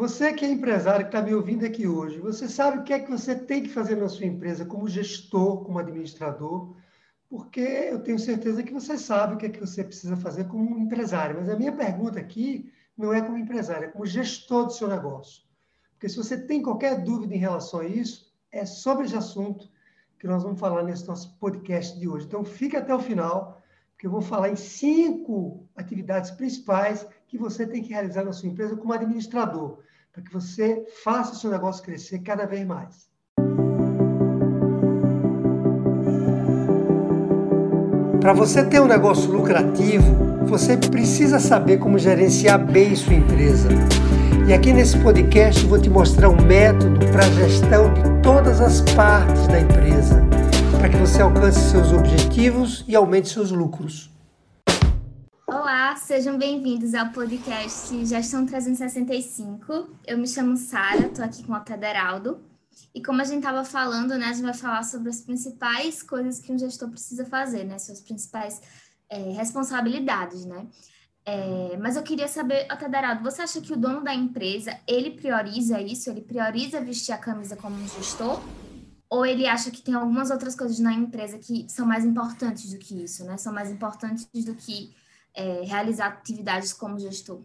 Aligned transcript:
Você 0.00 0.32
que 0.32 0.46
é 0.46 0.48
empresário, 0.48 1.04
que 1.04 1.14
está 1.14 1.20
me 1.20 1.34
ouvindo 1.34 1.66
aqui 1.66 1.86
hoje, 1.86 2.18
você 2.18 2.48
sabe 2.48 2.78
o 2.78 2.84
que 2.84 2.94
é 2.94 3.00
que 3.00 3.10
você 3.10 3.34
tem 3.34 3.62
que 3.62 3.68
fazer 3.68 3.96
na 3.96 4.08
sua 4.08 4.24
empresa 4.24 4.64
como 4.64 4.88
gestor, 4.88 5.62
como 5.62 5.78
administrador, 5.78 6.74
porque 7.28 7.60
eu 7.60 8.02
tenho 8.02 8.18
certeza 8.18 8.62
que 8.62 8.72
você 8.72 8.96
sabe 8.96 9.34
o 9.34 9.36
que 9.36 9.44
é 9.44 9.50
que 9.50 9.60
você 9.60 9.84
precisa 9.84 10.16
fazer 10.16 10.44
como 10.44 10.78
empresário. 10.78 11.36
Mas 11.38 11.50
a 11.50 11.54
minha 11.54 11.70
pergunta 11.70 12.18
aqui 12.18 12.72
não 12.96 13.12
é 13.12 13.20
como 13.20 13.36
empresário, 13.36 13.88
é 13.88 13.90
como 13.90 14.06
gestor 14.06 14.64
do 14.64 14.72
seu 14.72 14.88
negócio. 14.88 15.42
Porque 15.92 16.08
se 16.08 16.16
você 16.16 16.46
tem 16.46 16.62
qualquer 16.62 17.04
dúvida 17.04 17.34
em 17.34 17.38
relação 17.38 17.80
a 17.80 17.86
isso, 17.86 18.32
é 18.50 18.64
sobre 18.64 19.04
esse 19.04 19.16
assunto 19.16 19.68
que 20.18 20.26
nós 20.26 20.42
vamos 20.42 20.58
falar 20.58 20.82
nesse 20.82 21.06
nosso 21.06 21.36
podcast 21.38 22.00
de 22.00 22.08
hoje. 22.08 22.24
Então, 22.24 22.42
fique 22.42 22.74
até 22.74 22.94
o 22.94 23.00
final, 23.00 23.60
porque 23.90 24.06
eu 24.06 24.10
vou 24.10 24.22
falar 24.22 24.48
em 24.48 24.56
cinco 24.56 25.68
atividades 25.76 26.30
principais 26.30 27.06
que 27.30 27.38
você 27.38 27.64
tem 27.64 27.80
que 27.80 27.92
realizar 27.92 28.24
na 28.24 28.32
sua 28.32 28.48
empresa 28.48 28.76
como 28.76 28.92
administrador, 28.92 29.78
para 30.12 30.20
que 30.20 30.32
você 30.32 30.84
faça 31.04 31.32
o 31.32 31.36
seu 31.36 31.48
negócio 31.48 31.84
crescer 31.84 32.18
cada 32.18 32.44
vez 32.44 32.66
mais. 32.66 33.08
Para 38.20 38.32
você 38.32 38.64
ter 38.64 38.80
um 38.80 38.88
negócio 38.88 39.30
lucrativo, 39.30 40.44
você 40.46 40.76
precisa 40.76 41.38
saber 41.38 41.78
como 41.78 42.00
gerenciar 42.00 42.58
bem 42.58 42.96
sua 42.96 43.14
empresa. 43.14 43.68
E 44.48 44.52
aqui 44.52 44.72
nesse 44.72 44.98
podcast 44.98 45.62
eu 45.62 45.68
vou 45.68 45.80
te 45.80 45.88
mostrar 45.88 46.28
um 46.28 46.42
método 46.42 46.98
para 47.12 47.24
a 47.24 47.30
gestão 47.30 47.94
de 47.94 48.22
todas 48.24 48.60
as 48.60 48.80
partes 48.80 49.46
da 49.46 49.60
empresa, 49.60 50.20
para 50.80 50.88
que 50.88 50.96
você 50.96 51.22
alcance 51.22 51.70
seus 51.70 51.92
objetivos 51.92 52.84
e 52.88 52.96
aumente 52.96 53.28
seus 53.28 53.52
lucros. 53.52 54.10
Olá, 55.52 55.96
sejam 55.96 56.38
bem-vindos 56.38 56.94
ao 56.94 57.10
podcast 57.10 58.06
Gestão 58.06 58.46
365. 58.46 59.90
Eu 60.06 60.16
me 60.16 60.28
chamo 60.28 60.56
Sara, 60.56 61.06
estou 61.06 61.24
aqui 61.24 61.42
com 61.42 61.52
o 61.52 61.58
Tederaldo. 61.58 62.40
E 62.94 63.02
como 63.02 63.20
a 63.20 63.24
gente 63.24 63.38
estava 63.38 63.64
falando, 63.64 64.16
né, 64.16 64.26
a 64.26 64.32
gente 64.32 64.44
vai 64.44 64.54
falar 64.54 64.84
sobre 64.84 65.08
as 65.08 65.22
principais 65.22 66.04
coisas 66.04 66.38
que 66.38 66.52
um 66.52 66.58
gestor 66.58 66.88
precisa 66.88 67.24
fazer, 67.24 67.64
né, 67.64 67.80
suas 67.80 68.00
principais 68.00 68.62
é, 69.08 69.32
responsabilidades, 69.32 70.44
né. 70.44 70.68
É, 71.24 71.76
mas 71.78 71.96
eu 71.96 72.04
queria 72.04 72.28
saber, 72.28 72.68
Tederaldo, 72.78 73.24
você 73.24 73.42
acha 73.42 73.60
que 73.60 73.72
o 73.72 73.76
dono 73.76 74.04
da 74.04 74.14
empresa, 74.14 74.78
ele 74.86 75.10
prioriza 75.10 75.80
isso? 75.80 76.08
Ele 76.08 76.20
prioriza 76.20 76.80
vestir 76.80 77.12
a 77.12 77.18
camisa 77.18 77.56
como 77.56 77.74
um 77.74 77.88
gestor? 77.88 78.40
Ou 79.08 79.26
ele 79.26 79.48
acha 79.48 79.72
que 79.72 79.82
tem 79.82 79.94
algumas 79.94 80.30
outras 80.30 80.54
coisas 80.54 80.78
na 80.78 80.92
empresa 80.92 81.38
que 81.38 81.68
são 81.68 81.84
mais 81.84 82.04
importantes 82.04 82.72
do 82.72 82.78
que 82.78 83.02
isso, 83.02 83.24
né? 83.24 83.36
São 83.36 83.52
mais 83.52 83.68
importantes 83.68 84.28
do 84.44 84.54
que 84.54 84.94
é, 85.34 85.62
realizar 85.62 86.08
atividades 86.08 86.72
como 86.72 86.98
gestor? 86.98 87.42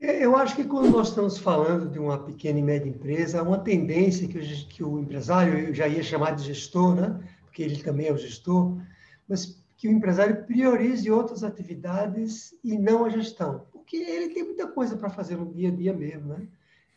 É, 0.00 0.24
eu 0.24 0.36
acho 0.36 0.54
que 0.54 0.64
quando 0.64 0.90
nós 0.90 1.08
estamos 1.08 1.38
falando 1.38 1.90
de 1.90 1.98
uma 1.98 2.18
pequena 2.24 2.58
e 2.58 2.62
média 2.62 2.88
empresa, 2.88 3.42
uma 3.42 3.58
tendência 3.58 4.28
que 4.28 4.38
o, 4.38 4.68
que 4.68 4.84
o 4.84 4.98
empresário, 4.98 5.58
eu 5.58 5.74
já 5.74 5.88
ia 5.88 6.02
chamar 6.02 6.36
de 6.36 6.44
gestor, 6.44 6.94
né? 6.94 7.20
porque 7.44 7.62
ele 7.62 7.82
também 7.82 8.06
é 8.06 8.12
o 8.12 8.18
gestor, 8.18 8.80
mas 9.28 9.58
que 9.76 9.88
o 9.88 9.92
empresário 9.92 10.44
priorize 10.44 11.10
outras 11.10 11.42
atividades 11.42 12.52
e 12.62 12.78
não 12.78 13.04
a 13.04 13.08
gestão, 13.08 13.66
porque 13.72 13.96
ele 13.96 14.34
tem 14.34 14.44
muita 14.44 14.66
coisa 14.66 14.96
para 14.96 15.08
fazer 15.10 15.36
no 15.36 15.52
dia 15.52 15.68
a 15.68 15.72
dia 15.72 15.92
mesmo. 15.92 16.28
Né? 16.34 16.46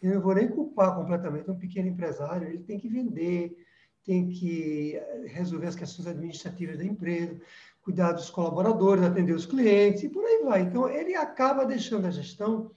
Eu 0.02 0.16
não 0.16 0.22
vou 0.22 0.34
nem 0.36 0.48
culpar 0.48 0.96
completamente 0.96 1.50
um 1.50 1.56
pequeno 1.56 1.88
empresário, 1.88 2.48
ele 2.48 2.60
tem 2.60 2.80
que 2.80 2.88
vender, 2.88 3.56
tem 4.04 4.30
que 4.30 4.96
eh, 4.96 5.26
resolver 5.28 5.68
as 5.68 5.76
questões 5.76 6.08
administrativas 6.08 6.78
da 6.78 6.84
empresa, 6.84 7.40
cuidar 7.82 8.12
dos 8.12 8.30
colaboradores, 8.30 9.04
atender 9.04 9.34
os 9.34 9.46
clientes 9.46 10.04
e 10.04 10.10
por 10.10 10.24
aí 10.24 10.44
vai. 10.44 10.62
Então, 10.62 10.88
ele 10.88 11.16
acaba 11.16 11.66
deixando 11.66 12.08
a 12.08 12.12
gestão 12.12 12.72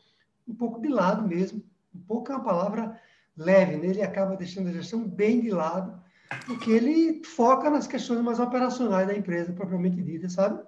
um 0.46 0.54
pouco 0.54 0.80
de 0.80 0.88
lado 0.88 1.26
mesmo. 1.26 1.62
Um 1.94 2.00
pouco 2.00 2.32
é 2.32 2.36
uma 2.36 2.44
palavra 2.44 3.00
leve, 3.36 3.76
né? 3.76 3.88
ele 3.88 4.02
acaba 4.02 4.36
deixando 4.36 4.68
a 4.68 4.72
gestão 4.72 5.06
bem 5.06 5.40
de 5.40 5.50
lado, 5.50 6.00
porque 6.46 6.70
ele 6.70 7.22
foca 7.24 7.68
nas 7.68 7.86
questões 7.86 8.20
mais 8.20 8.38
operacionais 8.38 9.06
da 9.06 9.16
empresa, 9.16 9.52
propriamente 9.52 10.00
dita, 10.02 10.28
sabe? 10.28 10.62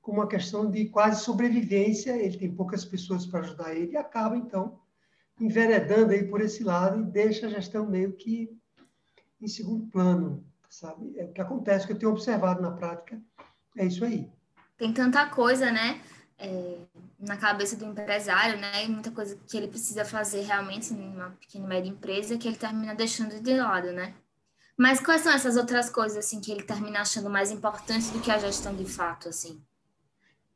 Como 0.00 0.18
uma 0.18 0.26
questão 0.26 0.70
de 0.70 0.86
quase 0.86 1.22
sobrevivência, 1.22 2.16
ele 2.16 2.36
tem 2.36 2.54
poucas 2.54 2.84
pessoas 2.84 3.26
para 3.26 3.40
ajudar 3.40 3.74
ele 3.74 3.92
e 3.92 3.96
acaba, 3.96 4.36
então, 4.36 4.78
enveredando 5.40 6.12
aí 6.12 6.24
por 6.24 6.40
esse 6.40 6.64
lado 6.64 7.00
e 7.00 7.04
deixa 7.04 7.46
a 7.46 7.50
gestão 7.50 7.86
meio 7.86 8.12
que 8.12 8.50
em 9.40 9.48
segundo 9.48 9.86
plano, 9.86 10.44
sabe? 10.68 11.14
É 11.16 11.24
o 11.24 11.32
que 11.32 11.40
acontece, 11.40 11.86
que 11.86 11.92
eu 11.92 11.98
tenho 11.98 12.12
observado 12.12 12.60
na 12.60 12.72
prática, 12.72 13.20
é 13.78 13.86
isso 13.86 14.04
aí. 14.04 14.28
Tem 14.76 14.92
tanta 14.92 15.26
coisa, 15.26 15.70
né? 15.70 16.00
É, 16.38 16.78
na 17.18 17.36
cabeça 17.36 17.76
do 17.76 17.84
empresário, 17.84 18.60
né? 18.60 18.84
E 18.84 18.88
muita 18.88 19.10
coisa 19.10 19.36
que 19.48 19.56
ele 19.56 19.68
precisa 19.68 20.04
fazer 20.04 20.42
realmente 20.42 20.92
em 20.92 21.14
uma 21.14 21.30
pequena 21.30 21.64
e 21.64 21.68
média 21.68 21.90
empresa 21.90 22.36
que 22.36 22.46
ele 22.46 22.56
termina 22.56 22.94
deixando 22.94 23.40
de 23.40 23.54
lado, 23.56 23.92
né? 23.92 24.14
Mas 24.76 25.00
quais 25.00 25.22
são 25.22 25.32
essas 25.32 25.56
outras 25.56 25.90
coisas 25.90 26.18
assim 26.18 26.40
que 26.40 26.52
ele 26.52 26.62
termina 26.62 27.00
achando 27.00 27.28
mais 27.28 27.50
importantes 27.50 28.10
do 28.10 28.20
que 28.20 28.30
a 28.30 28.38
gestão 28.38 28.74
de 28.74 28.84
fato, 28.84 29.28
assim? 29.28 29.60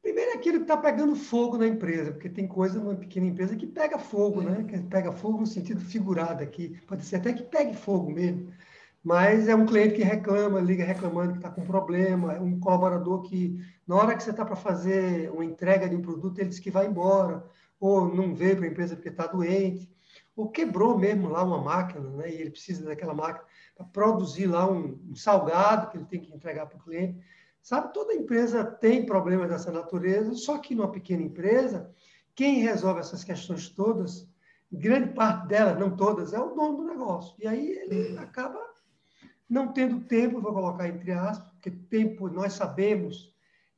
Primeiro 0.00 0.32
é 0.32 0.34
aquilo 0.34 0.58
que 0.58 0.64
está 0.64 0.76
pegando 0.76 1.14
fogo 1.14 1.58
na 1.58 1.66
empresa, 1.66 2.12
porque 2.12 2.28
tem 2.28 2.46
coisa 2.46 2.78
numa 2.78 2.94
pequena 2.94 3.26
empresa 3.26 3.56
que 3.56 3.66
pega 3.66 3.98
fogo, 3.98 4.42
né? 4.42 4.64
Que 4.64 4.78
pega 4.78 5.12
fogo 5.12 5.38
no 5.38 5.46
sentido 5.46 5.80
figurado 5.80 6.42
aqui. 6.42 6.80
Pode 6.86 7.04
ser 7.04 7.16
até 7.16 7.32
que 7.32 7.42
pegue 7.42 7.76
fogo 7.76 8.10
mesmo. 8.10 8.52
Mas 9.02 9.48
é 9.48 9.54
um 9.54 9.66
cliente 9.66 9.96
que 9.96 10.02
reclama, 10.02 10.60
liga 10.60 10.84
reclamando 10.84 11.32
que 11.32 11.38
está 11.38 11.50
com 11.50 11.64
problema, 11.64 12.34
é 12.34 12.40
um 12.40 12.60
colaborador 12.60 13.22
que, 13.22 13.58
na 13.86 13.96
hora 13.96 14.14
que 14.14 14.22
você 14.22 14.30
está 14.30 14.44
para 14.44 14.54
fazer 14.54 15.28
uma 15.32 15.44
entrega 15.44 15.88
de 15.88 15.96
um 15.96 16.02
produto, 16.02 16.38
ele 16.38 16.50
diz 16.50 16.60
que 16.60 16.70
vai 16.70 16.86
embora, 16.86 17.44
ou 17.80 18.14
não 18.14 18.32
veio 18.32 18.56
para 18.56 18.66
a 18.66 18.68
empresa 18.68 18.94
porque 18.94 19.08
está 19.08 19.26
doente, 19.26 19.90
ou 20.36 20.50
quebrou 20.50 20.96
mesmo 20.96 21.28
lá 21.28 21.42
uma 21.42 21.60
máquina, 21.60 22.08
né? 22.10 22.30
e 22.30 22.40
ele 22.40 22.50
precisa 22.50 22.84
daquela 22.84 23.12
máquina 23.12 23.44
para 23.76 23.86
produzir 23.86 24.46
lá 24.46 24.70
um, 24.70 24.98
um 25.10 25.16
salgado 25.16 25.90
que 25.90 25.96
ele 25.96 26.06
tem 26.06 26.20
que 26.20 26.32
entregar 26.32 26.66
para 26.66 26.78
o 26.78 26.82
cliente. 26.82 27.18
Sabe, 27.60 27.92
toda 27.92 28.14
empresa 28.14 28.64
tem 28.64 29.04
problemas 29.04 29.48
dessa 29.48 29.72
natureza, 29.72 30.34
só 30.34 30.58
que 30.58 30.74
numa 30.74 30.90
pequena 30.90 31.22
empresa, 31.22 31.90
quem 32.34 32.60
resolve 32.60 33.00
essas 33.00 33.24
questões 33.24 33.68
todas, 33.68 34.28
grande 34.70 35.10
parte 35.10 35.48
delas, 35.48 35.78
não 35.78 35.96
todas, 35.96 36.32
é 36.32 36.40
o 36.40 36.54
dono 36.54 36.78
do 36.78 36.84
negócio. 36.84 37.34
E 37.38 37.46
aí 37.46 37.68
ele 37.68 38.16
acaba 38.18 38.71
não 39.52 39.70
tendo 39.70 40.00
tempo, 40.00 40.40
vou 40.40 40.54
colocar 40.54 40.88
entre 40.88 41.12
aspas, 41.12 41.46
porque 41.50 41.70
tempo 41.70 42.26
nós 42.30 42.54
sabemos 42.54 43.30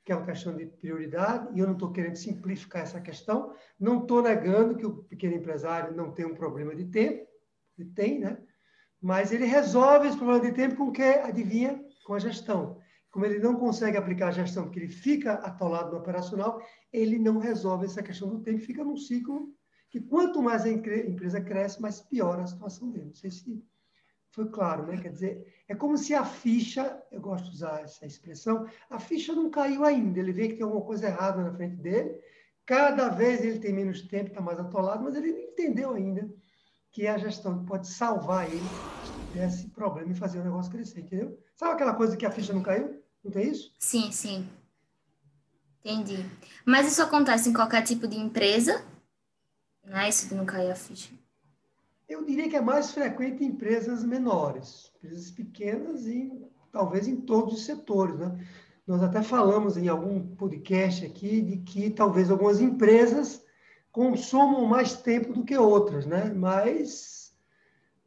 que 0.04 0.12
é 0.12 0.16
uma 0.16 0.24
questão 0.24 0.54
de 0.54 0.66
prioridade, 0.66 1.48
e 1.52 1.58
eu 1.58 1.66
não 1.66 1.72
estou 1.72 1.90
querendo 1.90 2.14
simplificar 2.14 2.82
essa 2.82 3.00
questão, 3.00 3.52
não 3.80 4.02
estou 4.02 4.22
negando 4.22 4.76
que 4.76 4.86
o 4.86 5.02
pequeno 5.04 5.34
empresário 5.34 5.96
não 5.96 6.12
tem 6.12 6.26
um 6.26 6.34
problema 6.34 6.76
de 6.76 6.84
tempo, 6.84 7.26
ele 7.76 7.90
tem, 7.90 8.20
né? 8.20 8.38
Mas 9.02 9.32
ele 9.32 9.46
resolve 9.46 10.06
esse 10.06 10.16
problema 10.16 10.44
de 10.44 10.52
tempo 10.52 10.76
com 10.76 10.84
o 10.84 10.92
que 10.92 11.02
adivinha? 11.02 11.82
Com 12.06 12.14
a 12.14 12.20
gestão. 12.20 12.78
Como 13.10 13.26
ele 13.26 13.40
não 13.40 13.56
consegue 13.56 13.96
aplicar 13.96 14.28
a 14.28 14.32
gestão 14.32 14.64
porque 14.64 14.78
ele 14.78 14.88
fica 14.88 15.32
atolado 15.34 15.90
no 15.90 15.98
operacional, 15.98 16.62
ele 16.92 17.18
não 17.18 17.38
resolve 17.38 17.86
essa 17.86 18.02
questão 18.02 18.28
do 18.28 18.40
tempo, 18.40 18.60
fica 18.60 18.84
num 18.84 18.96
ciclo 18.96 19.52
que 19.90 20.00
quanto 20.00 20.40
mais 20.40 20.64
a 20.64 20.68
empresa 20.68 21.40
cresce, 21.40 21.82
mais 21.82 22.00
piora 22.00 22.42
a 22.42 22.46
situação 22.46 22.90
dele. 22.90 23.06
Não 23.06 23.14
sei 23.14 23.30
se 23.30 23.64
foi 24.34 24.48
claro, 24.48 24.86
né? 24.86 25.00
Quer 25.00 25.12
dizer, 25.12 25.54
é 25.68 25.74
como 25.74 25.96
se 25.96 26.12
a 26.12 26.24
ficha, 26.24 27.00
eu 27.12 27.20
gosto 27.20 27.44
de 27.44 27.56
usar 27.56 27.82
essa 27.82 28.04
expressão, 28.04 28.68
a 28.90 28.98
ficha 28.98 29.32
não 29.32 29.48
caiu 29.48 29.84
ainda. 29.84 30.18
Ele 30.18 30.32
vê 30.32 30.48
que 30.48 30.54
tem 30.54 30.64
alguma 30.64 30.84
coisa 30.84 31.06
errada 31.06 31.42
na 31.42 31.52
frente 31.52 31.76
dele. 31.76 32.18
Cada 32.66 33.08
vez 33.08 33.42
ele 33.42 33.60
tem 33.60 33.72
menos 33.72 34.02
tempo, 34.02 34.30
está 34.30 34.40
mais 34.40 34.58
atolado, 34.58 35.04
mas 35.04 35.14
ele 35.14 35.32
não 35.32 35.40
entendeu 35.40 35.94
ainda 35.94 36.28
que 36.90 37.06
é 37.06 37.10
a 37.10 37.18
gestão 37.18 37.58
que 37.58 37.66
pode 37.66 37.88
salvar 37.88 38.48
ele 38.48 38.62
desse 39.32 39.68
problema 39.68 40.12
e 40.12 40.16
fazer 40.16 40.38
o 40.38 40.44
negócio 40.44 40.70
crescer, 40.70 41.00
entendeu? 41.00 41.38
Sabe 41.54 41.72
aquela 41.72 41.94
coisa 41.94 42.16
que 42.16 42.26
a 42.26 42.30
ficha 42.30 42.52
não 42.52 42.62
caiu? 42.62 43.02
Não 43.22 43.30
tem 43.30 43.50
isso? 43.50 43.72
Sim, 43.78 44.10
sim. 44.12 44.48
Entendi. 45.84 46.24
Mas 46.64 46.86
isso 46.86 47.02
acontece 47.02 47.48
em 47.48 47.52
qualquer 47.52 47.82
tipo 47.82 48.06
de 48.08 48.16
empresa? 48.16 48.84
Não 49.84 49.98
é 49.98 50.08
isso 50.08 50.28
de 50.28 50.34
não 50.34 50.46
cair 50.46 50.70
a 50.70 50.76
ficha? 50.76 51.10
Eu 52.08 52.24
diria 52.24 52.48
que 52.48 52.56
é 52.56 52.60
mais 52.60 52.92
frequente 52.92 53.42
em 53.42 53.48
empresas 53.48 54.04
menores, 54.04 54.92
empresas 54.96 55.30
pequenas 55.30 56.06
e 56.06 56.32
talvez 56.70 57.08
em 57.08 57.16
todos 57.16 57.54
os 57.54 57.64
setores. 57.64 58.18
Né? 58.18 58.46
Nós 58.86 59.02
até 59.02 59.22
falamos 59.22 59.76
em 59.76 59.88
algum 59.88 60.20
podcast 60.34 61.06
aqui 61.06 61.40
de 61.40 61.58
que 61.58 61.90
talvez 61.90 62.30
algumas 62.30 62.60
empresas 62.60 63.42
consumam 63.90 64.66
mais 64.66 64.96
tempo 64.96 65.32
do 65.32 65.44
que 65.44 65.56
outras, 65.56 66.04
né? 66.04 66.32
mas 66.34 67.34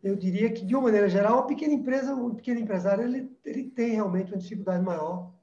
eu 0.03 0.15
diria 0.15 0.51
que, 0.51 0.65
de 0.65 0.75
uma 0.75 0.83
maneira 0.83 1.09
geral, 1.09 1.39
a 1.39 1.43
pequena 1.43 1.73
empresa, 1.73 2.13
o 2.13 2.35
pequeno 2.35 2.59
empresário, 2.59 3.03
ele, 3.03 3.31
ele 3.43 3.63
tem 3.63 3.91
realmente 3.91 4.31
uma 4.31 4.37
dificuldade 4.37 4.83
maior 4.83 5.33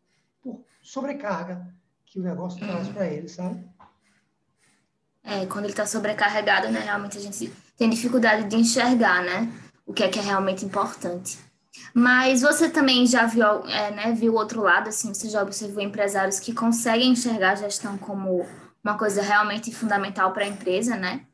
por 0.41 0.65
sobrecarga 0.81 1.75
que 2.05 2.21
o 2.21 2.23
negócio 2.23 2.61
traz 2.61 2.89
para 2.89 3.07
ele, 3.07 3.29
sabe? 3.29 3.65
É, 5.25 5.47
quando 5.47 5.65
ele 5.65 5.73
está 5.73 5.87
sobrecarregado, 5.87 6.71
né, 6.71 6.81
realmente 6.81 7.17
a 7.17 7.21
gente 7.21 7.51
tem 7.77 7.91
dificuldade 7.91 8.49
de 8.49 8.57
enxergar, 8.57 9.23
né? 9.23 9.53
O 9.87 9.93
que 9.93 10.03
é 10.03 10.09
que 10.09 10.19
é 10.19 10.23
realmente 10.23 10.65
importante. 10.65 11.39
Mas 11.93 12.43
você 12.43 12.69
também 12.69 13.07
já 13.07 13.27
viu, 13.27 13.45
é, 13.67 13.91
né, 13.91 14.13
viu 14.13 14.33
o 14.33 14.37
outro 14.37 14.63
lado, 14.63 14.89
assim, 14.89 15.13
você 15.13 15.29
já 15.29 15.43
observou 15.43 15.83
empresários 15.83 16.41
que 16.41 16.53
conseguem 16.53 17.11
enxergar 17.11 17.53
a 17.53 17.57
gestão 17.57 17.99
como 17.99 18.47
uma 18.83 18.97
coisa 18.97 19.23
realmente 19.23 19.75
fundamental 19.75 20.33
para 20.33 20.45
a 20.45 20.49
empresa, 20.49 20.97
né? 20.97 21.25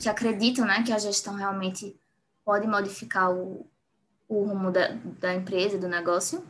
que 0.00 0.08
acreditam 0.08 0.66
né, 0.66 0.82
que 0.82 0.92
a 0.92 0.98
gestão 0.98 1.34
realmente 1.34 1.96
pode 2.44 2.66
modificar 2.66 3.32
o, 3.32 3.66
o 4.28 4.44
rumo 4.44 4.70
da, 4.70 4.88
da 5.20 5.34
empresa, 5.34 5.78
do 5.78 5.88
negócio? 5.88 6.44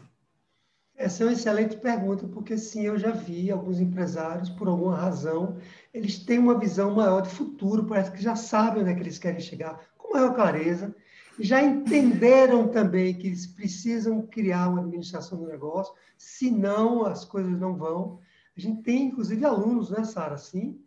Essa 0.95 1.23
é 1.23 1.27
uma 1.27 1.33
excelente 1.35 1.77
pergunta, 1.77 2.27
porque 2.27 2.57
sim, 2.57 2.87
eu 2.87 2.97
já 2.97 3.11
vi 3.11 3.51
alguns 3.51 3.81
empresários, 3.81 4.49
por 4.49 4.67
alguma 4.67 4.97
razão, 4.97 5.59
eles 5.97 6.19
têm 6.19 6.39
uma 6.39 6.59
visão 6.59 6.95
maior 6.95 7.23
de 7.23 7.31
futuro, 7.31 7.87
parece 7.87 8.13
que 8.13 8.23
já 8.23 8.37
sabem 8.37 8.83
onde 8.83 8.91
é 8.91 8.95
que 8.95 9.01
eles 9.01 9.19
querem 9.19 9.41
chegar, 9.41 9.81
com 9.97 10.13
maior 10.13 10.35
clareza, 10.35 10.95
já 11.41 11.63
entenderam 11.63 12.69
também 12.69 13.15
que 13.15 13.27
eles 13.27 13.47
precisam 13.47 14.21
criar 14.27 14.69
uma 14.69 14.81
administração 14.81 15.39
do 15.39 15.47
negócio, 15.47 15.95
senão 16.19 17.07
as 17.07 17.25
coisas 17.25 17.59
não 17.59 17.75
vão. 17.77 18.21
A 18.55 18.61
gente 18.61 18.83
tem, 18.83 19.05
inclusive, 19.05 19.43
alunos, 19.45 19.89
né, 19.89 20.05
Sara? 20.05 20.37
Sim, 20.37 20.79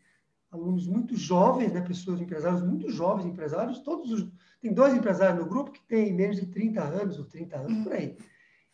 alunos 0.52 0.88
muito 0.88 1.16
jovens, 1.16 1.74
né, 1.74 1.82
pessoas, 1.82 2.22
empresários 2.22 2.62
muito 2.62 2.90
jovens, 2.92 3.26
empresários, 3.26 3.80
todos 3.80 4.12
os... 4.12 4.28
Tem 4.62 4.72
dois 4.72 4.94
empresários 4.94 5.40
no 5.40 5.50
grupo 5.50 5.72
que 5.72 5.82
têm 5.88 6.14
menos 6.14 6.36
de 6.36 6.46
30 6.46 6.82
anos, 6.82 7.18
ou 7.18 7.26
30 7.26 7.58
anos, 7.58 7.84
por 7.84 7.94
aí. 7.94 8.16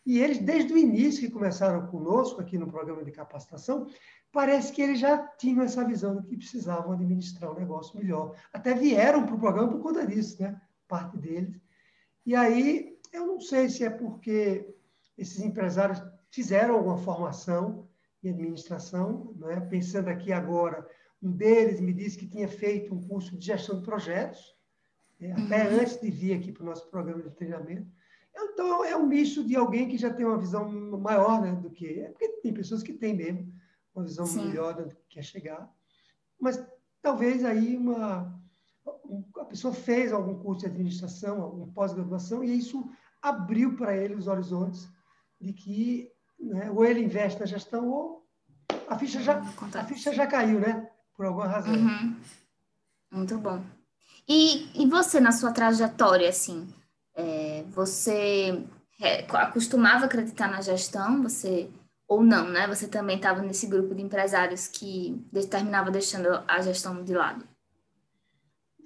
E 0.06 0.20
eles, 0.20 0.38
desde 0.38 0.72
o 0.72 0.78
início 0.78 1.20
que 1.20 1.32
começaram 1.32 1.88
conosco 1.88 2.40
aqui 2.40 2.56
no 2.56 2.70
programa 2.70 3.04
de 3.04 3.10
capacitação, 3.10 3.88
parece 4.30 4.72
que 4.72 4.80
eles 4.80 5.00
já 5.00 5.18
tinham 5.36 5.64
essa 5.64 5.84
visão 5.84 6.16
de 6.16 6.28
que 6.28 6.36
precisavam 6.36 6.92
administrar 6.92 7.50
o 7.50 7.58
negócio 7.58 7.98
melhor. 7.98 8.36
Até 8.52 8.72
vieram 8.72 9.26
para 9.26 9.34
o 9.34 9.40
programa 9.40 9.68
por 9.68 9.80
conta 9.80 10.06
disso, 10.06 10.40
né? 10.40 10.60
Parte 10.86 11.18
deles. 11.18 11.60
E 12.24 12.36
aí, 12.36 12.96
eu 13.12 13.26
não 13.26 13.40
sei 13.40 13.68
se 13.68 13.82
é 13.82 13.90
porque 13.90 14.72
esses 15.18 15.40
empresários 15.40 16.00
fizeram 16.30 16.76
alguma 16.76 16.98
formação 16.98 17.88
em 18.22 18.30
administração, 18.30 19.34
né? 19.38 19.60
pensando 19.60 20.08
aqui 20.08 20.32
agora, 20.32 20.86
um 21.22 21.32
deles 21.32 21.80
me 21.80 21.92
disse 21.92 22.18
que 22.18 22.28
tinha 22.28 22.48
feito 22.48 22.94
um 22.94 23.00
curso 23.08 23.36
de 23.36 23.46
gestão 23.46 23.78
de 23.78 23.84
projetos, 23.84 24.54
né? 25.18 25.32
até 25.32 25.68
uhum. 25.68 25.80
antes 25.80 26.00
de 26.00 26.10
vir 26.10 26.34
aqui 26.34 26.52
para 26.52 26.62
o 26.62 26.66
nosso 26.66 26.88
programa 26.90 27.22
de 27.22 27.30
treinamento. 27.30 27.90
Então, 28.38 28.84
é 28.84 28.96
um 28.96 29.06
misto 29.06 29.42
de 29.42 29.56
alguém 29.56 29.88
que 29.88 29.96
já 29.96 30.12
tem 30.12 30.26
uma 30.26 30.38
visão 30.38 30.68
maior 30.98 31.40
né, 31.40 31.52
do 31.54 31.70
que. 31.70 32.00
É 32.00 32.08
porque 32.10 32.28
tem 32.42 32.52
pessoas 32.52 32.82
que 32.82 32.92
têm 32.92 33.14
mesmo 33.14 33.52
uma 33.94 34.04
visão 34.04 34.26
Sim. 34.26 34.46
melhor 34.46 34.74
do 34.74 34.94
que 34.94 35.02
quer 35.08 35.22
chegar. 35.22 35.72
Mas 36.38 36.62
talvez 37.00 37.44
aí 37.44 37.76
uma, 37.76 38.38
a 39.38 39.44
pessoa 39.44 39.72
fez 39.72 40.12
algum 40.12 40.38
curso 40.38 40.60
de 40.60 40.66
administração, 40.66 41.42
alguma 41.42 41.68
pós-graduação, 41.68 42.44
e 42.44 42.58
isso 42.58 42.88
abriu 43.22 43.74
para 43.76 43.96
ele 43.96 44.14
os 44.14 44.26
horizontes 44.26 44.88
de 45.40 45.52
que 45.52 46.12
né, 46.38 46.70
ou 46.70 46.84
ele 46.84 47.02
investe 47.02 47.40
na 47.40 47.46
gestão 47.46 47.88
ou 47.88 48.26
a 48.88 48.98
ficha 48.98 49.20
já, 49.20 49.38
a 49.38 49.84
ficha 49.84 50.12
já 50.12 50.26
caiu, 50.26 50.60
né? 50.60 50.90
Por 51.16 51.26
alguma 51.26 51.46
razão. 51.46 51.74
Uhum. 51.74 52.16
Muito 53.10 53.38
bom. 53.38 53.64
E, 54.28 54.82
e 54.82 54.86
você, 54.86 55.20
na 55.20 55.32
sua 55.32 55.52
trajetória, 55.52 56.28
assim, 56.28 56.68
é, 57.16 57.64
você 57.70 58.62
é, 59.00 59.26
acostumava 59.32 60.04
acreditar 60.04 60.48
na 60.50 60.60
gestão, 60.60 61.22
você 61.22 61.68
ou 62.06 62.22
não, 62.22 62.48
né? 62.48 62.68
Você 62.68 62.86
também 62.86 63.16
estava 63.16 63.42
nesse 63.42 63.66
grupo 63.66 63.94
de 63.94 64.02
empresários 64.02 64.68
que 64.68 65.20
terminava 65.50 65.90
deixando 65.90 66.28
a 66.46 66.60
gestão 66.60 67.02
de 67.02 67.14
lado. 67.14 67.44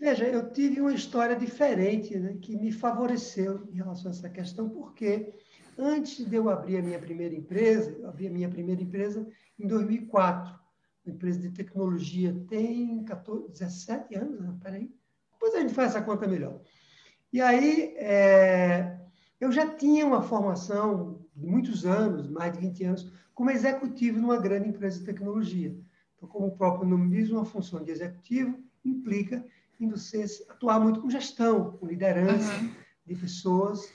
Veja, 0.00 0.26
eu 0.26 0.50
tive 0.50 0.80
uma 0.80 0.94
história 0.94 1.36
diferente 1.36 2.18
né, 2.18 2.38
que 2.40 2.56
me 2.56 2.72
favoreceu 2.72 3.68
em 3.70 3.76
relação 3.76 4.10
a 4.10 4.14
essa 4.14 4.30
questão, 4.30 4.70
porque 4.70 5.34
antes 5.76 6.24
de 6.24 6.36
eu 6.36 6.48
abrir 6.48 6.78
a 6.78 6.82
minha 6.82 6.98
primeira 6.98 7.34
empresa, 7.34 7.90
eu 7.90 8.08
abri 8.08 8.26
a 8.26 8.30
minha 8.30 8.48
primeira 8.48 8.80
empresa 8.80 9.28
em 9.58 9.66
2004, 9.66 10.58
uma 11.04 11.14
empresa 11.14 11.40
de 11.40 11.50
tecnologia, 11.50 12.34
tem 12.48 13.04
14, 13.04 13.48
17 13.52 14.14
anos, 14.14 14.40
né? 14.40 14.56
peraí, 14.62 14.90
depois 15.32 15.54
a 15.54 15.60
gente 15.60 15.74
faz 15.74 15.90
essa 15.90 16.02
conta 16.02 16.26
melhor. 16.26 16.62
E 17.32 17.40
aí, 17.40 17.94
é, 17.96 18.98
eu 19.40 19.52
já 19.52 19.66
tinha 19.66 20.04
uma 20.04 20.20
formação 20.20 21.20
de 21.34 21.46
muitos 21.46 21.86
anos, 21.86 22.28
mais 22.28 22.52
de 22.52 22.58
20 22.58 22.84
anos, 22.84 23.12
como 23.32 23.50
executivo 23.50 24.18
numa 24.18 24.36
grande 24.36 24.68
empresa 24.68 24.98
de 24.98 25.06
tecnologia. 25.06 25.74
Então, 26.16 26.28
como 26.28 26.48
o 26.48 26.56
próprio 26.56 26.88
nome 26.88 27.08
diz, 27.08 27.30
uma 27.30 27.44
função 27.44 27.82
de 27.82 27.90
executivo 27.90 28.58
implica 28.84 29.44
em 29.80 29.88
você 29.88 30.24
atuar 30.48 30.78
muito 30.80 31.00
com 31.00 31.08
gestão, 31.08 31.72
com 31.72 31.86
liderança 31.86 32.52
uhum. 32.52 32.70
de 33.06 33.14
pessoas. 33.14 33.90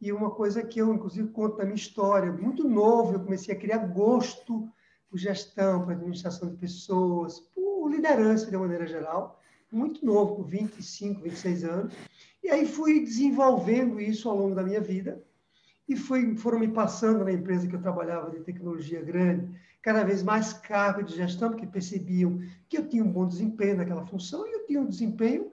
E 0.00 0.12
uma 0.12 0.30
coisa 0.30 0.62
que 0.62 0.78
eu, 0.80 0.94
inclusive, 0.94 1.28
conto 1.30 1.58
na 1.58 1.64
minha 1.64 1.74
história, 1.74 2.30
muito 2.30 2.68
novo, 2.68 3.14
eu 3.14 3.20
comecei 3.20 3.52
a 3.52 3.58
criar 3.58 3.78
gosto 3.78 4.70
por 5.10 5.18
gestão, 5.18 5.82
por 5.82 5.92
administração 5.92 6.48
de 6.48 6.56
pessoas, 6.56 7.40
por 7.40 7.88
liderança 7.90 8.48
de 8.48 8.54
uma 8.54 8.62
maneira 8.62 8.86
geral, 8.86 9.40
muito 9.72 10.04
novo, 10.04 10.36
com 10.36 10.42
25, 10.44 11.22
26 11.22 11.64
anos. 11.64 11.94
E 12.42 12.50
aí 12.50 12.66
fui 12.66 13.00
desenvolvendo 13.00 14.00
isso 14.00 14.28
ao 14.28 14.36
longo 14.36 14.54
da 14.54 14.62
minha 14.62 14.80
vida 14.80 15.22
e 15.88 15.96
foi, 15.96 16.36
foram 16.36 16.58
me 16.58 16.68
passando 16.68 17.24
na 17.24 17.32
empresa 17.32 17.66
que 17.66 17.74
eu 17.74 17.80
trabalhava 17.80 18.30
de 18.30 18.40
tecnologia 18.40 19.00
grande, 19.00 19.48
cada 19.80 20.04
vez 20.04 20.22
mais 20.22 20.52
cargo 20.52 21.02
de 21.02 21.16
gestão, 21.16 21.50
porque 21.50 21.66
percebiam 21.66 22.40
que 22.68 22.76
eu 22.76 22.86
tinha 22.86 23.02
um 23.02 23.10
bom 23.10 23.26
desempenho 23.26 23.78
naquela 23.78 24.04
função 24.04 24.46
e 24.46 24.52
eu 24.52 24.66
tinha 24.66 24.80
um 24.80 24.86
desempenho 24.86 25.50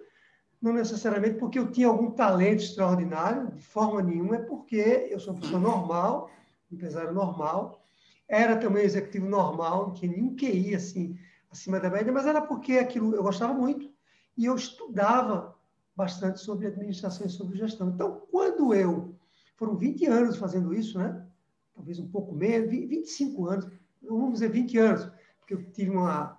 não 0.62 0.74
necessariamente 0.74 1.38
porque 1.38 1.60
eu 1.60 1.72
tinha 1.72 1.88
algum 1.88 2.12
talento 2.12 2.64
extraordinário, 2.64 3.52
de 3.52 3.62
forma 3.62 4.02
nenhuma, 4.02 4.38
é 4.38 4.40
porque 4.40 5.08
eu 5.12 5.20
sou 5.20 5.34
uma 5.34 5.40
pessoa 5.40 5.60
normal, 5.60 6.30
empresário 6.72 7.14
normal, 7.14 7.86
era 8.28 8.56
também 8.58 8.84
executivo 8.84 9.28
normal, 9.28 9.88
não 9.88 9.94
tinha 9.94 10.12
nenhum 10.12 10.36
QI 10.36 10.76
assim, 10.76 11.18
acima 11.52 11.80
da 11.80 11.90
média, 11.90 12.12
mas 12.12 12.26
era 12.26 12.42
porque 12.42 12.74
aquilo 12.74 13.14
eu 13.16 13.22
gostava 13.22 13.54
muito 13.54 13.92
e 14.36 14.46
eu 14.46 14.56
estudava 14.56 15.55
bastante 15.96 16.40
sobre 16.40 16.68
administração 16.68 17.26
e 17.26 17.30
sobre 17.30 17.58
gestão. 17.58 17.90
Então, 17.90 18.22
quando 18.30 18.74
eu. 18.74 19.16
Foram 19.56 19.78
20 19.78 20.06
anos 20.08 20.36
fazendo 20.36 20.74
isso, 20.74 21.00
né? 21.00 21.26
Talvez 21.74 21.98
um 21.98 22.10
pouco 22.10 22.36
menos, 22.36 22.70
25 22.70 23.48
anos, 23.48 23.68
vamos 24.02 24.34
dizer 24.34 24.50
20 24.50 24.78
anos, 24.78 25.10
porque 25.40 25.54
eu 25.54 25.64
tive 25.72 25.92
uma, 25.92 26.38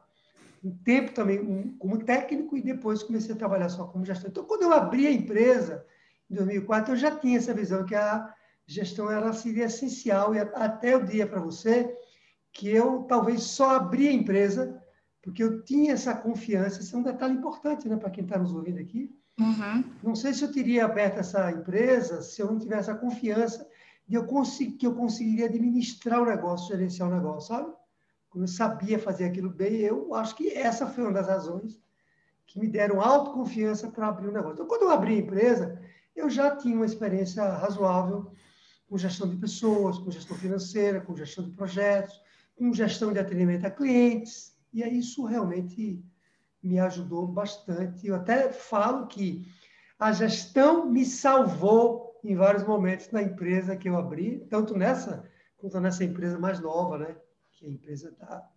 um 0.62 0.76
tempo 0.78 1.12
também 1.12 1.40
um, 1.40 1.76
como 1.78 2.04
técnico 2.04 2.56
e 2.56 2.62
depois 2.62 3.02
comecei 3.02 3.34
a 3.34 3.38
trabalhar 3.38 3.70
só 3.70 3.86
como 3.86 4.04
gestor. 4.04 4.30
Então, 4.30 4.44
quando 4.44 4.62
eu 4.62 4.72
abri 4.72 5.06
a 5.06 5.12
empresa, 5.12 5.84
em 6.30 6.34
2004, 6.34 6.92
eu 6.92 6.96
já 6.96 7.10
tinha 7.18 7.38
essa 7.38 7.54
visão 7.54 7.86
que 7.86 7.94
a 7.94 8.34
gestão 8.66 9.10
ela 9.10 9.32
seria 9.32 9.64
essencial 9.64 10.34
e 10.34 10.40
até 10.40 10.92
eu 10.92 11.02
diria 11.02 11.26
para 11.26 11.40
você 11.40 11.94
que 12.52 12.68
eu 12.68 13.04
talvez 13.04 13.42
só 13.42 13.76
abri 13.76 14.08
a 14.08 14.12
empresa 14.12 14.82
porque 15.22 15.42
eu 15.42 15.62
tinha 15.62 15.92
essa 15.92 16.14
confiança. 16.14 16.80
Esse 16.80 16.94
é 16.94 16.98
um 16.98 17.02
detalhe 17.02 17.34
importante 17.34 17.88
né, 17.88 17.96
para 17.96 18.10
quem 18.10 18.24
está 18.24 18.38
nos 18.38 18.52
ouvindo 18.52 18.78
aqui 18.78 19.14
Uhum. 19.38 19.84
Não 20.02 20.14
sei 20.14 20.32
se 20.32 20.42
eu 20.42 20.50
teria 20.50 20.86
aberto 20.86 21.18
essa 21.18 21.50
empresa 21.50 22.22
se 22.22 22.40
eu 22.40 22.46
não 22.46 22.58
tivesse 22.58 22.90
a 22.90 22.94
confiança 22.94 23.68
de 24.08 24.16
eu 24.16 24.24
que 24.78 24.86
eu 24.86 24.94
conseguiria 24.94 25.46
administrar 25.46 26.22
o 26.22 26.26
negócio, 26.26 26.68
gerenciar 26.68 27.08
o 27.08 27.14
negócio, 27.14 27.48
sabe? 27.48 27.72
Como 28.30 28.44
eu 28.44 28.48
sabia 28.48 28.98
fazer 28.98 29.24
aquilo 29.24 29.50
bem, 29.50 29.80
eu 29.80 30.14
acho 30.14 30.36
que 30.36 30.48
essa 30.50 30.86
foi 30.86 31.04
uma 31.04 31.12
das 31.12 31.26
razões 31.26 31.80
que 32.46 32.60
me 32.60 32.68
deram 32.68 33.00
autoconfiança 33.00 33.90
para 33.90 34.08
abrir 34.08 34.28
o 34.28 34.32
negócio. 34.32 34.54
Então, 34.54 34.66
quando 34.66 34.82
eu 34.82 34.90
abri 34.90 35.14
a 35.14 35.18
empresa, 35.18 35.80
eu 36.14 36.30
já 36.30 36.56
tinha 36.56 36.76
uma 36.76 36.86
experiência 36.86 37.42
razoável 37.42 38.30
com 38.88 38.96
gestão 38.96 39.28
de 39.28 39.36
pessoas, 39.36 39.98
com 39.98 40.10
gestão 40.10 40.36
financeira, 40.36 41.00
com 41.00 41.16
gestão 41.16 41.44
de 41.44 41.50
projetos, 41.50 42.22
com 42.54 42.72
gestão 42.72 43.12
de 43.12 43.18
atendimento 43.18 43.66
a 43.66 43.70
clientes, 43.70 44.56
e 44.72 44.82
aí 44.82 44.98
isso 44.98 45.24
realmente 45.24 46.02
me 46.66 46.78
ajudou 46.80 47.26
bastante. 47.26 48.06
Eu 48.06 48.16
até 48.16 48.50
falo 48.52 49.06
que 49.06 49.46
a 49.98 50.12
gestão 50.12 50.86
me 50.86 51.04
salvou 51.04 52.20
em 52.22 52.34
vários 52.34 52.64
momentos 52.64 53.10
na 53.10 53.22
empresa 53.22 53.76
que 53.76 53.88
eu 53.88 53.96
abri, 53.96 54.40
tanto 54.50 54.76
nessa 54.76 55.24
quanto 55.56 55.80
nessa 55.80 56.04
empresa 56.04 56.38
mais 56.38 56.60
nova, 56.60 56.98
né? 56.98 57.16
que 57.52 57.64
é 57.64 57.68
a 57.68 57.72
empresa 57.72 58.10
da, 58.18 58.48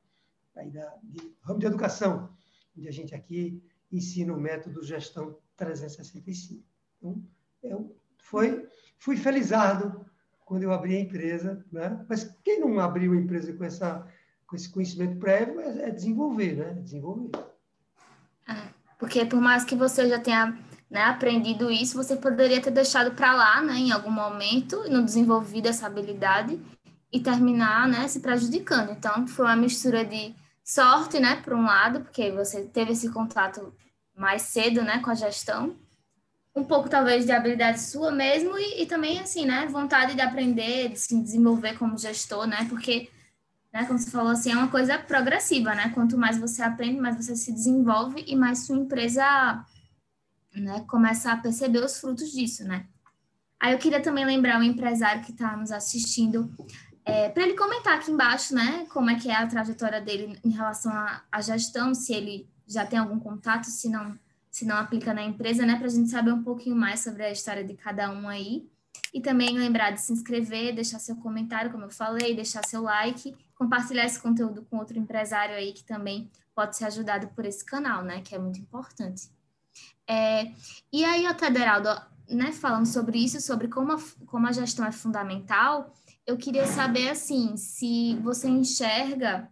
aí 0.58 0.70
da, 0.70 0.96
de 1.04 1.34
ramo 1.42 1.60
de 1.60 1.66
educação, 1.66 2.30
onde 2.78 2.88
a 2.88 2.92
gente 2.92 3.16
aqui 3.16 3.64
ensina 3.92 4.34
o 4.34 4.40
método 4.40 4.84
gestão 4.84 5.38
365. 5.56 6.64
Então, 6.98 7.24
eu 7.64 7.96
foi, 8.18 8.68
fui 8.98 9.16
felizardo 9.16 10.06
quando 10.46 10.64
eu 10.64 10.74
abri 10.74 10.96
a 10.96 11.00
empresa, 11.00 11.66
né? 11.72 12.06
mas 12.10 12.26
quem 12.44 12.60
não 12.60 12.80
abriu 12.80 13.14
a 13.14 13.18
empresa 13.18 13.54
com, 13.54 13.64
essa, 13.64 14.06
com 14.46 14.56
esse 14.56 14.70
conhecimento 14.70 15.18
prévio 15.20 15.60
é, 15.60 15.90
é 15.90 15.92
desenvolver, 15.92 16.56
né? 16.56 16.72
É 16.72 16.82
desenvolver. 16.82 17.32
Porque 18.98 19.26
por 19.26 19.40
mais 19.40 19.64
que 19.64 19.76
você 19.76 20.08
já 20.08 20.20
tenha 20.20 20.58
né, 20.90 21.04
aprendido 21.04 21.70
isso, 21.70 21.96
você 21.96 22.16
poderia 22.16 22.62
ter 22.62 22.72
deixado 22.72 23.12
para 23.12 23.34
lá, 23.34 23.62
né, 23.62 23.76
em 23.76 23.92
algum 23.92 24.12
momento, 24.12 24.84
e 24.86 24.90
não 24.90 25.06
desenvolvido 25.06 25.68
essa 25.68 25.86
habilidade 25.86 26.60
e 27.12 27.20
terminar, 27.20 27.88
né, 27.88 28.08
se 28.08 28.20
prejudicando. 28.20 28.92
Então, 28.92 29.28
foi 29.28 29.46
uma 29.46 29.56
mistura 29.56 30.04
de 30.04 30.36
sorte, 30.64 31.20
né, 31.20 31.38
por 31.38 31.54
um 31.54 31.64
lado, 31.64 32.02
porque 32.02 32.32
você 32.32 32.64
teve 32.64 32.94
esse 32.94 33.12
contato 33.12 33.74
mais 34.16 34.44
cedo, 34.44 34.82
né, 34.82 35.00
com 35.00 35.10
a 35.10 35.16
gestão, 35.16 35.76
um 36.56 36.64
pouco 36.64 36.90
talvez 36.90 37.26
de 37.26 37.32
habilidade 37.32 37.80
sua 37.80 38.12
mesmo 38.12 38.58
e, 38.58 38.82
e 38.82 38.86
também 38.86 39.20
assim, 39.20 39.46
né, 39.46 39.68
vontade 39.68 40.16
de 40.16 40.22
aprender, 40.22 40.90
de 40.90 41.00
se 41.00 41.20
desenvolver 41.22 41.78
como 41.78 41.98
gestor, 41.98 42.46
né, 42.46 42.66
porque 42.68 43.10
né? 43.72 43.86
Como 43.86 44.00
você 44.00 44.10
falou 44.10 44.32
assim, 44.32 44.52
é 44.52 44.56
uma 44.56 44.70
coisa 44.70 44.98
progressiva, 44.98 45.76
né? 45.76 45.90
Quanto 45.94 46.18
mais 46.18 46.38
você 46.38 46.62
aprende, 46.62 47.00
mais 47.00 47.16
você 47.16 47.36
se 47.36 47.52
desenvolve 47.52 48.24
e 48.28 48.36
mais 48.36 48.66
sua 48.66 48.78
empresa 48.78 49.66
né, 50.54 50.84
começa 50.88 51.32
a 51.32 51.38
perceber 51.38 51.84
os 51.84 52.00
frutos 52.00 52.32
disso, 52.32 52.64
né? 52.64 52.86
Aí 53.60 53.74
eu 53.74 53.80
queria 53.80 54.02
também 54.02 54.26
lembrar 54.26 54.60
o 54.60 54.64
empresário 54.64 55.24
que 55.24 55.32
está 55.32 55.56
nos 55.56 55.72
assistindo, 55.72 56.50
é, 57.10 57.28
para 57.28 57.44
ele 57.44 57.56
comentar 57.56 57.98
aqui 57.98 58.12
embaixo, 58.12 58.54
né, 58.54 58.86
como 58.90 59.10
é 59.10 59.16
que 59.16 59.30
é 59.30 59.36
a 59.36 59.48
trajetória 59.48 60.00
dele 60.00 60.40
em 60.44 60.50
relação 60.50 60.92
à 61.32 61.42
gestão, 61.42 61.94
se 61.94 62.14
ele 62.14 62.48
já 62.68 62.86
tem 62.86 63.00
algum 63.00 63.20
contato, 63.20 63.66
se 63.66 63.90
não, 63.90 64.18
se 64.52 64.64
não 64.64 64.78
aplica 64.78 65.14
na 65.14 65.24
empresa, 65.24 65.66
né, 65.66 65.76
para 65.76 65.88
a 65.88 65.90
gente 65.90 66.10
saber 66.10 66.32
um 66.32 66.44
pouquinho 66.44 66.76
mais 66.76 67.00
sobre 67.00 67.24
a 67.24 67.32
história 67.32 67.64
de 67.64 67.74
cada 67.74 68.12
um 68.12 68.30
aí. 68.30 68.70
E 69.12 69.20
também 69.20 69.58
lembrar 69.58 69.90
de 69.90 70.02
se 70.02 70.14
inscrever, 70.14 70.76
deixar 70.76 71.00
seu 71.00 71.16
comentário, 71.16 71.72
como 71.72 71.86
eu 71.86 71.90
falei, 71.90 72.36
deixar 72.36 72.64
seu 72.64 72.84
like, 72.84 73.36
compartilhar 73.60 74.06
esse 74.06 74.20
conteúdo 74.20 74.66
com 74.70 74.78
outro 74.78 74.98
empresário 74.98 75.54
aí 75.54 75.74
que 75.74 75.84
também 75.84 76.32
pode 76.56 76.78
ser 76.78 76.86
ajudado 76.86 77.28
por 77.36 77.46
esse 77.46 77.64
canal, 77.64 78.02
né? 78.02 78.22
Que 78.22 78.34
é 78.34 78.40
muito 78.40 78.58
importante. 78.58 79.30
É, 80.08 80.54
e 80.92 81.04
aí, 81.04 81.32
Tederaldo, 81.36 81.90
né, 82.30 82.54
falando 82.54 82.86
sobre 82.86 83.20
isso, 83.20 83.42
sobre 83.42 83.68
como 83.68 83.92
a, 83.92 83.98
como 84.26 84.48
a 84.48 84.52
gestão 84.54 84.86
é 84.86 84.92
fundamental, 84.92 85.94
eu 86.26 86.38
queria 86.38 86.66
saber, 86.66 87.10
assim, 87.10 87.58
se 87.58 88.16
você 88.24 88.48
enxerga 88.48 89.52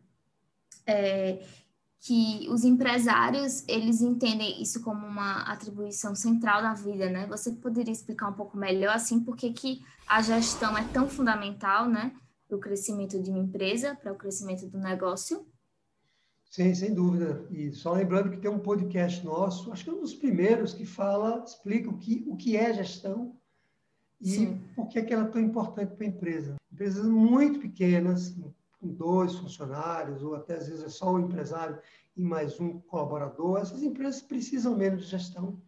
é, 0.86 1.46
que 2.00 2.48
os 2.50 2.64
empresários, 2.64 3.64
eles 3.68 4.02
entendem 4.02 4.62
isso 4.62 4.82
como 4.82 5.06
uma 5.06 5.42
atribuição 5.42 6.16
central 6.16 6.62
da 6.62 6.74
vida, 6.74 7.10
né? 7.10 7.28
Você 7.28 7.52
poderia 7.52 7.92
explicar 7.92 8.30
um 8.30 8.34
pouco 8.34 8.58
melhor, 8.58 8.96
assim, 8.96 9.20
por 9.20 9.36
que, 9.36 9.52
que 9.52 9.84
a 10.08 10.22
gestão 10.22 10.78
é 10.78 10.84
tão 10.86 11.10
fundamental, 11.10 11.90
né? 11.90 12.14
Para 12.48 12.58
o 12.58 12.60
crescimento 12.60 13.22
de 13.22 13.30
uma 13.30 13.40
empresa, 13.40 13.96
para 13.96 14.14
o 14.14 14.16
crescimento 14.16 14.68
do 14.68 14.78
negócio? 14.78 15.46
Sim, 16.50 16.74
sem 16.74 16.94
dúvida. 16.94 17.46
E 17.52 17.72
só 17.72 17.94
lembrando 17.94 18.32
que 18.32 18.38
tem 18.38 18.50
um 18.50 18.60
podcast 18.60 19.26
nosso, 19.26 19.72
acho 19.72 19.84
que 19.84 19.90
é 19.90 19.94
um 19.94 20.00
dos 20.00 20.14
primeiros 20.14 20.74
que 20.74 20.86
fala, 20.86 21.44
explica 21.46 21.90
o 21.90 21.98
que, 21.98 22.24
o 22.28 22.38
que 22.38 22.56
é 22.56 22.74
gestão 22.74 23.36
e 24.20 24.30
Sim. 24.30 24.62
por 24.76 24.88
que, 24.88 25.00
é 25.00 25.04
que 25.04 25.14
ela 25.14 25.26
é 25.26 25.30
tão 25.30 25.42
importante 25.42 25.96
para 25.96 26.06
a 26.06 26.10
empresa. 26.10 26.56
Empresas 26.72 27.06
muito 27.06 27.60
pequenas, 27.60 28.36
com 28.80 28.88
dois 28.88 29.36
funcionários, 29.36 30.24
ou 30.24 30.36
até 30.36 30.56
às 30.56 30.68
vezes 30.68 30.84
é 30.84 30.90
só 30.90 31.14
o 31.14 31.20
empresário 31.20 31.80
e 32.16 32.24
mais 32.24 32.60
um 32.60 32.80
colaborador, 32.80 33.60
essas 33.60 33.84
empresas 33.84 34.22
precisam 34.22 34.76
menos 34.76 35.04
de 35.04 35.12
gestão. 35.12 35.62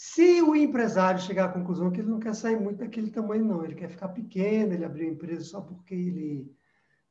Se 0.00 0.40
o 0.40 0.54
empresário 0.54 1.20
chegar 1.20 1.46
à 1.46 1.52
conclusão 1.52 1.90
que 1.90 2.00
ele 2.00 2.08
não 2.08 2.20
quer 2.20 2.32
sair 2.32 2.54
muito 2.54 2.78
daquele 2.78 3.10
tamanho, 3.10 3.44
não, 3.44 3.64
ele 3.64 3.74
quer 3.74 3.90
ficar 3.90 4.06
pequeno, 4.06 4.72
ele 4.72 4.84
abrir 4.84 5.06
uma 5.06 5.14
empresa 5.14 5.42
só 5.42 5.60
porque 5.60 5.92
ele 5.92 6.56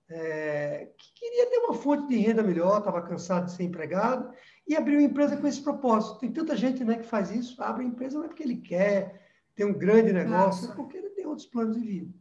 é, 0.08 0.90
que 0.98 1.14
queria 1.20 1.50
ter 1.50 1.58
uma 1.58 1.74
fonte 1.74 2.08
de 2.08 2.16
renda 2.16 2.42
melhor, 2.42 2.78
estava 2.78 3.02
cansado 3.02 3.48
de 3.48 3.52
ser 3.52 3.64
empregado, 3.64 4.34
e 4.66 4.74
abriu 4.74 5.00
uma 5.00 5.06
empresa 5.06 5.36
com 5.36 5.46
esse 5.46 5.62
propósito. 5.62 6.20
Tem 6.20 6.32
tanta 6.32 6.56
gente 6.56 6.82
né, 6.86 6.96
que 6.96 7.06
faz 7.06 7.30
isso, 7.30 7.62
abre 7.62 7.84
a 7.84 7.88
empresa 7.90 8.20
não 8.20 8.24
é 8.24 8.30
porque 8.30 8.44
ele 8.44 8.56
quer 8.56 9.22
ter 9.54 9.66
um 9.66 9.78
grande 9.78 10.14
negócio, 10.14 10.62
Nossa. 10.62 10.72
é 10.72 10.76
porque 10.78 10.96
ele 10.96 11.10
tem 11.10 11.26
outros 11.26 11.48
planos 11.48 11.76
de 11.76 11.86
vida. 11.86 12.14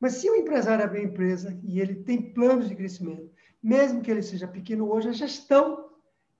Mas 0.00 0.14
se 0.14 0.30
o 0.30 0.34
empresário 0.34 0.82
abrir 0.82 1.00
uma 1.00 1.10
empresa 1.10 1.60
e 1.62 1.78
ele 1.78 1.96
tem 1.96 2.32
planos 2.32 2.70
de 2.70 2.74
crescimento, 2.74 3.30
mesmo 3.62 4.00
que 4.00 4.10
ele 4.10 4.22
seja 4.22 4.48
pequeno 4.48 4.90
hoje, 4.90 5.10
a 5.10 5.12
gestão 5.12 5.85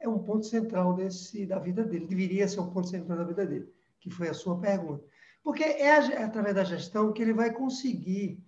é 0.07 0.11
um 0.11 0.19
ponto 0.19 0.47
central 0.47 0.95
desse, 0.95 1.47
da 1.47 1.59
vida 1.59 1.85
dele, 1.85 2.07
deveria 2.07 2.49
ser 2.49 2.61
um 2.61 2.71
ponto 2.71 2.89
central 2.89 3.19
da 3.19 3.25
vida 3.25 3.47
dele, 3.47 3.73
que 4.01 4.11
foi 4.11 4.29
a 4.29 4.35
sua 4.35 4.59
pergunta. 4.59 5.05
Porque 5.43 5.63
é, 5.63 5.81
é 5.81 6.23
através 6.23 6.55
da 6.55 6.65
gestão 6.65 7.13
que 7.13 7.23
ele 7.23 7.33
vai 7.33 7.53
conseguir 7.53 8.43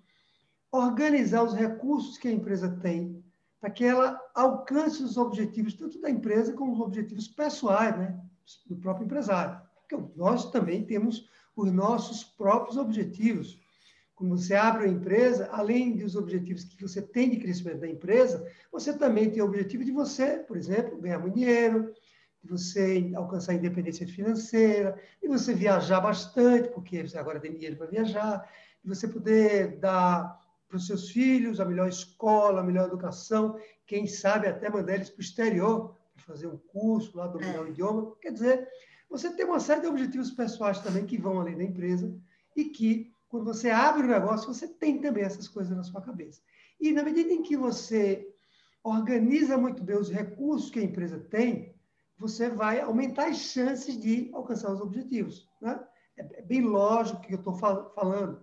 organizar 0.71 1.43
os 1.43 1.55
recursos 1.55 2.19
que 2.19 2.29
a 2.29 2.33
empresa 2.33 2.69
tem 2.83 3.23
para 3.61 3.71
que 3.71 3.85
ela 3.85 4.21
alcance 4.35 5.03
os 5.03 5.17
objetivos, 5.17 5.75
tanto 5.75 6.01
da 6.01 6.11
empresa 6.11 6.53
como 6.53 6.73
os 6.73 6.81
objetivos 6.81 7.29
pessoais 7.29 7.97
né, 7.97 8.19
do 8.67 8.77
próprio 8.77 9.05
empresário. 9.05 9.61
Porque 9.81 10.13
nós 10.17 10.51
também 10.51 10.85
temos 10.85 11.29
os 11.57 11.73
nossos 11.73 12.23
próprios 12.23 12.77
objetivos. 12.77 13.59
Quando 14.19 14.37
você 14.37 14.53
abre 14.57 14.85
uma 14.85 14.93
empresa, 14.93 15.49
além 15.53 15.97
dos 15.97 16.17
objetivos 16.17 16.65
que 16.65 16.83
você 16.83 17.01
tem 17.01 17.31
de 17.31 17.37
crescimento 17.37 17.79
da 17.79 17.89
empresa, 17.89 18.45
você 18.73 18.93
também 18.93 19.31
tem 19.31 19.41
o 19.41 19.47
objetivo 19.47 19.85
de 19.85 19.93
você, 19.93 20.39
por 20.39 20.57
exemplo, 20.57 21.01
ganhar 21.01 21.21
muito 21.21 21.37
dinheiro, 21.37 21.95
de 22.43 22.51
você 22.51 23.13
alcançar 23.15 23.53
a 23.53 23.55
independência 23.55 24.05
financeira, 24.09 25.01
de 25.23 25.29
você 25.29 25.55
viajar 25.55 26.01
bastante, 26.01 26.69
porque 26.71 27.07
você 27.07 27.17
agora 27.17 27.39
tem 27.39 27.53
dinheiro 27.53 27.77
para 27.77 27.87
viajar, 27.87 28.45
de 28.83 28.89
você 28.89 29.07
poder 29.07 29.79
dar 29.79 30.37
para 30.67 30.77
os 30.77 30.89
seus 30.89 31.11
filhos 31.11 31.61
a 31.61 31.65
melhor 31.65 31.89
escola, 31.89 32.61
a 32.61 32.65
melhor 32.65 32.89
educação, 32.89 33.57
quem 33.87 34.09
sabe 34.09 34.49
até 34.49 34.69
mandar 34.69 34.97
eles 34.97 35.11
para 35.11 35.21
o 35.21 35.23
exterior 35.23 35.95
para 36.17 36.25
fazer 36.25 36.49
um 36.49 36.57
curso 36.57 37.17
lá, 37.17 37.29
dominar 37.29 37.55
é. 37.55 37.61
o 37.61 37.69
idioma. 37.69 38.17
Quer 38.21 38.33
dizer, 38.33 38.69
você 39.09 39.31
tem 39.31 39.47
uma 39.47 39.61
série 39.61 39.83
de 39.83 39.87
objetivos 39.87 40.33
pessoais 40.33 40.81
também 40.81 41.07
que 41.07 41.17
vão 41.17 41.41
além 41.41 41.57
da 41.57 41.63
empresa 41.63 42.13
e 42.57 42.65
que, 42.65 43.13
quando 43.29 43.45
você 43.45 43.71
abre 43.71 44.03
o 44.03 44.11
negócio, 44.11 44.53
você 44.53 44.67
tem 44.67 45.01
também 45.01 45.25
essas 45.25 45.49
coisas 45.49 45.77
na 45.77 45.83
sua 45.83 46.01
cabeça. 46.01 46.41
E 46.81 46.93
na 46.93 47.03
medida 47.03 47.33
em 47.33 47.43
que 47.43 47.57
você 47.57 48.27
organiza 48.83 49.59
muito 49.59 49.83
bem 49.83 49.97
os 49.97 50.11
recursos 50.11 50.71
que 50.71 50.79
a 50.79 50.85
empresa 50.85 51.19
tem, 51.19 51.75
você 52.17 52.49
vai 52.49 52.81
aumentar 52.81 53.29
as 53.29 53.39
chances 53.39 53.99
de 54.01 54.31
alcançar 54.33 54.73
os 54.73 54.81
objetivos. 54.81 55.47
Né? 55.61 55.79
É, 56.17 56.41
é 56.41 56.43
bem 56.43 56.63
lógico 56.63 57.21
que 57.21 57.35
eu 57.35 57.39
estou 57.39 57.55
falando. 57.55 58.43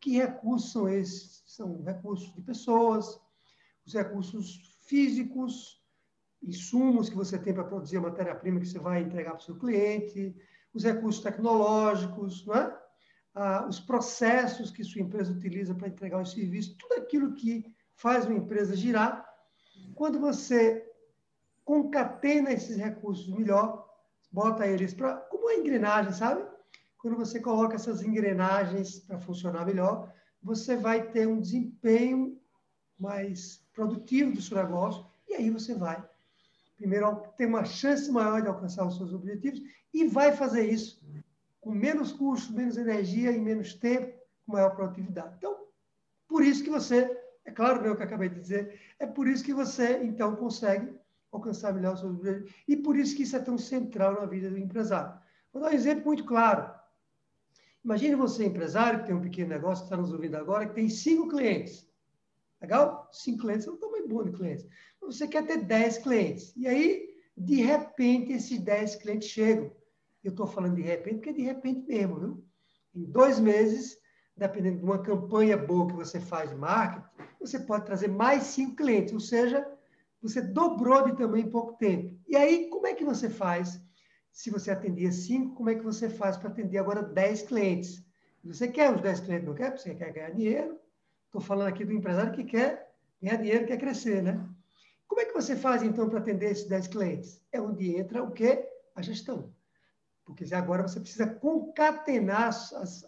Que 0.00 0.18
recursos 0.18 0.72
são 0.72 0.88
esses? 0.88 1.42
São 1.46 1.82
recursos 1.82 2.34
de 2.34 2.42
pessoas, 2.42 3.20
os 3.86 3.94
recursos 3.94 4.76
físicos, 4.86 5.80
insumos 6.42 7.08
que 7.08 7.16
você 7.16 7.38
tem 7.38 7.54
para 7.54 7.64
produzir 7.64 7.98
a 7.98 8.02
matéria-prima 8.02 8.60
que 8.60 8.66
você 8.66 8.78
vai 8.78 9.02
entregar 9.02 9.32
para 9.32 9.40
o 9.40 9.44
seu 9.44 9.56
cliente, 9.56 10.34
os 10.74 10.82
recursos 10.82 11.22
tecnológicos, 11.22 12.44
não 12.46 12.54
é? 12.54 12.79
Ah, 13.34 13.66
os 13.68 13.80
processos 13.80 14.70
que 14.70 14.84
sua 14.84 15.02
empresa 15.02 15.32
utiliza 15.32 15.74
para 15.74 15.88
entregar 15.88 16.20
os 16.20 16.32
serviços, 16.32 16.76
tudo 16.78 16.94
aquilo 16.94 17.34
que 17.34 17.64
faz 17.94 18.26
uma 18.26 18.36
empresa 18.36 18.76
girar. 18.76 19.28
Quando 19.94 20.18
você 20.18 20.86
concatena 21.64 22.52
esses 22.52 22.76
recursos 22.76 23.28
melhor, 23.28 23.88
bota 24.32 24.66
eles 24.66 24.94
para 24.94 25.16
como 25.16 25.44
uma 25.44 25.54
engrenagem, 25.54 26.12
sabe? 26.12 26.44
quando 27.00 27.16
você 27.16 27.40
coloca 27.40 27.76
essas 27.76 28.02
engrenagens 28.02 29.00
para 29.00 29.18
funcionar 29.18 29.64
melhor, 29.64 30.12
você 30.42 30.76
vai 30.76 31.10
ter 31.10 31.26
um 31.26 31.40
desempenho 31.40 32.38
mais 32.98 33.66
produtivo 33.72 34.32
do 34.32 34.42
seu 34.42 34.58
negócio 34.58 35.06
e 35.26 35.34
aí 35.34 35.48
você 35.50 35.74
vai, 35.74 36.06
primeiro, 36.76 37.22
ter 37.36 37.46
uma 37.46 37.64
chance 37.64 38.10
maior 38.10 38.42
de 38.42 38.48
alcançar 38.48 38.86
os 38.86 38.96
seus 38.96 39.14
objetivos 39.14 39.60
e 39.94 40.06
vai 40.06 40.32
fazer 40.36 40.70
isso 40.70 41.00
com 41.60 41.70
menos 41.70 42.12
custo, 42.12 42.52
menos 42.52 42.76
energia 42.76 43.32
e 43.32 43.38
menos 43.38 43.74
tempo, 43.74 44.18
com 44.46 44.52
maior 44.52 44.74
produtividade. 44.74 45.34
Então, 45.36 45.56
por 46.26 46.42
isso 46.42 46.64
que 46.64 46.70
você, 46.70 47.18
é 47.44 47.50
claro 47.50 47.82
né, 47.82 47.90
o 47.90 47.96
que 47.96 48.02
eu 48.02 48.06
acabei 48.06 48.28
de 48.28 48.40
dizer, 48.40 48.80
é 48.98 49.06
por 49.06 49.28
isso 49.28 49.44
que 49.44 49.52
você, 49.52 50.02
então, 50.02 50.36
consegue 50.36 50.92
alcançar 51.32 51.72
melhor 51.72 51.94
os 51.94 52.00
seus 52.00 52.16
objetivos 52.16 52.52
e 52.66 52.76
por 52.76 52.96
isso 52.96 53.14
que 53.14 53.22
isso 53.22 53.36
é 53.36 53.40
tão 53.40 53.56
central 53.56 54.14
na 54.14 54.26
vida 54.26 54.50
do 54.50 54.58
empresário. 54.58 55.20
Vou 55.52 55.62
dar 55.62 55.70
um 55.70 55.74
exemplo 55.74 56.06
muito 56.06 56.24
claro. 56.24 56.72
Imagine 57.84 58.14
você, 58.14 58.44
empresário, 58.44 59.00
que 59.00 59.06
tem 59.06 59.14
um 59.14 59.22
pequeno 59.22 59.48
negócio, 59.48 59.84
que 59.84 59.92
está 59.92 59.96
nos 59.96 60.12
ouvindo 60.12 60.36
agora, 60.36 60.66
que 60.66 60.74
tem 60.74 60.88
cinco 60.88 61.28
clientes. 61.28 61.88
Legal? 62.60 63.08
Cinco 63.12 63.40
clientes 63.40 63.66
é 63.66 63.70
um 63.70 63.76
tamanho 63.76 64.06
bom 64.06 64.22
de 64.22 64.32
clientes. 64.32 64.66
Você 65.00 65.26
quer 65.26 65.46
ter 65.46 65.64
dez 65.64 65.96
clientes. 65.96 66.54
E 66.56 66.66
aí, 66.66 67.08
de 67.36 67.62
repente, 67.62 68.32
esses 68.32 68.60
dez 68.60 68.96
clientes 68.96 69.28
chegam. 69.28 69.72
Eu 70.22 70.30
estou 70.30 70.46
falando 70.46 70.76
de 70.76 70.82
repente, 70.82 71.16
porque 71.16 71.30
é 71.30 71.32
de 71.32 71.42
repente 71.42 71.86
mesmo, 71.86 72.20
viu? 72.20 72.44
Em 72.94 73.04
dois 73.04 73.38
meses, 73.38 73.98
dependendo 74.36 74.78
de 74.78 74.84
uma 74.84 75.02
campanha 75.02 75.56
boa 75.56 75.86
que 75.86 75.94
você 75.94 76.20
faz 76.20 76.50
de 76.50 76.56
marketing, 76.56 77.06
você 77.40 77.58
pode 77.58 77.86
trazer 77.86 78.08
mais 78.08 78.44
cinco 78.44 78.76
clientes. 78.76 79.12
Ou 79.12 79.20
seja, 79.20 79.66
você 80.22 80.42
dobrou 80.42 81.04
de 81.04 81.16
tamanho 81.16 81.46
em 81.46 81.50
pouco 81.50 81.74
tempo. 81.78 82.18
E 82.28 82.36
aí, 82.36 82.68
como 82.68 82.86
é 82.86 82.94
que 82.94 83.04
você 83.04 83.30
faz 83.30 83.80
se 84.32 84.50
você 84.50 84.70
atendia 84.70 85.10
cinco, 85.10 85.54
como 85.54 85.70
é 85.70 85.74
que 85.74 85.82
você 85.82 86.08
faz 86.08 86.36
para 86.36 86.48
atender 86.48 86.78
agora 86.78 87.02
10 87.02 87.42
clientes? 87.42 88.04
Você 88.44 88.68
quer 88.68 88.94
os 88.94 89.00
10 89.00 89.20
clientes, 89.20 89.46
não 89.46 89.54
quer? 89.54 89.76
Você 89.76 89.94
quer 89.94 90.12
ganhar 90.12 90.30
dinheiro. 90.30 90.78
Estou 91.26 91.40
falando 91.40 91.68
aqui 91.68 91.84
do 91.84 91.92
empresário 91.92 92.32
que 92.32 92.44
quer 92.44 92.90
ganhar 93.20 93.36
dinheiro, 93.36 93.66
quer 93.66 93.78
crescer, 93.78 94.22
né? 94.22 94.48
Como 95.06 95.20
é 95.20 95.24
que 95.24 95.34
você 95.34 95.56
faz, 95.56 95.82
então, 95.82 96.08
para 96.08 96.20
atender 96.20 96.50
esses 96.50 96.68
10 96.68 96.86
clientes? 96.88 97.42
É 97.52 97.60
onde 97.60 97.96
entra 97.96 98.22
o 98.22 98.30
quê? 98.30 98.66
A 98.94 99.02
gestão. 99.02 99.52
Porque 100.30 100.54
agora 100.54 100.82
você 100.82 101.00
precisa 101.00 101.26
concatenar 101.26 102.50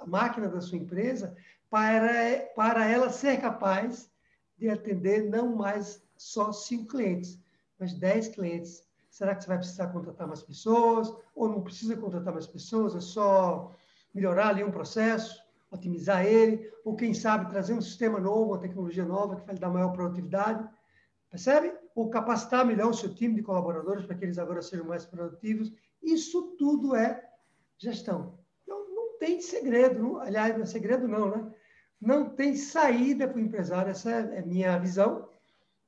a 0.00 0.06
máquina 0.06 0.48
da 0.48 0.60
sua 0.60 0.78
empresa 0.78 1.36
para, 1.70 2.40
para 2.54 2.86
ela 2.86 3.10
ser 3.10 3.40
capaz 3.40 4.10
de 4.58 4.68
atender 4.68 5.28
não 5.28 5.56
mais 5.56 6.02
só 6.16 6.52
cinco 6.52 6.88
clientes, 6.88 7.38
mas 7.78 7.94
10 7.94 8.28
clientes 8.28 8.84
Será 9.10 9.34
que 9.34 9.42
você 9.42 9.48
vai 9.48 9.58
precisar 9.58 9.88
contratar 9.88 10.26
mais 10.26 10.42
pessoas? 10.42 11.14
Ou 11.34 11.46
não 11.46 11.60
precisa 11.60 11.94
contratar 11.94 12.32
mais 12.32 12.46
pessoas? 12.46 12.96
É 12.96 13.00
só 13.00 13.70
melhorar 14.14 14.48
ali 14.48 14.64
um 14.64 14.70
processo? 14.70 15.42
otimizar 15.72 16.24
ele, 16.24 16.70
ou 16.84 16.94
quem 16.94 17.14
sabe 17.14 17.50
trazer 17.50 17.72
um 17.72 17.80
sistema 17.80 18.20
novo, 18.20 18.52
uma 18.52 18.58
tecnologia 18.58 19.04
nova 19.04 19.36
que 19.36 19.46
vai 19.46 19.54
lhe 19.54 19.60
dar 19.60 19.70
maior 19.70 19.90
produtividade. 19.90 20.68
Percebe? 21.30 21.72
Ou 21.94 22.10
capacitar 22.10 22.64
melhor 22.64 22.90
o 22.90 22.94
seu 22.94 23.14
time 23.14 23.34
de 23.34 23.42
colaboradores 23.42 24.04
para 24.04 24.14
que 24.14 24.24
eles 24.24 24.38
agora 24.38 24.60
sejam 24.60 24.84
mais 24.86 25.06
produtivos. 25.06 25.72
Isso 26.02 26.56
tudo 26.58 26.94
é 26.94 27.30
gestão. 27.78 28.38
Então, 28.62 28.88
não 28.94 29.18
tem 29.18 29.40
segredo, 29.40 30.02
não, 30.02 30.18
aliás, 30.18 30.54
não 30.54 30.62
é 30.62 30.66
segredo 30.66 31.06
não, 31.06 31.30
né? 31.30 31.54
Não 32.00 32.28
tem 32.28 32.56
saída 32.56 33.28
para 33.28 33.38
o 33.38 33.40
empresário, 33.40 33.90
essa 33.90 34.10
é 34.10 34.40
a 34.40 34.46
minha 34.46 34.76
visão, 34.78 35.28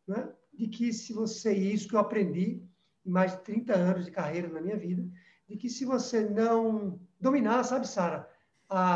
né? 0.06 0.32
de 0.52 0.68
que 0.68 0.92
se 0.92 1.12
você, 1.12 1.52
isso 1.52 1.88
que 1.88 1.96
eu 1.96 2.00
aprendi 2.00 2.62
em 3.04 3.10
mais 3.10 3.32
de 3.32 3.42
30 3.42 3.74
anos 3.74 4.04
de 4.04 4.10
carreira 4.10 4.48
na 4.48 4.60
minha 4.60 4.76
vida, 4.76 5.04
de 5.48 5.56
que 5.56 5.68
se 5.68 5.84
você 5.84 6.20
não 6.20 7.00
dominar, 7.20 7.64
sabe, 7.64 7.86
Sara, 7.86 8.28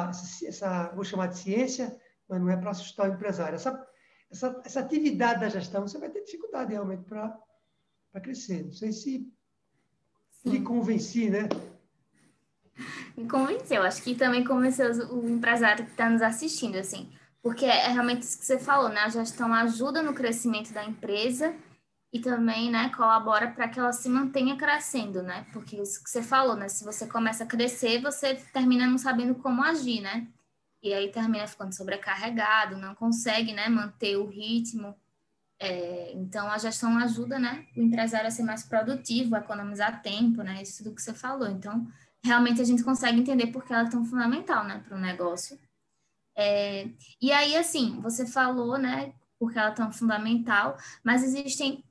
essa, 0.08 0.46
essa, 0.46 0.88
vou 0.94 1.04
chamar 1.04 1.26
de 1.26 1.38
ciência, 1.38 2.00
mas 2.28 2.40
não 2.40 2.48
é 2.48 2.56
para 2.56 2.70
assustar 2.70 3.08
o 3.08 3.12
empresário. 3.12 3.56
Essa, 3.56 3.86
essa, 4.30 4.62
essa 4.64 4.80
atividade 4.80 5.40
da 5.40 5.48
gestão, 5.48 5.86
você 5.86 5.98
vai 5.98 6.10
ter 6.10 6.22
dificuldade 6.22 6.72
realmente 6.72 7.04
para 7.04 7.40
crescer. 8.22 8.64
Não 8.64 8.72
sei 8.72 8.92
se. 8.92 9.32
Lhe 10.44 10.60
convenci, 10.60 11.28
né? 11.28 11.48
Me 13.16 13.28
convenceu. 13.28 13.82
Acho 13.82 14.02
que 14.02 14.14
também 14.14 14.44
convenceu 14.44 14.90
o 15.10 15.28
empresário 15.28 15.84
que 15.84 15.90
está 15.90 16.08
nos 16.08 16.22
assistindo, 16.22 16.76
assim. 16.76 17.10
Porque 17.42 17.64
é 17.64 17.88
realmente 17.88 18.22
isso 18.22 18.38
que 18.38 18.44
você 18.44 18.58
falou, 18.58 18.88
né? 18.88 19.00
A 19.00 19.08
gestão 19.08 19.52
ajuda 19.52 20.02
no 20.02 20.14
crescimento 20.14 20.72
da 20.72 20.84
empresa 20.84 21.54
e 22.12 22.20
também, 22.20 22.70
né, 22.70 22.90
colabora 22.96 23.48
para 23.48 23.68
que 23.68 23.78
ela 23.78 23.92
se 23.92 24.08
mantenha 24.08 24.56
crescendo, 24.56 25.22
né? 25.22 25.46
Porque 25.52 25.76
isso 25.76 26.02
que 26.02 26.08
você 26.08 26.22
falou, 26.22 26.56
né? 26.56 26.68
Se 26.68 26.84
você 26.84 27.06
começa 27.06 27.44
a 27.44 27.46
crescer, 27.46 28.00
você 28.00 28.34
termina 28.34 28.86
não 28.86 28.96
sabendo 28.96 29.34
como 29.34 29.62
agir, 29.62 30.00
né? 30.00 30.26
E 30.82 30.94
aí 30.94 31.10
termina 31.10 31.46
ficando 31.46 31.74
sobrecarregado, 31.74 32.78
não 32.78 32.94
consegue, 32.94 33.52
né, 33.52 33.68
manter 33.68 34.16
o 34.16 34.26
ritmo. 34.26 34.94
É, 35.60 36.12
então, 36.12 36.48
a 36.50 36.56
gestão 36.56 36.96
ajuda, 36.98 37.38
né, 37.38 37.66
o 37.76 37.80
empresário 37.80 38.28
a 38.28 38.30
ser 38.30 38.44
mais 38.44 38.62
produtivo, 38.62 39.34
a 39.34 39.40
economizar 39.40 40.02
tempo, 40.02 40.42
né? 40.42 40.62
Isso 40.62 40.84
do 40.84 40.94
que 40.94 41.02
você 41.02 41.12
falou. 41.12 41.48
Então, 41.48 41.86
realmente 42.22 42.60
a 42.60 42.64
gente 42.64 42.84
consegue 42.84 43.18
entender 43.18 43.48
por 43.48 43.64
que 43.64 43.72
ela 43.72 43.88
é 43.88 43.90
tão 43.90 44.04
fundamental, 44.04 44.64
né, 44.64 44.82
para 44.86 44.96
o 44.96 45.00
negócio. 45.00 45.58
É, 46.36 46.88
e 47.20 47.32
aí, 47.32 47.56
assim, 47.56 48.00
você 48.00 48.24
falou, 48.24 48.78
né, 48.78 49.12
porque 49.38 49.58
ela 49.58 49.70
é 49.70 49.74
tão 49.74 49.92
fundamental, 49.92 50.76
mas 51.02 51.24
existem 51.24 51.84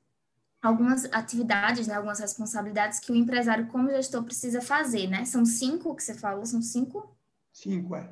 algumas 0.62 1.04
atividades, 1.12 1.86
né, 1.86 1.94
algumas 1.94 2.18
responsabilidades 2.18 2.98
que 2.98 3.12
o 3.12 3.14
empresário, 3.14 3.66
como 3.68 3.90
gestor, 3.90 4.24
precisa 4.24 4.60
fazer, 4.60 5.06
né? 5.06 5.24
São 5.24 5.44
cinco 5.44 5.94
que 5.94 6.02
você 6.02 6.14
falou, 6.14 6.44
são 6.44 6.60
cinco? 6.60 7.16
Cinco, 7.52 7.94
é. 7.94 8.10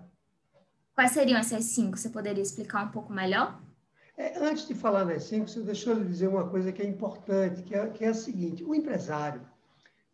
Quais 0.95 1.13
seriam 1.13 1.39
essas 1.39 1.65
cinco? 1.65 1.97
Você 1.97 2.09
poderia 2.09 2.43
explicar 2.43 2.85
um 2.85 2.91
pouco 2.91 3.13
melhor? 3.13 3.61
É, 4.17 4.39
antes 4.39 4.67
de 4.67 4.75
falar 4.75 5.05
nas 5.05 5.25
cinco, 5.25 5.49
você 5.49 5.61
deixou 5.61 5.95
eu 5.95 6.05
dizer 6.05 6.29
uma 6.29 6.49
coisa 6.49 6.73
que 6.73 6.81
é 6.81 6.87
importante, 6.87 7.63
que 7.63 7.75
é, 7.75 7.89
que 7.89 8.05
é 8.05 8.09
a 8.09 8.15
seguinte: 8.15 8.65
o 8.65 8.75
empresário, 8.75 9.43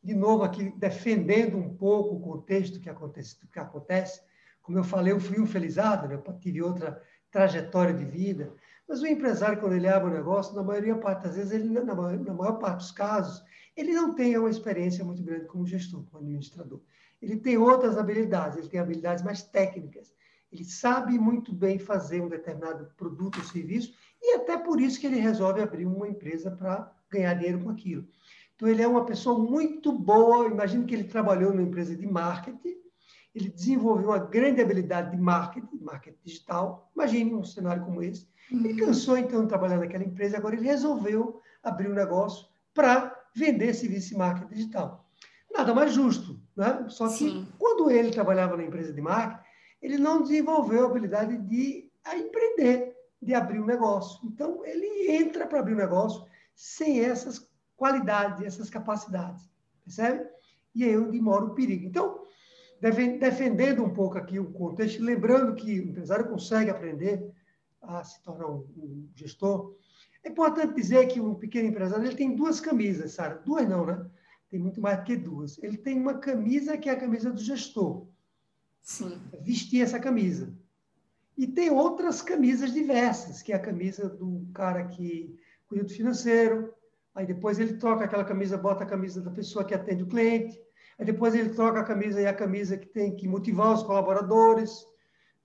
de 0.02 0.14
novo 0.14 0.42
aqui 0.42 0.70
defendendo 0.76 1.56
um 1.56 1.74
pouco 1.76 2.16
o 2.16 2.20
contexto 2.20 2.80
que 2.80 2.90
acontece, 2.90 3.36
que 3.52 3.58
acontece 3.58 4.20
como 4.62 4.78
eu 4.78 4.84
falei, 4.84 5.12
eu 5.12 5.20
fui 5.20 5.40
um 5.40 5.46
felizado, 5.46 6.08
né? 6.08 6.14
eu 6.14 6.38
tive 6.38 6.62
outra 6.62 7.02
trajetória 7.30 7.92
de 7.92 8.04
vida, 8.04 8.54
mas 8.88 9.02
o 9.02 9.06
empresário, 9.06 9.58
quando 9.58 9.74
ele 9.74 9.88
abre 9.88 10.10
um 10.10 10.14
negócio, 10.14 10.54
na 10.54 10.62
maioria 10.62 10.96
parte 10.96 11.24
das 11.24 11.36
vezes, 11.36 11.52
ele, 11.52 11.68
na, 11.68 11.94
maior, 11.94 12.18
na 12.18 12.34
maior 12.34 12.58
parte 12.58 12.78
dos 12.78 12.92
casos, 12.92 13.42
ele 13.76 13.92
não 13.92 14.14
tem 14.14 14.36
uma 14.36 14.50
experiência 14.50 15.04
muito 15.04 15.22
grande 15.22 15.46
como 15.46 15.66
gestor, 15.66 16.04
como 16.04 16.22
administrador. 16.22 16.80
Ele 17.20 17.36
tem 17.36 17.56
outras 17.56 17.96
habilidades, 17.96 18.58
ele 18.58 18.68
tem 18.68 18.80
habilidades 18.80 19.24
mais 19.24 19.42
técnicas. 19.42 20.12
Ele 20.52 20.64
sabe 20.64 21.18
muito 21.18 21.52
bem 21.52 21.78
fazer 21.78 22.20
um 22.20 22.28
determinado 22.28 22.86
produto 22.96 23.38
ou 23.38 23.44
serviço 23.44 23.94
e 24.20 24.36
até 24.36 24.58
por 24.58 24.80
isso 24.80 25.00
que 25.00 25.06
ele 25.06 25.18
resolve 25.18 25.62
abrir 25.62 25.86
uma 25.86 26.06
empresa 26.06 26.50
para 26.50 26.92
ganhar 27.10 27.34
dinheiro 27.34 27.60
com 27.60 27.70
aquilo. 27.70 28.06
Então, 28.54 28.68
ele 28.68 28.82
é 28.82 28.86
uma 28.86 29.04
pessoa 29.04 29.38
muito 29.38 29.90
boa. 29.90 30.46
Imagino 30.46 30.84
que 30.84 30.94
ele 30.94 31.04
trabalhou 31.04 31.50
numa 31.50 31.62
empresa 31.62 31.96
de 31.96 32.06
marketing, 32.06 32.76
ele 33.34 33.48
desenvolveu 33.48 34.10
uma 34.10 34.18
grande 34.18 34.60
habilidade 34.60 35.10
de 35.10 35.16
marketing, 35.16 35.78
marketing 35.80 36.18
digital. 36.22 36.90
Imagine 36.94 37.34
um 37.34 37.44
cenário 37.44 37.84
como 37.84 38.02
esse. 38.02 38.28
Ele 38.50 38.74
uhum. 38.74 38.86
cansou, 38.86 39.16
então, 39.16 39.42
de 39.42 39.48
trabalhar 39.48 39.78
naquela 39.78 40.04
empresa, 40.04 40.36
agora 40.36 40.54
ele 40.54 40.66
resolveu 40.66 41.40
abrir 41.62 41.88
um 41.88 41.94
negócio 41.94 42.46
para 42.74 43.18
vender 43.34 43.72
serviço 43.74 44.10
de 44.10 44.16
marketing 44.16 44.54
digital. 44.54 45.08
Nada 45.50 45.74
mais 45.74 45.92
justo, 45.92 46.38
né? 46.56 46.86
Só 46.88 47.08
que 47.08 47.18
Sim. 47.18 47.48
quando 47.58 47.90
ele 47.90 48.10
trabalhava 48.10 48.56
na 48.56 48.64
empresa 48.64 48.92
de 48.92 49.00
marketing, 49.00 49.41
ele 49.82 49.98
não 49.98 50.22
desenvolveu 50.22 50.84
a 50.86 50.90
habilidade 50.90 51.36
de 51.36 51.90
empreender, 52.14 52.96
de 53.20 53.34
abrir 53.34 53.60
um 53.60 53.66
negócio. 53.66 54.20
Então, 54.24 54.64
ele 54.64 55.10
entra 55.10 55.46
para 55.46 55.60
abrir 55.60 55.74
um 55.74 55.78
negócio 55.78 56.24
sem 56.54 57.00
essas 57.00 57.50
qualidades, 57.76 58.44
essas 58.44 58.70
capacidades, 58.70 59.50
percebe? 59.84 60.24
E 60.74 60.84
aí 60.84 60.92
é 60.92 60.98
onde 60.98 61.20
mora 61.20 61.44
o 61.44 61.54
perigo. 61.54 61.84
Então, 61.84 62.22
defendendo 62.80 63.84
um 63.84 63.92
pouco 63.92 64.16
aqui 64.18 64.38
o 64.38 64.52
contexto, 64.52 65.02
lembrando 65.02 65.54
que 65.54 65.80
o 65.80 65.88
empresário 65.88 66.28
consegue 66.28 66.70
aprender 66.70 67.30
a 67.80 68.02
se 68.04 68.22
tornar 68.22 68.48
um, 68.48 69.08
gestor. 69.14 69.74
É 70.24 70.28
importante 70.28 70.74
dizer 70.74 71.06
que 71.08 71.20
um 71.20 71.34
pequeno 71.34 71.68
empresário 71.68 72.06
ele 72.06 72.16
tem 72.16 72.34
duas 72.34 72.60
camisas, 72.60 73.12
Sara. 73.12 73.36
Duas 73.44 73.68
não, 73.68 73.84
né? 73.84 74.06
Tem 74.48 74.60
muito 74.60 74.80
mais 74.80 75.02
que 75.02 75.16
duas. 75.16 75.60
Ele 75.62 75.76
tem 75.76 75.98
uma 75.98 76.18
camisa 76.18 76.76
que 76.76 76.88
é 76.88 76.92
a 76.92 77.00
camisa 77.00 77.32
do 77.32 77.40
gestor. 77.40 78.06
Sim. 78.82 79.20
Vestir 79.40 79.82
essa 79.82 79.98
camisa. 79.98 80.52
E 81.38 81.46
tem 81.46 81.70
outras 81.70 82.20
camisas 82.20 82.72
diversas, 82.72 83.40
que 83.40 83.52
é 83.52 83.56
a 83.56 83.60
camisa 83.60 84.08
do 84.08 84.46
cara 84.52 84.84
que 84.88 85.34
cuida 85.66 85.84
do 85.84 85.90
financeiro. 85.90 86.74
Aí 87.14 87.24
depois 87.24 87.58
ele 87.58 87.74
troca 87.74 88.04
aquela 88.04 88.24
camisa, 88.24 88.58
bota 88.58 88.84
a 88.84 88.86
camisa 88.86 89.20
da 89.20 89.30
pessoa 89.30 89.64
que 89.64 89.74
atende 89.74 90.02
o 90.02 90.08
cliente. 90.08 90.60
Aí 90.98 91.06
depois 91.06 91.34
ele 91.34 91.50
troca 91.50 91.80
a 91.80 91.84
camisa 91.84 92.20
e 92.20 92.26
a 92.26 92.34
camisa 92.34 92.76
que 92.76 92.86
tem 92.86 93.14
que 93.14 93.26
motivar 93.26 93.72
os 93.72 93.82
colaboradores, 93.82 94.86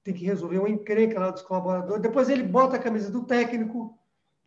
tem 0.03 0.13
que 0.13 0.25
resolver 0.25 0.59
uma 0.59 0.69
encrenca 0.69 1.19
lá 1.19 1.31
dos 1.31 1.41
colaboradores. 1.41 2.01
Depois 2.01 2.29
ele 2.29 2.43
bota 2.43 2.75
a 2.75 2.79
camisa 2.79 3.11
do 3.11 3.25
técnico, 3.25 3.97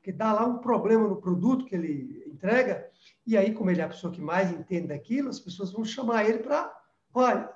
que 0.03 0.13
dá 0.13 0.33
lá 0.33 0.47
um 0.47 0.59
problema 0.59 1.07
no 1.07 1.17
produto 1.17 1.65
que 1.65 1.75
ele 1.75 2.25
entrega. 2.27 2.89
E 3.27 3.37
aí, 3.37 3.53
como 3.53 3.71
ele 3.71 3.81
é 3.81 3.85
a 3.85 3.89
pessoa 3.89 4.13
que 4.13 4.21
mais 4.21 4.51
entende 4.51 4.89
daquilo, 4.89 5.29
as 5.29 5.41
pessoas 5.41 5.73
vão 5.73 5.85
chamar 5.85 6.29
ele 6.29 6.39
para, 6.39 6.73
olha, 7.13 7.51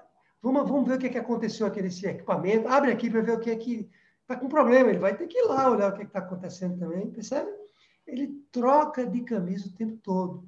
vamos, 0.44 0.68
vamos 0.68 0.86
ver 0.86 0.96
o 0.96 0.98
que, 0.98 1.06
é 1.06 1.08
que 1.08 1.18
aconteceu 1.18 1.66
aqui 1.66 1.80
nesse 1.80 2.06
equipamento. 2.06 2.68
Abre 2.68 2.92
aqui 2.92 3.08
para 3.08 3.22
ver 3.22 3.32
o 3.32 3.40
que 3.40 3.50
é 3.50 3.56
que 3.56 3.88
está 4.20 4.36
com 4.36 4.46
problema. 4.46 4.90
Ele 4.90 4.98
vai 4.98 5.16
ter 5.16 5.26
que 5.26 5.38
ir 5.38 5.46
lá 5.46 5.70
olhar 5.70 5.90
o 5.90 5.94
que 5.94 6.02
é 6.02 6.04
está 6.04 6.18
acontecendo 6.18 6.78
também, 6.78 7.10
percebe? 7.10 7.50
Ele 8.06 8.44
troca 8.52 9.06
de 9.06 9.22
camisa 9.22 9.68
o 9.68 9.72
tempo 9.72 9.96
todo. 10.02 10.46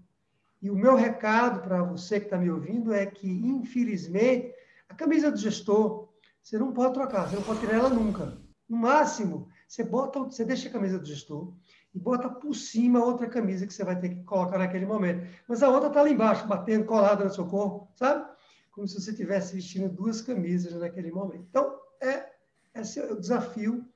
E 0.61 0.71
o 0.71 0.77
meu 0.77 0.95
recado 0.95 1.61
para 1.63 1.83
você 1.83 2.21
que 2.21 2.27
está 2.27 2.37
me 2.37 2.51
ouvindo 2.51 2.93
é 2.93 3.07
que, 3.07 3.27
infelizmente, 3.27 4.55
a 4.89 4.95
camisa 4.95 5.31
do 5.31 5.39
gestor, 5.39 6.09
você 6.43 6.59
não 6.59 6.73
pode 6.73 6.93
trocar, 6.93 7.29
você 7.29 7.37
não 7.37 7.43
pode 7.43 7.61
tirar 7.61 7.77
ela 7.77 7.89
nunca. 7.89 8.37
No 8.69 8.77
máximo, 8.77 9.49
você 9.67 9.83
bota, 9.83 10.19
você 10.21 10.45
deixa 10.45 10.69
a 10.69 10.73
camisa 10.73 10.99
do 10.99 11.07
gestor 11.07 11.53
e 11.95 11.99
bota 11.99 12.29
por 12.29 12.55
cima 12.55 13.03
outra 13.03 13.27
camisa 13.27 13.67
que 13.67 13.73
você 13.73 13.83
vai 13.83 13.99
ter 13.99 14.11
que 14.11 14.25
colocar 14.25 14.59
naquele 14.59 14.85
momento. 14.85 15.27
Mas 15.49 15.63
a 15.63 15.71
outra 15.71 15.89
está 15.89 16.03
lá 16.03 16.11
embaixo, 16.11 16.47
batendo, 16.47 16.85
colada 16.85 17.25
no 17.25 17.33
seu 17.33 17.47
corpo, 17.47 17.89
sabe? 17.95 18.36
Como 18.77 18.87
se 18.87 19.01
você 19.01 19.11
estivesse 19.11 19.55
vestindo 19.55 19.89
duas 19.89 20.21
camisas 20.21 20.75
naquele 20.75 21.11
momento. 21.11 21.47
Então, 21.49 21.81
é, 21.99 22.31
esse 22.75 23.01
é 23.01 23.11
o 23.11 23.19
desafio 23.19 23.89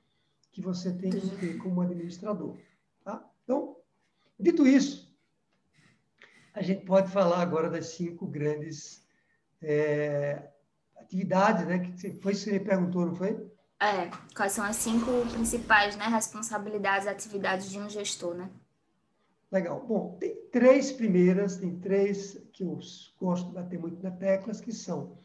que 0.50 0.62
você 0.62 0.90
tem 0.90 1.10
que 1.10 1.36
ter 1.36 1.58
como 1.58 1.82
administrador. 1.82 2.56
Tá? 3.04 3.22
Então, 3.44 3.76
dito 4.38 4.66
isso, 4.66 5.14
a 6.54 6.62
gente 6.62 6.86
pode 6.86 7.12
falar 7.12 7.42
agora 7.42 7.68
das 7.68 7.88
cinco 7.88 8.26
grandes 8.26 9.04
é, 9.60 10.48
atividades, 10.96 11.66
né? 11.66 11.78
Que 11.80 12.18
foi 12.18 12.32
isso 12.32 12.44
que 12.44 12.50
você 12.52 12.60
perguntou, 12.60 13.04
não 13.04 13.14
foi? 13.14 13.50
É, 13.78 14.10
quais 14.34 14.52
são 14.52 14.64
as 14.64 14.76
cinco 14.76 15.10
principais 15.30 15.94
né, 15.94 16.06
responsabilidades, 16.06 17.06
atividades 17.06 17.70
de 17.70 17.78
um 17.78 17.88
gestor, 17.88 18.34
né? 18.34 18.50
Legal. 19.50 19.84
Bom, 19.84 20.16
tem 20.20 20.36
três 20.52 20.92
primeiras, 20.92 21.56
tem 21.56 21.78
três 21.80 22.40
que 22.52 22.62
eu 22.62 22.78
gosto 23.20 23.48
de 23.48 23.54
bater 23.54 23.78
muito 23.78 24.02
na 24.02 24.10
teclas, 24.12 24.60
que 24.60 24.72
são 24.72 25.18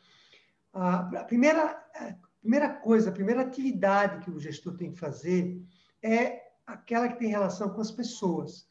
a, 0.73 1.23
primeira, 1.25 1.71
a 1.95 2.15
primeira 2.41 2.69
coisa, 2.69 3.09
a 3.09 3.13
primeira 3.13 3.41
atividade 3.41 4.25
que 4.25 4.31
o 4.31 4.39
gestor 4.39 4.75
tem 4.75 4.91
que 4.91 4.99
fazer 4.99 5.61
é 6.01 6.41
aquela 6.65 7.07
que 7.07 7.19
tem 7.19 7.29
relação 7.29 7.69
com 7.69 7.81
as 7.81 7.91
pessoas. 7.91 8.67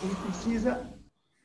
Ele 0.00 0.14
precisa 0.14 0.88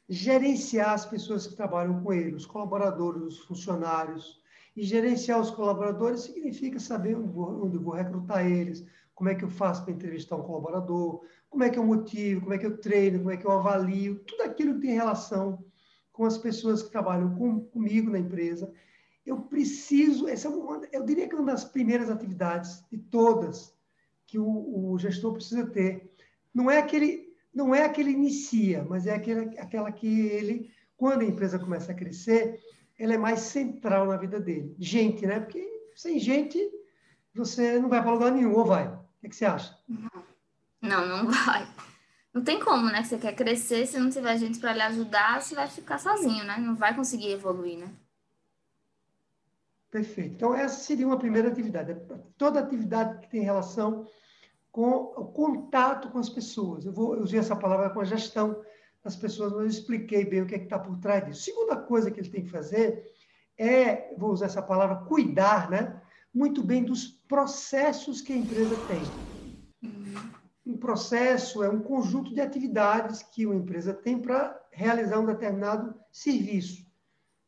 gerenciar 0.07 0.91
as 0.91 1.05
pessoas 1.05 1.47
que 1.47 1.55
trabalham 1.55 2.03
com 2.03 2.13
ele, 2.13 2.35
os 2.35 2.45
colaboradores, 2.45 3.23
os 3.23 3.39
funcionários. 3.39 4.39
E 4.75 4.83
gerenciar 4.83 5.39
os 5.39 5.51
colaboradores 5.51 6.21
significa 6.21 6.79
saber 6.79 7.15
onde 7.15 7.38
onde 7.38 7.77
vou 7.77 7.93
recrutar 7.93 8.45
eles, 8.45 8.85
como 9.13 9.29
é 9.29 9.35
que 9.35 9.43
eu 9.43 9.49
faço 9.49 9.83
para 9.83 9.93
entrevistar 9.93 10.38
um 10.38 10.43
colaborador, 10.43 11.25
como 11.49 11.63
é 11.63 11.69
que 11.69 11.79
eu 11.79 11.83
motivo, 11.83 12.41
como 12.41 12.53
é 12.53 12.57
que 12.57 12.65
eu 12.65 12.77
treino, 12.77 13.19
como 13.19 13.31
é 13.31 13.38
que 13.38 13.45
eu 13.45 13.51
avalio, 13.51 14.19
tudo 14.19 14.43
aquilo 14.43 14.75
que 14.75 14.81
tem 14.81 14.93
relação 14.93 15.63
com 16.12 16.25
as 16.25 16.38
pessoas 16.38 16.83
que 16.83 16.91
trabalham 16.91 17.35
com, 17.35 17.62
comigo 17.62 18.12
na 18.12 18.19
empresa. 18.19 18.71
eu 19.25 19.39
preciso, 19.41 20.27
essa 20.27 20.47
é 20.47 20.51
uma, 20.51 20.81
eu 20.91 21.05
diria 21.05 21.27
que 21.27 21.35
é 21.35 21.38
uma 21.38 21.51
das 21.51 21.63
primeiras 21.63 22.09
atividades 22.09 22.83
de 22.91 22.97
todas 22.97 23.73
que 24.27 24.38
o, 24.38 24.91
o 24.91 24.99
gestor 24.99 25.33
precisa 25.33 25.65
ter. 25.65 26.12
Não 26.53 26.69
é 26.69 26.77
aquele, 26.77 27.33
não 27.53 27.73
é 27.73 27.83
aquele 27.83 28.12
inicia, 28.12 28.85
mas 28.88 29.07
é 29.07 29.13
aquele, 29.13 29.57
aquela 29.59 29.91
que 29.91 30.27
ele, 30.27 30.71
quando 30.97 31.21
a 31.21 31.25
empresa 31.25 31.57
começa 31.57 31.91
a 31.91 31.95
crescer, 31.95 32.59
ela 32.97 33.13
é 33.13 33.17
mais 33.17 33.39
central 33.39 34.05
na 34.07 34.17
vida 34.17 34.39
dele. 34.39 34.75
Gente, 34.77 35.25
né? 35.25 35.39
Porque 35.39 35.65
sem 35.95 36.19
gente 36.19 36.59
você 37.33 37.79
não 37.79 37.88
vai 37.88 38.01
para 38.01 38.12
lugar 38.12 38.31
nenhum, 38.31 38.53
ou 38.53 38.65
vai? 38.65 38.88
O 38.88 38.99
que, 39.21 39.29
que 39.29 39.35
você 39.35 39.45
acha? 39.45 39.77
Não, 40.89 41.06
não 41.06 41.32
vai. 41.32 41.67
Não 42.34 42.43
tem 42.43 42.60
como, 42.60 42.86
né? 42.86 43.04
Você 43.04 43.17
quer 43.17 43.36
crescer, 43.36 43.86
se 43.86 43.99
não 43.99 44.10
tiver 44.10 44.38
gente 44.38 44.60
para 44.60 44.73
lhe 44.73 44.82
ajudar, 44.82 45.41
você 45.41 45.54
vai 45.54 45.67
ficar 45.67 45.99
sozinho, 45.99 46.43
né? 46.43 46.58
Não 46.58 46.75
vai 46.75 46.95
conseguir 46.95 47.32
evoluir, 47.32 47.78
né? 47.78 47.89
Perfeito. 49.91 50.36
Então, 50.36 50.54
essa 50.54 50.80
seria 50.84 51.06
uma 51.06 51.17
primeira 51.17 51.47
atividade. 51.47 51.95
Toda 52.38 52.60
atividade 52.60 53.19
que 53.21 53.30
tem 53.30 53.41
relação 53.41 54.08
com 54.71 54.89
o 54.89 55.25
contato 55.25 56.10
com 56.10 56.19
as 56.19 56.30
pessoas. 56.30 56.86
Eu, 56.86 56.93
vou, 56.93 57.15
eu 57.15 57.23
usei 57.23 57.39
essa 57.39 57.56
palavra 57.56 57.89
com 57.89 57.99
a 57.99 58.06
gestão 58.06 58.63
das 59.04 59.15
pessoas, 59.15 59.52
mas 59.52 59.62
eu 59.62 59.67
expliquei 59.67 60.25
bem 60.25 60.41
o 60.41 60.45
que 60.45 60.56
é 60.56 60.60
está 60.60 60.78
por 60.78 60.97
trás 60.99 61.25
disso. 61.25 61.43
Segunda 61.43 61.75
coisa 61.75 62.12
que 62.12 62.19
ele 62.19 62.30
tem 62.30 62.43
que 62.43 62.52
fazer 62.52 63.04
é, 63.58 64.13
vou 64.17 64.32
usar 64.32 64.45
essa 64.45 64.62
palavra, 64.62 65.06
cuidar 65.08 65.69
né, 65.69 66.02
muito 66.34 66.63
bem 66.63 66.84
dos 66.84 67.08
processos 67.08 68.21
que 68.21 68.32
a 68.32 68.38
empresa 68.38 68.75
tem. 68.88 69.38
Um 70.69 70.77
processo 70.77 71.63
é 71.63 71.69
um 71.69 71.82
conjunto 71.82 72.32
de 72.32 72.39
atividades 72.39 73.23
que 73.23 73.43
uma 73.43 73.55
empresa 73.55 73.91
tem 73.91 74.19
para 74.19 74.55
realizar 74.71 75.19
um 75.19 75.25
determinado 75.25 75.95
serviço. 76.12 76.86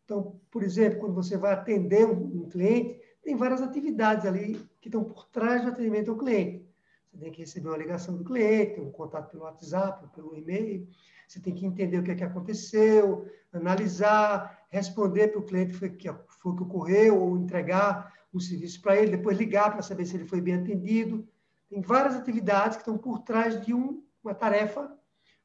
Então, 0.03 0.41
por 0.49 0.63
exemplo, 0.63 0.99
quando 0.99 1.13
você 1.13 1.37
vai 1.37 1.53
atender 1.53 2.03
um, 2.03 2.49
cliente, 2.49 2.99
tem 3.21 3.35
várias 3.35 3.61
atividades 3.61 4.25
ali 4.25 4.59
que 4.81 4.87
estão 4.87 5.03
por 5.03 5.27
trás 5.27 5.61
do 5.61 5.69
atendimento 5.69 6.09
ao 6.09 6.17
cliente. 6.17 6.67
Você 7.11 7.17
tem 7.19 7.31
que 7.31 7.41
receber 7.41 7.67
uma 7.67 7.77
ligação 7.77 8.17
do 8.17 8.23
cliente, 8.23 8.81
um 8.81 8.89
contato 8.89 9.29
pelo 9.29 9.43
WhatsApp, 9.43 10.07
pelo 10.15 10.35
e-mail. 10.35 10.87
Você 11.27 11.39
tem 11.39 11.53
que 11.53 11.63
entender 11.63 11.99
o 11.99 12.03
que, 12.03 12.09
é 12.09 12.15
que 12.15 12.23
aconteceu, 12.23 13.27
analisar, 13.53 14.65
responder 14.71 15.27
para 15.27 15.41
o 15.41 15.45
cliente 15.45 15.73
foi 15.73 15.91
que 15.91 16.11
foi 16.11 16.55
que 16.55 16.63
ocorreu 16.63 17.21
ou 17.21 17.37
entregar 17.37 18.11
o 18.33 18.37
um 18.37 18.39
serviço 18.39 18.81
para 18.81 18.97
ele, 18.97 19.15
depois 19.15 19.37
ligar 19.37 19.71
para 19.71 19.83
saber 19.83 20.05
se 20.05 20.15
ele 20.15 20.25
foi 20.25 20.41
bem 20.41 20.55
atendido. 20.55 21.29
Tem 21.71 21.79
várias 21.79 22.15
atividades 22.15 22.75
que 22.75 22.81
estão 22.81 22.97
por 22.97 23.19
trás 23.19 23.65
de 23.65 23.73
um, 23.73 24.03
uma 24.21 24.35
tarefa, 24.35 24.93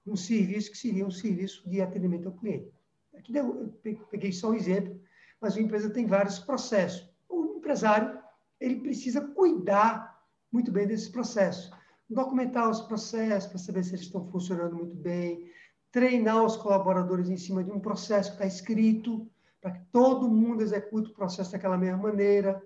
um 0.04 0.16
serviço 0.16 0.72
que 0.72 0.76
seria 0.76 1.06
um 1.06 1.10
serviço 1.10 1.62
de 1.70 1.80
atendimento 1.80 2.26
ao 2.26 2.34
cliente. 2.34 2.72
Aqui 3.14 3.36
eu 3.36 3.72
peguei 4.10 4.32
só 4.32 4.50
um 4.50 4.54
exemplo, 4.54 5.00
mas 5.40 5.56
a 5.56 5.60
empresa 5.60 5.88
tem 5.88 6.04
vários 6.04 6.40
processos. 6.40 7.08
O 7.28 7.58
empresário 7.58 8.20
ele 8.58 8.80
precisa 8.80 9.20
cuidar 9.20 10.20
muito 10.50 10.72
bem 10.72 10.88
desses 10.88 11.08
processos, 11.08 11.70
documentar 12.10 12.68
os 12.68 12.80
processos 12.80 13.48
para 13.48 13.58
saber 13.58 13.84
se 13.84 13.90
eles 13.90 14.00
estão 14.00 14.26
funcionando 14.26 14.74
muito 14.74 14.96
bem, 14.96 15.48
treinar 15.92 16.44
os 16.44 16.56
colaboradores 16.56 17.28
em 17.28 17.36
cima 17.36 17.62
de 17.62 17.70
um 17.70 17.78
processo 17.78 18.30
que 18.30 18.36
está 18.36 18.46
escrito, 18.46 19.30
para 19.60 19.70
que 19.70 19.84
todo 19.92 20.28
mundo 20.28 20.60
execute 20.60 21.08
o 21.08 21.14
processo 21.14 21.52
daquela 21.52 21.78
mesma 21.78 21.98
maneira, 21.98 22.60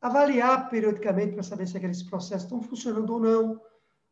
avaliar 0.00 0.68
periodicamente 0.70 1.34
para 1.34 1.42
saber 1.42 1.66
se 1.66 1.76
aqueles 1.76 2.02
processos 2.02 2.44
estão 2.44 2.62
funcionando 2.62 3.10
ou 3.12 3.20
não. 3.20 3.60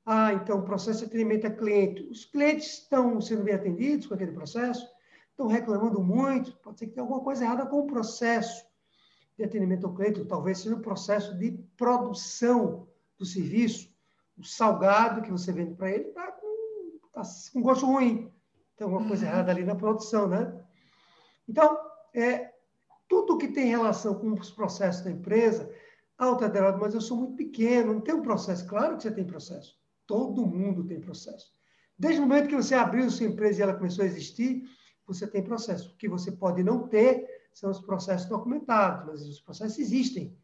Ah, 0.04 0.32
então, 0.32 0.62
processo 0.62 1.00
de 1.00 1.06
atendimento 1.06 1.46
a 1.46 1.50
cliente. 1.50 2.02
Os 2.10 2.24
clientes 2.24 2.78
estão 2.82 3.20
sendo 3.20 3.44
bem 3.44 3.54
atendidos 3.54 4.06
com 4.06 4.14
aquele 4.14 4.32
processo? 4.32 4.86
estão 5.38 5.46
reclamando 5.46 6.02
muito, 6.02 6.52
pode 6.56 6.80
ser 6.80 6.86
que 6.88 6.94
tenha 6.94 7.04
alguma 7.04 7.22
coisa 7.22 7.44
errada 7.44 7.64
com 7.64 7.78
o 7.78 7.86
processo 7.86 8.66
de 9.36 9.44
atendimento 9.44 9.86
ao 9.86 9.94
cliente, 9.94 10.18
ou 10.18 10.26
talvez 10.26 10.58
seja 10.58 10.74
o 10.74 10.80
processo 10.80 11.38
de 11.38 11.52
produção 11.76 12.88
do 13.16 13.24
serviço. 13.24 13.88
O 14.36 14.42
salgado 14.42 15.22
que 15.22 15.30
você 15.30 15.52
vende 15.52 15.74
para 15.74 15.92
ele 15.92 16.08
está 16.08 16.32
com, 16.32 16.98
tá 17.12 17.22
com 17.52 17.62
gosto 17.62 17.86
ruim. 17.86 18.32
Tem 18.76 18.84
alguma 18.84 19.06
coisa 19.06 19.26
uhum. 19.26 19.32
errada 19.32 19.52
ali 19.52 19.64
na 19.64 19.76
produção, 19.76 20.26
né? 20.26 20.60
Então, 21.48 21.78
é, 22.12 22.52
tudo 23.28 23.38
que 23.38 23.48
tem 23.48 23.66
relação 23.66 24.14
com 24.14 24.32
os 24.32 24.50
processos 24.50 25.04
da 25.04 25.10
empresa, 25.10 25.70
ah, 26.16 26.34
mas 26.80 26.94
eu 26.94 27.00
sou 27.00 27.18
muito 27.18 27.36
pequeno, 27.36 27.92
não 27.92 28.00
tem 28.00 28.14
um 28.14 28.22
processo. 28.22 28.66
Claro 28.66 28.96
que 28.96 29.02
você 29.02 29.10
tem 29.10 29.24
processo. 29.24 29.76
Todo 30.06 30.46
mundo 30.46 30.82
tem 30.86 30.98
processo. 30.98 31.52
Desde 31.98 32.20
o 32.20 32.26
momento 32.26 32.48
que 32.48 32.56
você 32.56 32.74
abriu 32.74 33.10
sua 33.10 33.26
empresa 33.26 33.60
e 33.60 33.62
ela 33.62 33.74
começou 33.74 34.02
a 34.02 34.06
existir, 34.06 34.64
você 35.06 35.26
tem 35.26 35.44
processo. 35.44 35.92
O 35.92 35.96
que 35.96 36.08
você 36.08 36.32
pode 36.32 36.62
não 36.62 36.88
ter 36.88 37.28
são 37.52 37.70
os 37.70 37.80
processos 37.80 38.26
documentados, 38.26 39.06
mas 39.06 39.28
os 39.28 39.40
processos 39.40 39.78
existem, 39.78 40.34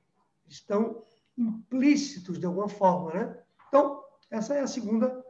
estão 0.46 1.02
implícitos 1.38 2.38
de 2.38 2.44
alguma 2.44 2.68
forma, 2.68 3.14
né? 3.14 3.38
Então, 3.68 4.04
essa 4.30 4.54
é 4.54 4.60
a 4.60 4.66
segunda 4.66 5.23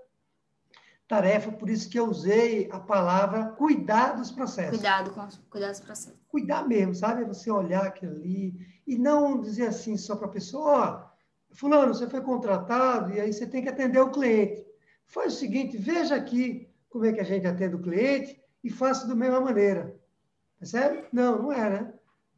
tarefa, 1.15 1.53
por 1.53 1.71
isso 1.71 1.89
que 1.89 1.99
eu 1.99 2.09
usei 2.09 2.69
a 2.73 2.81
palavra 2.81 3.47
cuidar 3.51 4.13
dos 4.13 4.33
processos. 4.33 4.79
Cuidado 4.79 5.11
com 5.11 5.29
cuidar 5.49 5.71
dos 5.71 5.81
processos. 5.81 6.19
Cuidar 6.29 6.67
mesmo, 6.67 6.95
sabe? 6.95 7.25
Você 7.25 7.51
olhar 7.51 7.87
aquilo 7.87 8.17
ali 8.17 8.55
e 8.87 8.99
não 8.99 9.41
dizer 9.41 9.69
assim 9.69 9.97
só 9.97 10.17
para 10.17 10.27
a 10.27 10.31
pessoa, 10.31 10.73
ó, 10.73 11.07
oh, 11.51 11.55
fulano, 11.55 11.95
você 11.95 12.09
foi 12.09 12.21
contratado 12.21 13.13
e 13.13 13.21
aí 13.21 13.33
você 13.33 13.47
tem 13.47 13.63
que 13.63 13.69
atender 13.69 14.01
o 14.01 14.11
cliente. 14.11 14.67
Faz 15.07 15.35
o 15.35 15.39
seguinte, 15.39 15.77
veja 15.77 16.17
aqui 16.17 16.69
como 16.89 17.05
é 17.05 17.13
que 17.13 17.21
a 17.21 17.25
gente 17.25 17.47
atende 17.47 17.77
o 17.77 17.83
cliente 17.83 18.41
e 18.63 18.71
faça 18.71 19.07
da 19.07 19.15
mesma 19.15 19.41
maneira. 19.41 19.95
Percebe? 20.59 21.05
Não, 21.13 21.43
não 21.43 21.53
é, 21.53 21.71
né? 21.71 21.95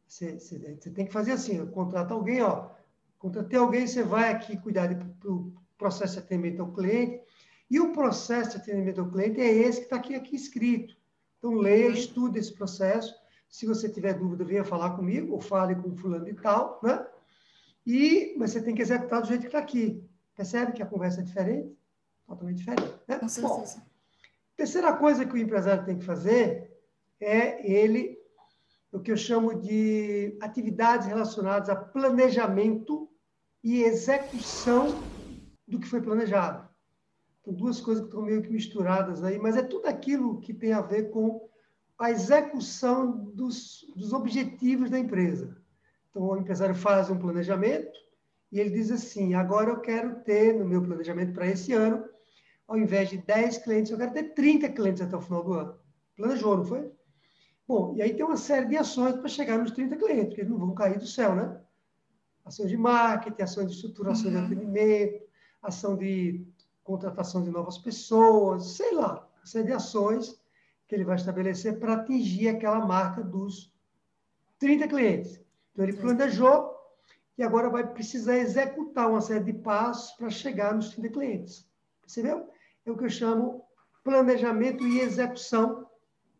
Você, 0.07 0.39
você, 0.39 0.77
você 0.79 0.91
tem 0.91 1.05
que 1.05 1.13
fazer 1.13 1.31
assim, 1.31 1.65
contrata 1.67 2.13
alguém, 2.13 2.41
ó, 2.43 2.69
contratei 3.17 3.57
alguém, 3.57 3.87
você 3.87 4.03
vai 4.03 4.31
aqui 4.31 4.55
cuidar 4.57 4.87
do 4.93 5.53
processo 5.77 6.13
de 6.13 6.19
atendimento 6.19 6.61
ao 6.61 6.73
cliente, 6.73 7.21
e 7.69 7.79
o 7.79 7.91
processo 7.91 8.51
de 8.51 8.57
atendimento 8.57 9.01
ao 9.01 9.09
cliente 9.09 9.41
é 9.41 9.51
esse 9.51 9.79
que 9.79 9.85
está 9.85 9.97
aqui, 9.97 10.15
aqui 10.15 10.35
escrito. 10.35 10.95
Então, 11.37 11.53
leia, 11.53 11.89
estude 11.89 12.39
esse 12.39 12.53
processo. 12.53 13.13
Se 13.49 13.65
você 13.65 13.89
tiver 13.89 14.13
dúvida, 14.13 14.43
venha 14.43 14.63
falar 14.63 14.91
comigo, 14.91 15.33
ou 15.33 15.41
fale 15.41 15.75
com 15.75 15.89
o 15.89 15.95
fulano 15.95 16.27
e 16.27 16.33
tal, 16.33 16.79
né? 16.83 17.05
E, 17.85 18.35
mas 18.37 18.51
você 18.51 18.61
tem 18.61 18.75
que 18.75 18.81
executar 18.81 19.21
do 19.21 19.27
jeito 19.27 19.41
que 19.41 19.47
está 19.47 19.59
aqui. 19.59 20.03
Percebe 20.35 20.73
que 20.73 20.83
a 20.83 20.85
conversa 20.85 21.21
é 21.21 21.23
diferente? 21.23 21.77
Totalmente 22.25 22.57
diferente. 22.57 22.93
Né? 23.07 23.17
Com 23.19 23.29
certeza. 23.29 23.79
Bom, 23.79 23.87
Terceira 24.57 24.91
coisa 24.93 25.23
que 25.23 25.33
o 25.33 25.37
empresário 25.37 25.85
tem 25.85 25.99
que 25.99 26.03
fazer 26.03 26.75
é 27.19 27.71
ele, 27.71 28.17
o 28.91 28.99
que 28.99 29.11
eu 29.11 29.17
chamo 29.17 29.53
de 29.53 30.35
atividades 30.41 31.07
relacionadas 31.07 31.69
a 31.69 31.75
planejamento 31.75 33.07
e 33.63 33.83
execução 33.83 34.87
do 35.67 35.79
que 35.79 35.87
foi 35.87 36.01
planejado. 36.01 36.66
Então, 37.47 37.55
duas 37.55 37.79
coisas 37.79 38.03
que 38.03 38.09
estão 38.09 38.21
meio 38.21 38.41
que 38.41 38.51
misturadas 38.51 39.23
aí, 39.23 39.39
mas 39.39 39.55
é 39.55 39.61
tudo 39.61 39.87
aquilo 39.87 40.41
que 40.41 40.53
tem 40.53 40.73
a 40.73 40.81
ver 40.81 41.09
com 41.11 41.47
a 41.97 42.11
execução 42.11 43.31
dos, 43.33 43.85
dos 43.95 44.11
objetivos 44.11 44.89
da 44.89 44.99
empresa. 44.99 45.55
Então, 46.09 46.23
o 46.23 46.37
empresário 46.37 46.75
faz 46.75 47.09
um 47.09 47.17
planejamento 47.17 47.97
e 48.51 48.59
ele 48.59 48.71
diz 48.71 48.91
assim: 48.91 49.33
agora 49.33 49.69
eu 49.69 49.79
quero 49.79 50.15
ter 50.25 50.53
no 50.53 50.65
meu 50.65 50.83
planejamento 50.83 51.31
para 51.31 51.47
esse 51.47 51.71
ano 51.71 52.03
ao 52.67 52.77
invés 52.77 53.09
de 53.09 53.17
10 53.17 53.59
clientes, 53.59 53.93
eu 53.93 53.97
quero 53.97 54.11
ter 54.11 54.33
30 54.33 54.67
clientes 54.67 55.01
até 55.01 55.15
o 55.15 55.21
final 55.21 55.41
do 55.41 55.53
ano. 55.53 55.79
Planejou, 56.17 56.57
não 56.57 56.65
foi? 56.65 56.91
Bom, 57.65 57.95
e 57.95 58.01
aí 58.01 58.13
tem 58.13 58.25
uma 58.25 58.35
série 58.35 58.65
de 58.65 58.75
ações 58.75 59.15
para 59.15 59.29
chegar 59.29 59.57
nos 59.57 59.71
30 59.71 59.95
clientes, 59.95 60.25
porque 60.25 60.41
eles 60.41 60.51
não 60.51 60.59
vão 60.59 60.75
cair 60.75 60.99
do 60.99 61.07
céu, 61.07 61.33
né? 61.33 61.61
Ações 62.43 62.69
de 62.69 62.75
marketing, 62.75 63.41
ações 63.41 63.67
de 63.67 63.75
estruturação 63.75 64.25
uhum. 64.25 64.31
de 64.31 64.37
atendimento, 64.37 65.23
ação 65.61 65.95
de 65.95 66.45
contratação 66.87 67.43
de 67.43 67.51
novas 67.51 67.77
pessoas, 67.77 68.77
sei 68.77 68.93
lá, 68.93 69.27
uma 69.37 69.45
série 69.45 69.65
de 69.65 69.73
ações 69.73 70.41
que 70.87 70.95
ele 70.95 71.03
vai 71.03 71.17
estabelecer 71.17 71.77
para 71.79 71.95
atingir 71.95 72.47
aquela 72.47 72.85
marca 72.85 73.21
dos 73.21 73.73
30 74.57 74.87
clientes. 74.87 75.41
Então, 75.73 75.83
ele 75.85 75.97
planejou 75.97 76.75
e 77.37 77.43
agora 77.43 77.69
vai 77.69 77.85
precisar 77.85 78.37
executar 78.37 79.09
uma 79.09 79.21
série 79.21 79.43
de 79.43 79.53
passos 79.53 80.11
para 80.13 80.29
chegar 80.29 80.73
nos 80.73 80.91
30 80.91 81.09
clientes. 81.09 81.69
Percebeu? 82.01 82.49
é 82.85 82.91
o 82.91 82.97
que 82.97 83.03
eu 83.03 83.09
chamo 83.09 83.65
planejamento 84.01 84.87
e 84.87 85.01
execução 85.01 85.85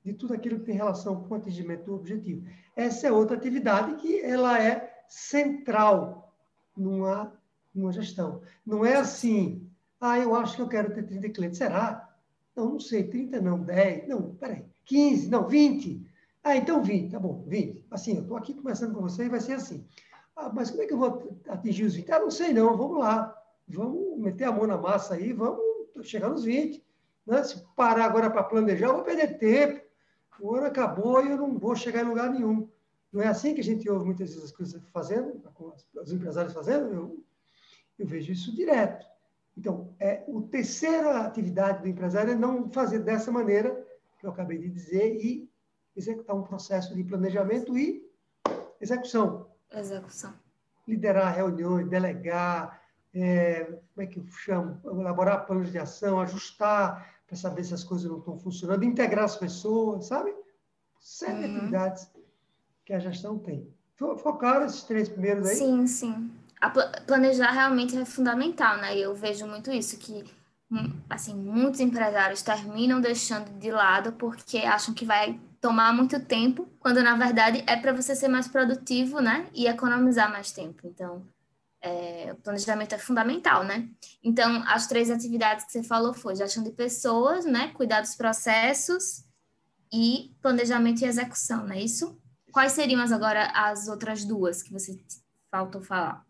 de 0.02 0.14
tudo 0.14 0.34
aquilo 0.34 0.60
que 0.60 0.68
tem 0.68 0.76
relação 0.76 1.22
com 1.24 1.34
o 1.34 1.38
atingimento 1.38 1.84
do 1.84 1.96
objetivo. 1.96 2.48
Essa 2.74 3.08
é 3.08 3.12
outra 3.12 3.36
atividade 3.36 3.96
que 3.96 4.22
ela 4.22 4.58
é 4.58 5.04
central 5.10 6.34
numa, 6.76 7.38
numa 7.76 7.92
gestão. 7.92 8.42
Não 8.66 8.86
é 8.86 8.96
assim, 8.96 9.67
ah, 10.00 10.20
eu 10.20 10.36
acho 10.36 10.56
que 10.56 10.62
eu 10.62 10.68
quero 10.68 10.94
ter 10.94 11.04
30 11.04 11.30
clientes. 11.30 11.58
Será? 11.58 12.08
Não, 12.56 12.72
não 12.72 12.80
sei, 12.80 13.04
30 13.04 13.40
não, 13.42 13.62
10, 13.62 14.08
não, 14.08 14.36
peraí, 14.36 14.66
15, 14.86 15.30
não, 15.30 15.48
20. 15.48 16.06
Ah, 16.44 16.56
então 16.56 16.82
20, 16.82 17.12
tá 17.12 17.20
bom, 17.20 17.44
20. 17.46 17.86
Assim, 17.92 18.16
eu 18.16 18.22
estou 18.22 18.38
aqui 18.38 18.54
conversando 18.54 18.96
com 18.96 19.02
você 19.02 19.26
e 19.26 19.30
vai 19.30 19.40
ser 19.40 19.54
assim. 19.54 19.86
Ah, 20.36 20.50
mas 20.54 20.72
como 20.72 20.84
é 20.84 20.88
que 20.88 20.94
eu 20.94 20.98
vou 20.98 21.40
atingir 21.50 21.84
os 21.84 21.96
20? 21.96 22.12
Ah, 22.12 22.20
não 22.20 22.32
sei 22.32 22.54
não, 22.54 22.78
vamos 22.78 23.00
lá. 23.00 23.36
Vamos 23.68 24.18
meter 24.20 24.46
a 24.46 24.52
mão 24.52 24.66
na 24.66 24.78
massa 24.78 25.16
aí, 25.16 25.34
vamos 25.34 25.62
chegar 26.04 26.30
nos 26.30 26.46
20. 26.46 26.84
Né? 27.26 27.44
Se 27.44 27.62
parar 27.76 28.06
agora 28.06 28.30
para 28.30 28.44
planejar, 28.44 28.88
eu 28.88 28.94
vou 28.94 29.04
perder 29.04 29.38
tempo. 29.38 29.86
O 30.40 30.56
ano 30.56 30.68
acabou 30.68 31.24
e 31.26 31.30
eu 31.30 31.38
não 31.38 31.58
vou 31.58 31.76
chegar 31.76 32.04
em 32.04 32.08
lugar 32.08 32.32
nenhum. 32.32 32.70
Não 33.12 33.22
é 33.22 33.28
assim 33.28 33.54
que 33.54 33.62
a 33.62 33.64
gente 33.64 33.90
ouve 33.90 34.06
muitas 34.06 34.30
vezes 34.30 34.46
as 34.46 34.52
coisas 34.52 34.82
fazendo, 34.94 35.42
os 35.96 36.12
empresários 36.12 36.54
fazendo? 36.54 36.94
Eu, 36.94 37.24
eu 38.00 38.08
vejo 38.08 38.32
isso 38.32 38.56
direto. 38.56 39.06
Então, 39.58 39.90
é, 40.00 40.24
a 40.24 40.42
terceira 40.52 41.22
atividade 41.22 41.82
do 41.82 41.88
empresário 41.88 42.32
é 42.32 42.36
não 42.36 42.70
fazer 42.70 43.00
dessa 43.00 43.32
maneira 43.32 43.84
que 44.20 44.26
eu 44.26 44.30
acabei 44.30 44.60
de 44.60 44.70
dizer 44.70 45.16
e 45.16 45.50
executar 45.96 46.36
um 46.36 46.44
processo 46.44 46.94
de 46.94 47.04
planejamento 47.04 47.76
e 47.76 48.08
execução. 48.80 49.48
Execução. 49.74 50.32
Liderar 50.88 51.36
reuniões, 51.36 51.90
delegar, 51.90 52.82
é, 53.14 53.64
como 53.64 53.82
é 53.98 54.06
que 54.06 54.20
eu 54.20 54.28
chamo? 54.28 54.80
Elaborar 54.86 55.48
planos 55.48 55.72
de 55.72 55.80
ação, 55.80 56.20
ajustar 56.20 57.16
para 57.26 57.36
saber 57.36 57.64
se 57.64 57.74
as 57.74 57.84
coisas 57.84 58.10
não 58.10 58.20
estão 58.20 58.38
funcionando, 58.38 58.86
integrar 58.86 59.26
as 59.26 59.36
pessoas, 59.36 60.06
sabe? 60.06 60.34
Sete 61.00 61.32
uhum. 61.32 61.58
atividades 61.58 62.12
que 62.86 62.94
a 62.94 63.00
gestão 63.00 63.40
tem. 63.40 63.68
Focaram 63.96 64.68
esses 64.68 64.84
três 64.84 65.10
primeiros 65.10 65.48
aí? 65.48 65.56
Sim, 65.56 65.88
sim 65.88 66.37
a 66.60 66.70
planejar 66.70 67.52
realmente 67.52 67.98
é 67.98 68.06
fundamental, 68.06 68.78
né? 68.78 68.98
Eu 68.98 69.14
vejo 69.14 69.46
muito 69.46 69.72
isso, 69.72 69.98
que 69.98 70.24
assim, 71.10 71.34
muitos 71.34 71.80
empresários 71.80 72.42
terminam 72.42 73.00
deixando 73.00 73.50
de 73.58 73.72
lado 73.72 74.12
porque 74.14 74.60
acham 74.60 74.94
que 74.94 75.06
vai 75.06 75.40
tomar 75.62 75.94
muito 75.94 76.20
tempo, 76.20 76.68
quando 76.80 77.02
na 77.02 77.16
verdade 77.16 77.64
é 77.66 77.76
para 77.78 77.94
você 77.94 78.16
ser 78.16 78.28
mais 78.28 78.48
produtivo, 78.48 79.20
né? 79.20 79.48
E 79.54 79.68
economizar 79.68 80.32
mais 80.32 80.52
tempo. 80.52 80.86
Então, 80.86 81.26
é, 81.82 82.34
o 82.34 82.36
planejamento 82.42 82.94
é 82.94 82.98
fundamental, 82.98 83.64
né? 83.64 83.88
Então, 84.24 84.64
as 84.68 84.88
três 84.88 85.10
atividades 85.10 85.66
que 85.66 85.72
você 85.72 85.84
falou 85.84 86.14
foi 86.14 86.36
gestão 86.36 86.64
de 86.64 86.72
pessoas, 86.72 87.46
né? 87.46 87.70
Cuidar 87.70 88.02
dos 88.02 88.16
processos 88.16 89.26
e 89.92 90.36
planejamento 90.42 91.02
e 91.02 91.06
execução, 91.06 91.66
não 91.66 91.74
é 91.74 91.82
isso? 91.82 92.20
Quais 92.52 92.74
seriam 92.74 93.02
as, 93.02 93.12
agora 93.12 93.52
as 93.54 93.88
outras 93.88 94.26
duas 94.26 94.62
que 94.62 94.74
você 94.74 95.00
faltou 95.50 95.82
falar? 95.82 96.27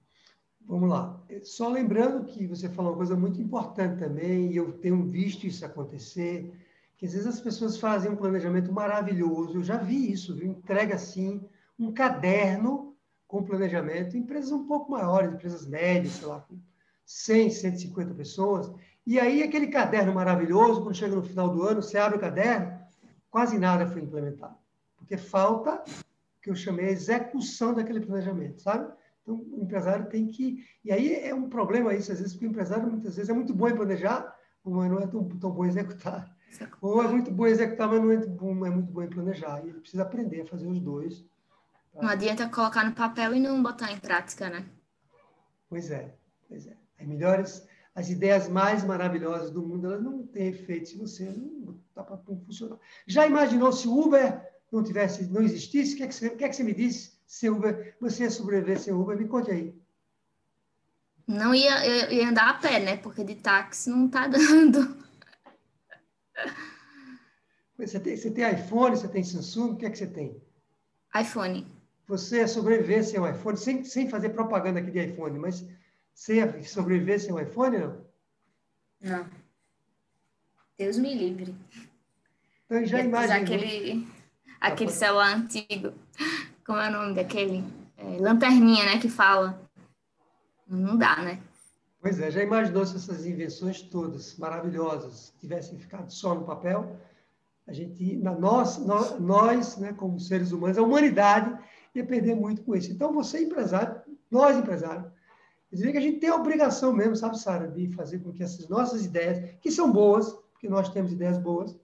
Vamos 0.68 0.90
lá. 0.90 1.18
Só 1.44 1.70
lembrando 1.70 2.26
que 2.26 2.46
você 2.46 2.68
falou 2.68 2.92
uma 2.92 2.98
coisa 2.98 3.16
muito 3.16 3.42
importante 3.42 4.00
também, 4.00 4.52
e 4.52 4.58
eu 4.58 4.74
tenho 4.74 5.02
visto 5.06 5.48
isso 5.48 5.66
acontecer, 5.66 6.54
que 6.98 7.06
às 7.06 7.14
vezes 7.14 7.28
as 7.28 7.40
pessoas 7.40 7.78
fazem 7.78 8.12
um 8.12 8.18
planejamento 8.18 8.72
maravilhoso. 8.74 9.60
Eu 9.60 9.64
já 9.64 9.78
vi 9.78 10.12
isso, 10.12 10.36
viu? 10.36 10.48
entrega 10.48 10.96
assim 10.96 11.42
um 11.80 11.94
caderno 11.94 12.96
com 13.28 13.44
planejamento, 13.44 14.18
empresas 14.18 14.52
um 14.52 14.68
pouco 14.68 14.92
maiores, 14.92 15.32
empresas 15.32 15.66
médias, 15.66 16.16
sei 16.16 16.28
lá, 16.28 16.42
com 16.42 16.58
100, 17.06 17.50
150 17.50 18.14
pessoas. 18.14 18.70
E 19.06 19.20
aí 19.20 19.44
aquele 19.44 19.68
caderno 19.68 20.14
maravilhoso, 20.14 20.82
quando 20.82 20.96
chega 20.96 21.16
no 21.16 21.24
final 21.24 21.50
do 21.50 21.64
ano, 21.64 21.82
você 21.82 21.98
abre 21.98 22.18
o 22.18 22.22
caderno, 22.22 22.78
quase 23.30 23.58
nada 23.58 23.88
foi 23.88 24.02
implementado. 24.02 24.56
Porque 24.98 25.16
falta 25.16 25.82
o 25.86 26.42
que 26.42 26.50
eu 26.50 26.56
chamei 26.56 26.88
execução 26.88 27.74
daquele 27.74 28.02
planejamento, 28.02 28.62
sabe? 28.62 28.92
Então, 29.28 29.46
o 29.52 29.62
empresário 29.62 30.08
tem 30.08 30.26
que. 30.26 30.64
E 30.86 30.92
aí 30.92 31.14
é 31.14 31.36
um 31.36 31.50
problema 31.50 31.94
isso, 31.94 32.14
às 32.14 32.20
vezes, 32.20 32.34
porque 32.34 32.48
o 32.48 32.50
empresário 32.50 32.90
muitas 32.90 33.18
vezes 33.18 33.30
é 33.30 33.34
muito 33.34 33.54
bom 33.54 33.68
em 33.68 33.76
planejar, 33.76 34.34
mas 34.64 34.90
não 34.90 35.00
é 35.00 35.08
tão, 35.08 35.28
tão 35.28 35.52
bom 35.52 35.66
em 35.66 35.68
executar. 35.68 36.34
Ou 36.80 37.04
é 37.04 37.08
muito 37.10 37.30
bom 37.30 37.46
em 37.46 37.52
executar, 37.52 37.90
mas 37.90 38.02
não 38.02 38.10
é, 38.10 38.26
bom, 38.26 38.66
é 38.66 38.70
muito 38.70 38.90
bom 38.90 39.04
em 39.04 39.10
planejar. 39.10 39.62
E 39.66 39.70
ele 39.70 39.82
precisa 39.82 40.04
aprender 40.04 40.42
a 40.42 40.46
fazer 40.46 40.66
os 40.66 40.80
dois. 40.80 41.26
Tá? 41.92 42.02
Não 42.02 42.10
adianta 42.10 42.48
colocar 42.48 42.86
no 42.86 42.96
papel 42.96 43.36
e 43.36 43.40
não 43.42 43.62
botar 43.62 43.92
em 43.92 44.00
prática, 44.00 44.50
né? 44.50 44.66
Pois 45.70 45.92
é, 45.92 46.16
pois 46.48 46.66
é. 46.66 46.78
As 46.98 47.06
melhores, 47.06 47.68
as 47.94 48.10
ideias 48.10 48.48
mais 48.48 48.82
maravilhosas 48.86 49.52
do 49.52 49.62
mundo, 49.62 49.88
elas 49.88 50.02
não 50.02 50.26
têm 50.26 50.48
efeito 50.48 50.88
se 50.88 50.98
você 50.98 51.26
não 51.26 51.74
botar 51.74 52.04
para 52.04 52.18
funcionar. 52.18 52.80
Já 53.06 53.28
imaginou 53.28 53.74
se 53.74 53.90
o 53.90 54.06
Uber 54.06 54.42
não 54.72 54.82
tivesse, 54.82 55.26
não 55.26 55.42
existisse? 55.42 55.96
O 55.96 55.98
que 55.98 56.04
é 56.04 56.08
que 56.08 56.16
você, 56.16 56.28
o 56.28 56.38
que 56.38 56.46
é 56.46 56.50
que 56.50 56.56
você 56.56 56.64
me 56.64 56.74
disse? 56.74 57.17
Sem 57.28 57.50
Uber, 57.50 57.96
você 58.00 58.24
ia 58.24 58.32
sobreviver 58.32 58.80
sem 58.80 58.94
Uber? 58.94 59.18
Me 59.18 59.28
conte 59.28 59.52
aí. 59.52 59.76
Não 61.28 61.54
ia, 61.54 61.86
ia, 61.86 62.14
ia 62.14 62.30
andar 62.30 62.50
a 62.50 62.54
pé, 62.54 62.80
né? 62.80 62.96
Porque 62.98 63.22
de 63.22 63.36
táxi 63.36 63.90
não 63.90 64.08
tá 64.08 64.26
dando. 64.28 64.98
Você 67.78 68.00
tem, 68.00 68.16
você 68.16 68.32
tem 68.32 68.50
iPhone, 68.50 68.96
você 68.96 69.10
tem 69.10 69.24
Samsung, 69.24 69.74
o 69.74 69.76
que 69.76 69.86
é 69.86 69.90
que 69.90 69.98
você 69.98 70.08
tem? 70.08 70.42
iPhone. 71.14 71.68
Você 72.08 72.38
ia 72.38 72.48
sobreviver 72.48 73.04
sem 73.04 73.20
o 73.20 73.28
iPhone, 73.28 73.58
sem, 73.58 73.84
sem 73.84 74.10
fazer 74.10 74.30
propaganda 74.30 74.80
aqui 74.80 74.90
de 74.90 75.06
iPhone, 75.06 75.38
mas 75.38 75.68
você 76.14 76.36
ia 76.36 76.64
sobreviver 76.64 77.20
sem 77.20 77.34
o 77.34 77.40
iPhone, 77.40 77.78
não? 77.78 78.08
Não. 79.02 79.30
Deus 80.78 80.98
me 80.98 81.14
livre. 81.14 81.54
Então 82.66 82.86
já 82.86 83.02
imagina. 83.02 83.36
aquele, 83.36 84.08
aquele 84.62 84.92
celular 84.92 85.36
antigo 85.36 85.94
como 86.68 86.82
é 86.82 86.90
o 86.90 86.92
nome 86.92 87.14
daquele? 87.14 87.64
É, 87.98 88.18
lanterninha, 88.20 88.84
né? 88.84 89.00
Que 89.00 89.08
fala. 89.08 89.58
Não 90.68 90.98
dá, 90.98 91.16
né? 91.24 91.40
Pois 92.02 92.20
é, 92.20 92.30
já 92.30 92.44
imaginou 92.44 92.86
se 92.86 92.98
essas 92.98 93.26
invenções 93.26 93.82
todas 93.82 94.38
maravilhosas 94.38 95.34
tivessem 95.40 95.80
ficado 95.80 96.12
só 96.12 96.36
no 96.36 96.44
papel? 96.44 96.98
A 97.66 97.72
gente, 97.72 98.18
na 98.18 98.34
nós, 98.34 98.78
nós, 98.78 99.78
né, 99.78 99.94
como 99.94 100.20
seres 100.20 100.52
humanos, 100.52 100.78
a 100.78 100.82
humanidade 100.82 101.58
ia 101.96 102.06
perder 102.06 102.36
muito 102.36 102.62
com 102.64 102.76
isso. 102.76 102.92
Então, 102.92 103.14
você 103.14 103.44
empresário, 103.44 104.02
nós 104.30 104.58
empresários, 104.58 105.06
eu 105.72 105.78
diria 105.78 105.92
que 105.94 105.98
a 105.98 106.02
gente 106.02 106.20
tem 106.20 106.30
a 106.30 106.36
obrigação 106.36 106.94
mesmo, 106.94 107.16
sabe, 107.16 107.40
Sara, 107.40 107.68
de 107.68 107.90
fazer 107.94 108.20
com 108.20 108.32
que 108.32 108.44
essas 108.44 108.68
nossas 108.68 109.06
ideias, 109.06 109.56
que 109.62 109.72
são 109.72 109.92
boas, 109.92 110.32
porque 110.52 110.70
nós 110.70 110.90
temos 110.90 111.12
ideias 111.12 111.38
boas, 111.38 111.76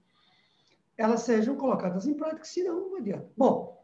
elas 0.98 1.22
sejam 1.22 1.56
colocadas 1.56 2.06
em 2.06 2.14
prática, 2.14 2.46
senão 2.46 2.90
não 2.90 2.98
adianta. 2.98 3.28
Bom, 3.36 3.83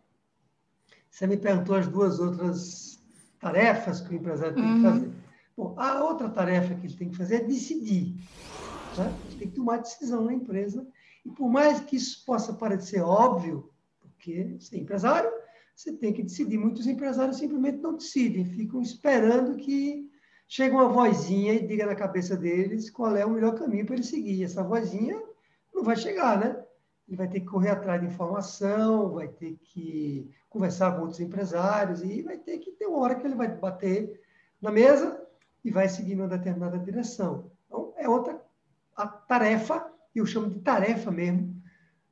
você 1.09 1.27
me 1.27 1.37
perguntou 1.37 1.75
as 1.75 1.87
duas 1.87 2.19
outras 2.19 2.99
tarefas 3.39 4.01
que 4.01 4.13
o 4.13 4.17
empresário 4.17 4.55
tem 4.55 4.63
que 4.63 4.69
uhum. 4.69 4.81
fazer. 4.81 5.11
Bom, 5.57 5.75
a 5.77 6.03
outra 6.03 6.29
tarefa 6.29 6.75
que 6.75 6.87
ele 6.87 6.95
tem 6.95 7.09
que 7.09 7.17
fazer 7.17 7.35
é 7.35 7.43
decidir. 7.43 8.15
Né? 8.97 9.13
Ele 9.27 9.39
tem 9.39 9.47
que 9.49 9.55
tomar 9.55 9.77
decisão 9.77 10.23
na 10.23 10.33
empresa. 10.33 10.87
E 11.25 11.29
por 11.29 11.49
mais 11.49 11.79
que 11.81 11.95
isso 11.95 12.23
possa 12.25 12.53
parecer 12.53 13.01
óbvio, 13.01 13.69
porque 13.99 14.55
você 14.59 14.77
é 14.77 14.79
empresário, 14.79 15.29
você 15.75 15.91
tem 15.93 16.13
que 16.13 16.23
decidir. 16.23 16.57
Muitos 16.57 16.87
empresários 16.87 17.37
simplesmente 17.37 17.77
não 17.79 17.95
decidem, 17.95 18.45
ficam 18.45 18.81
esperando 18.81 19.57
que 19.57 20.09
chegue 20.47 20.73
uma 20.73 20.89
vozinha 20.89 21.53
e 21.53 21.65
diga 21.65 21.85
na 21.85 21.95
cabeça 21.95 22.35
deles 22.35 22.89
qual 22.89 23.15
é 23.15 23.25
o 23.25 23.29
melhor 23.29 23.55
caminho 23.55 23.85
para 23.85 23.95
ele 23.95 24.03
seguir. 24.03 24.43
Essa 24.43 24.63
vozinha 24.63 25.21
não 25.73 25.83
vai 25.83 25.95
chegar, 25.95 26.39
né? 26.39 26.58
Ele 27.09 27.17
vai 27.17 27.27
ter 27.27 27.39
que 27.39 27.47
correr 27.47 27.71
atrás 27.71 27.99
de 27.99 28.05
informação, 28.05 29.13
vai 29.13 29.27
ter 29.27 29.57
que 29.63 30.29
conversar 30.47 30.91
com 30.91 31.01
outros 31.01 31.19
empresários 31.19 32.03
e 32.03 32.21
vai 32.21 32.37
ter 32.37 32.59
que 32.59 32.71
ter 32.73 32.85
uma 32.85 32.99
hora 32.99 33.15
que 33.15 33.25
ele 33.25 33.33
vai 33.33 33.47
bater 33.47 34.21
na 34.61 34.69
mesa 34.69 35.19
e 35.65 35.71
vai 35.71 35.89
seguir 35.89 36.13
uma 36.13 36.27
determinada 36.27 36.77
direção. 36.77 37.51
Então, 37.65 37.93
é 37.97 38.07
outra 38.07 38.39
a 38.95 39.07
tarefa, 39.07 39.91
eu 40.13 40.25
chamo 40.25 40.51
de 40.51 40.59
tarefa 40.59 41.09
mesmo, 41.09 41.59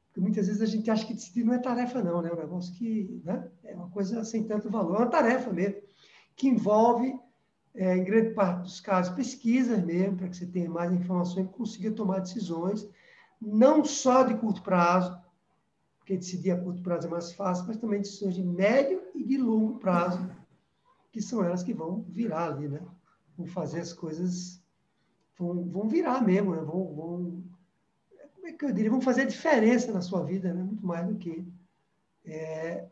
porque 0.08 0.20
muitas 0.20 0.48
vezes 0.48 0.64
a 0.64 0.66
gente 0.66 0.90
acha 0.90 1.06
que 1.06 1.14
decidir 1.14 1.44
não 1.44 1.54
é 1.54 1.60
tarefa 1.60 2.02
não, 2.02 2.22
né? 2.22 2.30
É 2.30 2.34
um 2.34 2.38
negócio 2.38 2.74
que 2.74 3.22
né? 3.24 3.48
é 3.66 3.76
uma 3.76 3.90
coisa 3.90 4.24
sem 4.24 4.46
tanto 4.46 4.68
valor, 4.70 4.96
é 4.96 5.00
uma 5.00 5.10
tarefa 5.10 5.54
mesmo, 5.54 5.76
que 6.36 6.48
envolve, 6.48 7.14
é, 7.76 7.96
em 7.96 8.04
grande 8.04 8.34
parte 8.34 8.62
dos 8.62 8.80
casos, 8.80 9.14
pesquisas 9.14 9.84
mesmo, 9.84 10.18
para 10.18 10.30
que 10.30 10.38
você 10.38 10.48
tenha 10.48 10.70
mais 10.70 10.92
informações 10.92 11.46
e 11.46 11.50
consiga 11.50 11.92
tomar 11.92 12.20
decisões, 12.20 12.90
não 13.42 13.84
só 13.86 14.24
de 14.24 14.36
curto 14.36 14.62
prazo, 14.62 15.18
porque 16.00 16.18
decidir 16.18 16.52
a 16.52 16.62
curto 16.62 16.82
prazo 16.82 17.08
é 17.08 17.10
mais 17.10 17.34
fácil, 17.34 17.66
mas 17.68 17.78
também 17.78 18.00
decisões 18.00 18.36
de 18.36 18.44
médio 18.44 19.02
e 19.14 19.24
de 19.24 19.38
longo 19.38 19.78
prazo, 19.78 20.30
que 21.12 21.22
são 21.22 21.44
elas 21.44 21.64
que 21.64 21.74
vão 21.74 22.02
virar 22.08 22.54
ali, 22.54 22.68
né? 22.68 22.82
Vão 23.38 23.46
fazer 23.46 23.82
as 23.82 23.94
coisas, 23.94 24.62
vão, 25.38 25.64
vão 25.66 25.88
virar 25.88 26.24
mesmo, 26.24 26.56
né? 26.56 26.62
Vão, 26.62 26.96
vão, 26.96 27.44
como 28.36 28.48
é 28.48 28.54
que 28.54 28.66
eu 28.66 28.72
diria? 28.72 28.90
Vão 28.90 29.02
fazer 29.02 29.26
diferença 29.26 29.92
na 29.92 30.02
sua 30.02 30.24
vida, 30.24 30.54
né? 30.54 30.64
Muito 30.64 30.86
mais 30.86 31.06
do 31.08 31.16
que, 31.16 31.46
é, 32.26 32.88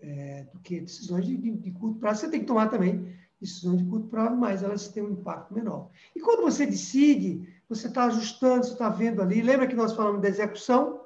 é, 0.00 0.44
do 0.52 0.58
que 0.60 0.80
decisões 0.80 1.26
de, 1.26 1.36
de, 1.36 1.50
de 1.52 1.70
curto 1.72 1.98
prazo. 1.98 2.20
Você 2.20 2.30
tem 2.30 2.40
que 2.40 2.46
tomar 2.46 2.68
também 2.68 3.14
decisões 3.40 3.82
de 3.82 3.84
curto 3.84 4.08
prazo, 4.08 4.34
mas 4.36 4.62
elas 4.62 4.88
têm 4.88 5.02
um 5.02 5.12
impacto 5.12 5.52
menor. 5.52 5.90
E 6.16 6.20
quando 6.20 6.42
você 6.42 6.64
decide, 6.64 7.53
você 7.68 7.88
está 7.88 8.04
ajustando, 8.04 8.64
você 8.64 8.72
está 8.72 8.88
vendo 8.88 9.22
ali. 9.22 9.42
Lembra 9.42 9.66
que 9.66 9.74
nós 9.74 9.92
falamos 9.92 10.20
da 10.20 10.28
execução? 10.28 11.04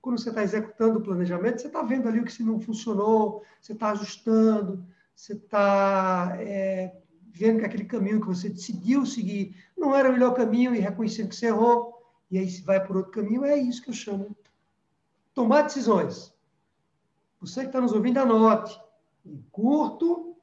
Quando 0.00 0.18
você 0.18 0.30
está 0.30 0.42
executando 0.42 0.98
o 0.98 1.02
planejamento, 1.02 1.60
você 1.60 1.66
está 1.66 1.82
vendo 1.82 2.08
ali 2.08 2.20
o 2.20 2.24
que 2.24 2.42
não 2.42 2.58
funcionou, 2.60 3.44
você 3.60 3.72
está 3.72 3.90
ajustando, 3.90 4.84
você 5.14 5.34
está 5.34 6.36
é, 6.38 6.96
vendo 7.32 7.60
que 7.60 7.66
aquele 7.66 7.84
caminho 7.84 8.20
que 8.20 8.26
você 8.26 8.48
decidiu 8.48 9.04
seguir 9.04 9.54
não 9.76 9.94
era 9.94 10.08
o 10.08 10.12
melhor 10.12 10.32
caminho 10.32 10.74
e 10.74 10.78
reconhecendo 10.78 11.28
que 11.28 11.36
você 11.36 11.46
errou, 11.46 12.02
e 12.30 12.38
aí 12.38 12.48
se 12.48 12.62
vai 12.62 12.84
por 12.84 12.96
outro 12.96 13.12
caminho, 13.12 13.44
é 13.44 13.56
isso 13.56 13.82
que 13.82 13.90
eu 13.90 13.94
chamo. 13.94 14.36
Tomar 15.34 15.62
decisões. 15.62 16.32
Você 17.40 17.60
que 17.60 17.66
está 17.66 17.80
nos 17.80 17.92
ouvindo, 17.92 18.18
anote. 18.18 18.80
Em 19.24 19.44
curto, 19.50 20.36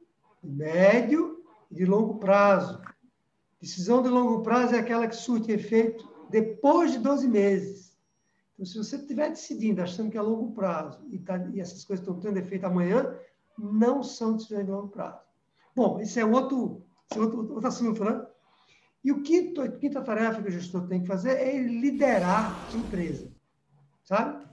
médio 0.44 1.44
e 1.70 1.76
de 1.76 1.86
longo 1.86 2.16
prazo. 2.16 2.82
Decisão 3.60 4.04
de 4.04 4.10
longo 4.10 4.44
prazo 4.44 4.76
é 4.76 4.80
aquela 4.80 5.08
que 5.08 5.16
surte 5.16 5.52
efeito 5.52 6.08
depois 6.30 6.92
de 6.92 7.00
12 7.00 7.28
meses. 7.28 7.98
Então, 8.54 8.66
se 8.66 8.78
você 8.78 8.96
estiver 8.96 9.30
decidindo, 9.30 9.82
achando 9.82 10.12
que 10.12 10.18
é 10.18 10.22
longo 10.22 10.54
prazo, 10.54 11.06
e, 11.10 11.20
tá, 11.20 11.38
e 11.54 11.60
essas 11.60 11.84
coisas 11.84 12.06
estão 12.06 12.20
tendo 12.20 12.38
efeito 12.38 12.66
amanhã, 12.66 13.16
não 13.58 14.04
são 14.04 14.36
decisões 14.36 14.66
de 14.66 14.72
longo 14.72 14.90
prazo. 14.90 15.22
Bom, 15.76 16.00
esse 16.00 16.20
é 16.20 16.26
outro, 16.26 16.84
esse 17.10 17.20
é 17.20 17.22
outro, 17.22 17.54
outro 17.54 17.68
assunto, 17.68 18.04
né? 18.04 18.26
E 19.04 19.12
o 19.12 19.22
quinto, 19.22 19.62
a 19.62 19.70
quinta 19.70 20.02
tarefa 20.02 20.42
que 20.42 20.50
o 20.50 20.52
gestor 20.52 20.88
tem 20.88 21.02
que 21.02 21.08
fazer 21.08 21.38
é 21.40 21.58
liderar 21.62 22.68
a 22.72 22.78
empresa, 22.78 23.32
sabe? 24.04 24.46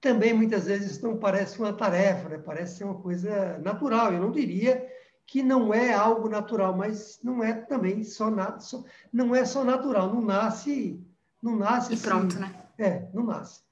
Também, 0.00 0.32
muitas 0.32 0.66
vezes, 0.66 1.00
não 1.00 1.18
parece 1.18 1.58
uma 1.58 1.72
tarefa, 1.72 2.28
né? 2.28 2.38
parece 2.38 2.78
ser 2.78 2.84
uma 2.84 3.00
coisa 3.00 3.58
natural. 3.58 4.12
Eu 4.12 4.20
não 4.20 4.30
diria 4.30 4.88
que 5.26 5.42
não 5.42 5.74
é 5.74 5.92
algo 5.92 6.28
natural, 6.28 6.76
mas 6.76 7.18
não 7.22 7.42
é 7.42 7.52
também 7.52 8.04
só, 8.04 8.30
só 8.60 8.84
não 9.12 9.34
é 9.34 9.44
só 9.44 9.64
natural, 9.64 10.14
não 10.14 10.22
nasce, 10.22 11.00
não 11.42 11.56
nasce 11.56 11.90
e 11.90 11.94
assim, 11.94 12.08
pronto, 12.08 12.38
né? 12.38 12.62
É, 12.78 13.08
não 13.12 13.24
nasce. 13.24 13.62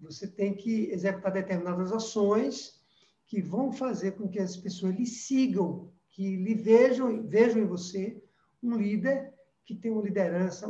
Você 0.00 0.26
tem 0.26 0.54
que 0.54 0.90
executar 0.90 1.32
determinadas 1.32 1.92
ações 1.92 2.80
que 3.26 3.40
vão 3.40 3.72
fazer 3.72 4.12
com 4.12 4.28
que 4.28 4.40
as 4.40 4.56
pessoas 4.56 4.96
lhe 4.96 5.06
sigam, 5.06 5.90
que 6.10 6.36
lhe 6.36 6.54
vejam, 6.54 7.22
vejam 7.22 7.62
em 7.62 7.66
você 7.66 8.20
um 8.62 8.76
líder 8.76 9.32
que 9.64 9.74
tem 9.74 9.92
uma 9.92 10.02
liderança 10.02 10.66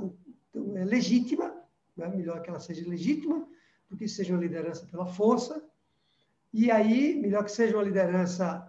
é 0.75 0.85
legítima, 0.85 1.55
né? 1.97 2.09
melhor 2.09 2.43
que 2.43 2.51
ela 2.51 2.61
seja 2.61 2.87
legítima, 2.88 3.47
do 3.88 3.97
que 3.97 4.09
seja 4.09 4.35
uma 4.35 4.43
liderança 4.43 4.87
pela 4.87 5.07
força, 5.07 5.62
e 6.53 6.71
aí, 6.71 7.14
melhor 7.21 7.45
que 7.45 7.53
seja 7.53 7.77
uma 7.77 7.85
liderança 7.85 8.68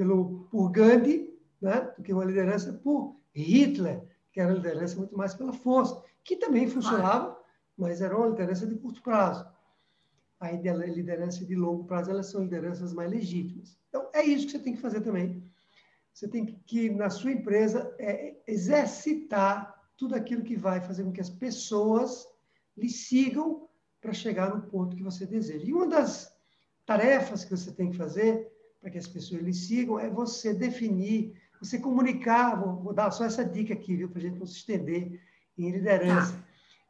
pelo, 0.00 0.48
por 0.50 0.70
Gandhi, 0.70 1.38
né? 1.60 1.92
do 1.94 2.02
que 2.02 2.10
uma 2.10 2.24
liderança 2.24 2.72
por 2.72 3.20
Hitler, 3.34 4.02
que 4.32 4.40
era 4.40 4.50
liderança 4.50 4.96
muito 4.96 5.14
mais 5.14 5.34
pela 5.34 5.52
força, 5.52 6.02
que 6.24 6.36
também 6.36 6.66
funcionava, 6.66 7.38
mas 7.76 8.00
era 8.00 8.16
uma 8.16 8.28
liderança 8.28 8.66
de 8.66 8.76
curto 8.76 9.02
prazo. 9.02 9.46
A 10.40 10.50
liderança 10.52 11.44
de 11.44 11.54
longo 11.54 11.84
prazo, 11.84 12.10
elas 12.10 12.30
são 12.30 12.44
lideranças 12.44 12.94
mais 12.94 13.10
legítimas. 13.10 13.78
Então, 13.90 14.08
é 14.14 14.24
isso 14.24 14.46
que 14.46 14.52
você 14.52 14.58
tem 14.60 14.74
que 14.74 14.80
fazer 14.80 15.02
também. 15.02 15.44
Você 16.14 16.26
tem 16.26 16.46
que, 16.46 16.88
na 16.88 17.10
sua 17.10 17.32
empresa, 17.32 17.94
é, 17.98 18.36
exercitar 18.46 19.78
tudo 19.98 20.14
aquilo 20.14 20.42
que 20.42 20.56
vai 20.56 20.80
fazer 20.80 21.04
com 21.04 21.12
que 21.12 21.20
as 21.20 21.28
pessoas 21.28 22.26
lhe 22.74 22.88
sigam 22.88 23.68
para 24.00 24.14
chegar 24.14 24.48
no 24.48 24.62
ponto 24.62 24.96
que 24.96 25.02
você 25.02 25.26
deseja. 25.26 25.66
E 25.66 25.74
uma 25.74 25.86
das 25.86 26.34
tarefas 26.86 27.44
que 27.44 27.54
você 27.54 27.70
tem 27.70 27.90
que 27.90 27.98
fazer 27.98 28.50
para 28.80 28.90
que 28.90 28.98
as 28.98 29.06
pessoas 29.06 29.42
lhe 29.42 29.52
sigam 29.52 29.98
é 29.98 30.08
você 30.08 30.54
definir, 30.54 31.34
você 31.60 31.78
comunicar. 31.78 32.58
Vou, 32.58 32.76
vou 32.76 32.92
dar 32.94 33.10
só 33.10 33.24
essa 33.24 33.44
dica 33.44 33.74
aqui, 33.74 33.96
viu, 33.96 34.08
para 34.08 34.18
a 34.18 34.22
gente 34.22 34.38
não 34.38 34.46
se 34.46 34.58
estender 34.58 35.20
em 35.58 35.70
liderança. 35.70 36.32
Tá. 36.32 36.44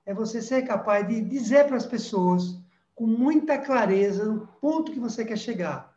É 0.07 0.15
você 0.15 0.41
ser 0.41 0.63
capaz 0.63 1.07
de 1.07 1.21
dizer 1.21 1.67
para 1.67 1.77
as 1.77 1.87
pessoas 1.87 2.59
com 2.95 3.07
muita 3.07 3.59
clareza 3.59 4.31
o 4.31 4.47
ponto 4.61 4.93
que 4.93 5.01
você 5.01 5.25
quer 5.25 5.39
chegar. 5.39 5.97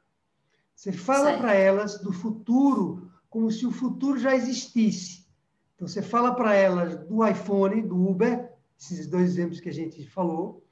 Você 0.76 0.92
fala 0.92 1.38
para 1.38 1.54
elas 1.54 2.00
do 2.00 2.12
futuro 2.12 3.12
como 3.30 3.52
se 3.52 3.66
o 3.66 3.72
futuro 3.72 4.20
já 4.20 4.36
existisse. 4.36 5.26
Então, 5.76 5.88
você 5.88 6.02
fala 6.02 6.34
para 6.36 6.56
elas 6.56 6.96
do 7.08 7.26
iPhone, 7.28 7.82
do 7.82 8.10
Uber, 8.10 8.52
esses 8.80 9.08
dois 9.08 9.32
exemplos 9.32 9.60
que 9.60 9.70
a 9.70 9.74
gente 9.74 10.08
falou, 10.08 10.64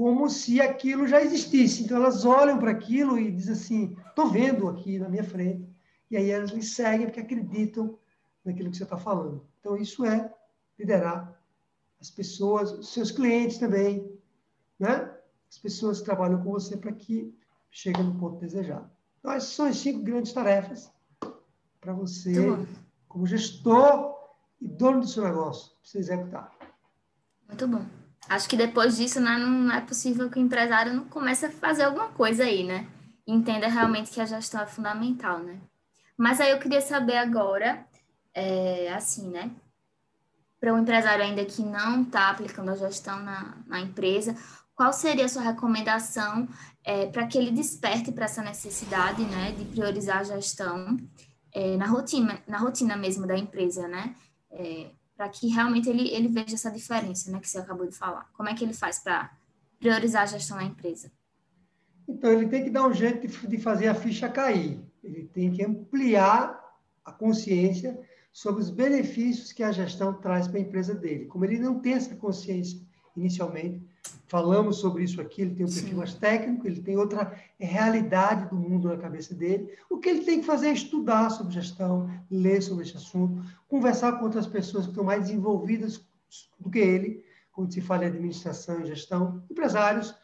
como 0.00 0.30
se 0.30 0.62
aquilo 0.62 1.06
já 1.06 1.20
existisse. 1.20 1.82
Então, 1.82 1.98
elas 1.98 2.24
olham 2.24 2.58
para 2.58 2.70
aquilo 2.70 3.18
e 3.18 3.30
dizem 3.30 3.52
assim: 3.52 3.96
estou 4.08 4.30
vendo 4.30 4.66
aqui 4.66 4.98
na 4.98 5.10
minha 5.10 5.22
frente. 5.22 5.68
E 6.10 6.16
aí 6.16 6.30
elas 6.30 6.52
lhe 6.52 6.62
seguem 6.62 7.06
porque 7.06 7.20
acreditam 7.20 7.98
naquilo 8.42 8.70
que 8.70 8.78
você 8.78 8.84
está 8.84 8.96
falando. 8.96 9.46
Então, 9.60 9.76
isso 9.76 10.02
é 10.06 10.34
liderar 10.78 11.38
as 12.00 12.10
pessoas, 12.10 12.72
os 12.72 12.88
seus 12.94 13.10
clientes 13.10 13.58
também, 13.58 14.10
né? 14.78 15.14
As 15.50 15.58
pessoas 15.58 15.98
que 15.98 16.06
trabalham 16.06 16.42
com 16.42 16.50
você 16.50 16.78
para 16.78 16.92
que 16.92 17.38
cheguem 17.70 18.02
no 18.02 18.18
ponto 18.18 18.40
desejado. 18.40 18.90
Então, 19.18 19.32
essas 19.32 19.50
são 19.50 19.66
as 19.66 19.76
cinco 19.76 20.02
grandes 20.02 20.32
tarefas 20.32 20.90
para 21.78 21.92
você, 21.92 22.34
como 23.06 23.26
gestor 23.26 24.18
e 24.62 24.66
dono 24.66 25.00
do 25.00 25.06
seu 25.06 25.24
negócio, 25.24 25.72
para 25.72 25.78
você 25.82 25.98
executar. 25.98 26.56
Muito 27.46 27.68
bom. 27.68 27.99
Acho 28.28 28.48
que 28.48 28.56
depois 28.56 28.96
disso, 28.96 29.20
né, 29.20 29.38
não 29.38 29.72
é 29.72 29.80
possível 29.80 30.30
que 30.30 30.38
o 30.38 30.42
empresário 30.42 30.92
não 30.92 31.04
comece 31.04 31.46
a 31.46 31.50
fazer 31.50 31.84
alguma 31.84 32.08
coisa 32.08 32.44
aí, 32.44 32.64
né? 32.64 32.86
Entenda 33.26 33.68
realmente 33.68 34.10
que 34.10 34.20
a 34.20 34.26
gestão 34.26 34.60
é 34.60 34.66
fundamental, 34.66 35.38
né? 35.40 35.60
Mas 36.16 36.40
aí 36.40 36.50
eu 36.50 36.58
queria 36.58 36.80
saber 36.80 37.16
agora, 37.16 37.84
é, 38.34 38.92
assim, 38.92 39.28
né? 39.30 39.50
Para 40.60 40.74
um 40.74 40.78
empresário 40.78 41.24
ainda 41.24 41.44
que 41.44 41.62
não 41.62 42.02
está 42.02 42.30
aplicando 42.30 42.70
a 42.70 42.76
gestão 42.76 43.20
na, 43.20 43.56
na 43.66 43.80
empresa, 43.80 44.36
qual 44.74 44.92
seria 44.92 45.24
a 45.24 45.28
sua 45.28 45.42
recomendação 45.42 46.48
é, 46.84 47.06
para 47.06 47.26
que 47.26 47.36
ele 47.36 47.50
desperte 47.50 48.12
para 48.12 48.24
essa 48.24 48.42
necessidade, 48.42 49.22
né, 49.24 49.52
de 49.52 49.64
priorizar 49.64 50.18
a 50.18 50.24
gestão 50.24 50.98
é, 51.52 51.76
na 51.76 51.86
rotina, 51.86 52.40
na 52.46 52.58
rotina 52.58 52.96
mesmo 52.96 53.26
da 53.26 53.36
empresa, 53.36 53.86
né? 53.88 54.14
É, 54.50 54.90
para 55.20 55.28
que 55.28 55.48
realmente 55.48 55.86
ele, 55.86 56.08
ele 56.08 56.28
veja 56.28 56.54
essa 56.54 56.70
diferença, 56.70 57.30
né, 57.30 57.38
que 57.38 57.46
você 57.46 57.58
acabou 57.58 57.86
de 57.86 57.94
falar. 57.94 58.30
Como 58.32 58.48
é 58.48 58.54
que 58.54 58.64
ele 58.64 58.72
faz 58.72 59.00
para 59.00 59.30
priorizar 59.78 60.22
a 60.22 60.26
gestão 60.26 60.56
da 60.56 60.64
empresa? 60.64 61.12
Então, 62.08 62.32
ele 62.32 62.48
tem 62.48 62.64
que 62.64 62.70
dar 62.70 62.88
um 62.88 62.94
jeito 62.94 63.26
de, 63.26 63.46
de 63.46 63.58
fazer 63.58 63.88
a 63.88 63.94
ficha 63.94 64.30
cair. 64.30 64.80
Ele 65.04 65.24
tem 65.26 65.52
que 65.52 65.62
ampliar 65.62 66.58
a 67.04 67.12
consciência 67.12 68.00
sobre 68.32 68.62
os 68.62 68.70
benefícios 68.70 69.52
que 69.52 69.62
a 69.62 69.70
gestão 69.70 70.14
traz 70.14 70.48
para 70.48 70.56
a 70.56 70.62
empresa 70.62 70.94
dele. 70.94 71.26
Como 71.26 71.44
ele 71.44 71.58
não 71.58 71.80
tem 71.80 71.92
essa 71.92 72.16
consciência 72.16 72.80
inicialmente, 73.14 73.86
falamos 74.30 74.76
sobre 74.76 75.02
isso 75.02 75.20
aqui, 75.20 75.42
ele 75.42 75.56
tem 75.56 75.66
um 75.66 75.68
perfil 75.68 75.88
Sim. 75.88 75.94
mais 75.96 76.14
técnico, 76.14 76.66
ele 76.66 76.80
tem 76.80 76.96
outra 76.96 77.36
realidade 77.58 78.48
do 78.48 78.56
mundo 78.56 78.88
na 78.88 78.96
cabeça 78.96 79.34
dele. 79.34 79.76
O 79.90 79.98
que 79.98 80.08
ele 80.08 80.24
tem 80.24 80.40
que 80.40 80.46
fazer 80.46 80.68
é 80.68 80.72
estudar 80.72 81.30
sobre 81.30 81.52
gestão, 81.52 82.08
ler 82.30 82.62
sobre 82.62 82.84
esse 82.84 82.96
assunto, 82.96 83.42
conversar 83.66 84.12
com 84.12 84.24
outras 84.24 84.46
pessoas 84.46 84.84
que 84.84 84.92
estão 84.92 85.04
mais 85.04 85.24
desenvolvidas 85.24 86.04
do 86.60 86.70
que 86.70 86.78
ele, 86.78 87.24
quando 87.52 87.72
se 87.72 87.80
fala 87.80 88.04
em 88.04 88.08
administração 88.08 88.80
e 88.80 88.86
gestão, 88.86 89.42
empresários 89.50 90.14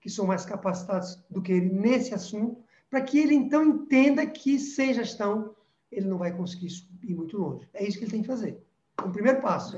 que 0.00 0.08
são 0.08 0.26
mais 0.26 0.46
capacitados 0.46 1.22
do 1.28 1.42
que 1.42 1.52
ele 1.52 1.68
nesse 1.68 2.14
assunto, 2.14 2.62
para 2.88 3.02
que 3.02 3.18
ele 3.18 3.34
então 3.34 3.62
entenda 3.62 4.26
que 4.26 4.58
sem 4.58 4.94
gestão 4.94 5.54
ele 5.92 6.08
não 6.08 6.16
vai 6.16 6.32
conseguir 6.32 6.68
ir 7.02 7.14
muito 7.14 7.36
longe. 7.36 7.68
É 7.74 7.86
isso 7.86 7.98
que 7.98 8.04
ele 8.04 8.10
tem 8.10 8.22
que 8.22 8.26
fazer. 8.26 8.58
É 8.98 9.02
o 9.02 9.10
primeiro 9.10 9.42
passo. 9.42 9.76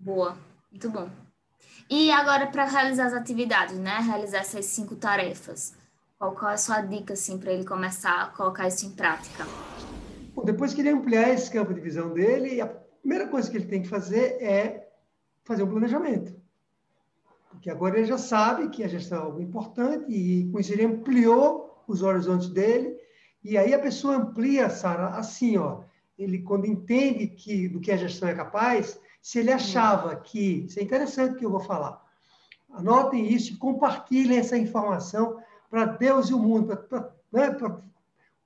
Boa, 0.00 0.36
muito 0.72 0.90
bom. 0.90 1.08
E 1.88 2.10
agora, 2.10 2.46
para 2.46 2.64
realizar 2.64 3.06
as 3.06 3.12
atividades, 3.12 3.78
né? 3.78 3.98
Realizar 4.00 4.38
essas 4.38 4.66
cinco 4.66 4.96
tarefas. 4.96 5.74
Qual, 6.18 6.32
qual 6.32 6.50
é 6.50 6.54
a 6.54 6.58
sua 6.58 6.80
dica, 6.80 7.12
assim, 7.12 7.38
para 7.38 7.52
ele 7.52 7.64
começar 7.64 8.22
a 8.22 8.26
colocar 8.28 8.66
isso 8.66 8.86
em 8.86 8.90
prática? 8.90 9.46
Bom, 10.34 10.44
depois 10.44 10.72
que 10.72 10.80
ele 10.80 10.90
ampliar 10.90 11.28
esse 11.30 11.50
campo 11.50 11.74
de 11.74 11.80
visão 11.80 12.12
dele, 12.12 12.60
a 12.60 12.66
primeira 12.66 13.28
coisa 13.28 13.50
que 13.50 13.56
ele 13.56 13.66
tem 13.66 13.82
que 13.82 13.88
fazer 13.88 14.42
é 14.42 14.88
fazer 15.44 15.62
um 15.62 15.70
planejamento. 15.70 16.34
Porque 17.50 17.70
agora 17.70 17.98
ele 17.98 18.06
já 18.06 18.18
sabe 18.18 18.68
que 18.70 18.82
a 18.82 18.88
gestão 18.88 19.18
é 19.18 19.22
algo 19.22 19.40
importante 19.40 20.10
e 20.10 20.50
com 20.50 20.58
isso 20.58 20.72
ele 20.72 20.84
ampliou 20.84 21.84
os 21.86 22.02
horizontes 22.02 22.48
dele. 22.48 22.96
E 23.42 23.58
aí 23.58 23.74
a 23.74 23.78
pessoa 23.78 24.16
amplia, 24.16 24.70
Sara, 24.70 25.08
assim, 25.10 25.56
ó. 25.58 25.82
Ele, 26.18 26.38
quando 26.40 26.66
entende 26.66 27.26
que, 27.26 27.68
do 27.68 27.80
que 27.80 27.92
a 27.92 27.96
gestão 27.96 28.28
é 28.28 28.34
capaz, 28.34 28.98
se 29.24 29.38
ele 29.38 29.50
achava 29.50 30.16
que, 30.16 30.66
isso 30.66 30.78
é 30.78 30.82
interessante 30.82 31.36
que 31.36 31.46
eu 31.46 31.50
vou 31.50 31.58
falar, 31.58 31.98
anotem 32.70 33.32
isso 33.32 33.54
e 33.54 33.56
compartilhem 33.56 34.36
essa 34.36 34.54
informação 34.54 35.40
para 35.70 35.86
Deus 35.86 36.28
e 36.28 36.34
o 36.34 36.38
mundo, 36.38 36.76
para 36.76 37.10
né, 37.32 37.56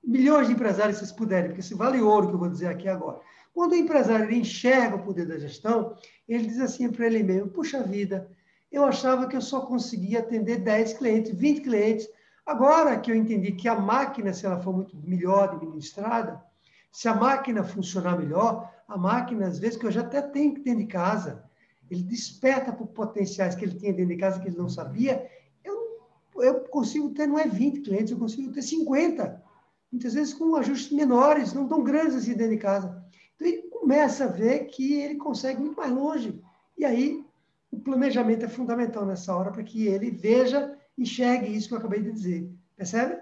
milhões 0.01 0.47
de 0.47 0.53
empresários, 0.53 0.95
se 0.95 1.05
vocês 1.05 1.11
puderem, 1.11 1.49
porque 1.49 1.61
se 1.61 1.75
vale 1.75 1.99
ouro 1.99 2.29
que 2.29 2.33
eu 2.33 2.39
vou 2.39 2.49
dizer 2.49 2.67
aqui 2.67 2.87
agora. 2.87 3.19
Quando 3.53 3.73
o 3.73 3.75
empresário 3.75 4.31
enxerga 4.31 4.95
o 4.95 5.03
poder 5.03 5.27
da 5.27 5.37
gestão, 5.37 5.97
ele 6.25 6.47
diz 6.47 6.61
assim 6.61 6.89
para 6.89 7.07
ele 7.07 7.23
mesmo: 7.23 7.49
puxa 7.49 7.83
vida, 7.83 8.31
eu 8.71 8.85
achava 8.85 9.27
que 9.27 9.35
eu 9.35 9.41
só 9.41 9.59
conseguia 9.59 10.19
atender 10.19 10.59
10 10.59 10.93
clientes, 10.93 11.35
20 11.35 11.59
clientes. 11.59 12.07
Agora 12.45 12.97
que 12.97 13.11
eu 13.11 13.15
entendi 13.17 13.51
que 13.51 13.67
a 13.67 13.75
máquina, 13.75 14.31
se 14.31 14.45
ela 14.45 14.61
for 14.61 14.73
muito 14.73 14.95
melhor 14.95 15.49
administrada, 15.49 16.41
se 16.89 17.09
a 17.09 17.13
máquina 17.13 17.65
funcionar 17.65 18.17
melhor, 18.17 18.78
a 18.89 18.97
máquina, 18.97 19.47
às 19.47 19.59
vezes, 19.59 19.77
que 19.77 19.85
eu 19.85 19.91
já 19.91 20.01
até 20.01 20.21
tenho 20.21 20.55
dentro 20.55 20.79
de 20.79 20.87
casa, 20.87 21.43
ele 21.89 22.03
desperta 22.03 22.73
por 22.73 22.87
potenciais 22.87 23.55
que 23.55 23.63
ele 23.63 23.77
tinha 23.77 23.93
dentro 23.93 24.13
de 24.13 24.19
casa 24.19 24.39
que 24.39 24.47
ele 24.47 24.57
não 24.57 24.67
sabia, 24.67 25.29
eu, 25.63 26.01
eu 26.37 26.61
consigo 26.61 27.11
ter, 27.11 27.27
não 27.27 27.37
é 27.37 27.47
20 27.47 27.81
clientes, 27.81 28.11
eu 28.11 28.17
consigo 28.17 28.51
ter 28.51 28.63
50. 28.63 29.43
Muitas 29.91 30.13
vezes 30.15 30.33
com 30.33 30.55
ajustes 30.55 30.91
menores, 30.91 31.53
não 31.53 31.67
tão 31.67 31.83
grandes 31.83 32.15
assim 32.15 32.33
dentro 32.33 32.55
de 32.55 32.57
casa. 32.57 33.03
Então, 33.35 33.47
ele 33.47 33.61
começa 33.69 34.25
a 34.25 34.27
ver 34.27 34.65
que 34.65 34.93
ele 34.93 35.15
consegue 35.15 35.61
muito 35.61 35.77
mais 35.77 35.91
longe. 35.91 36.41
E 36.75 36.83
aí, 36.83 37.23
o 37.71 37.79
planejamento 37.79 38.45
é 38.45 38.49
fundamental 38.49 39.05
nessa 39.05 39.35
hora 39.35 39.51
para 39.51 39.63
que 39.63 39.85
ele 39.85 40.09
veja, 40.09 40.75
enxergue 40.97 41.55
isso 41.55 41.67
que 41.67 41.75
eu 41.75 41.77
acabei 41.77 42.01
de 42.01 42.11
dizer. 42.11 42.51
Percebe? 42.75 43.15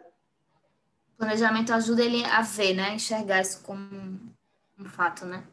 O 1.13 1.17
planejamento 1.17 1.73
ajuda 1.73 2.03
ele 2.03 2.23
a 2.23 2.41
ver, 2.41 2.73
né? 2.73 2.95
Enxergar 2.95 3.41
isso 3.41 3.61
como 3.63 3.81
um 4.79 4.85
fato, 4.85 5.25
né? 5.25 5.43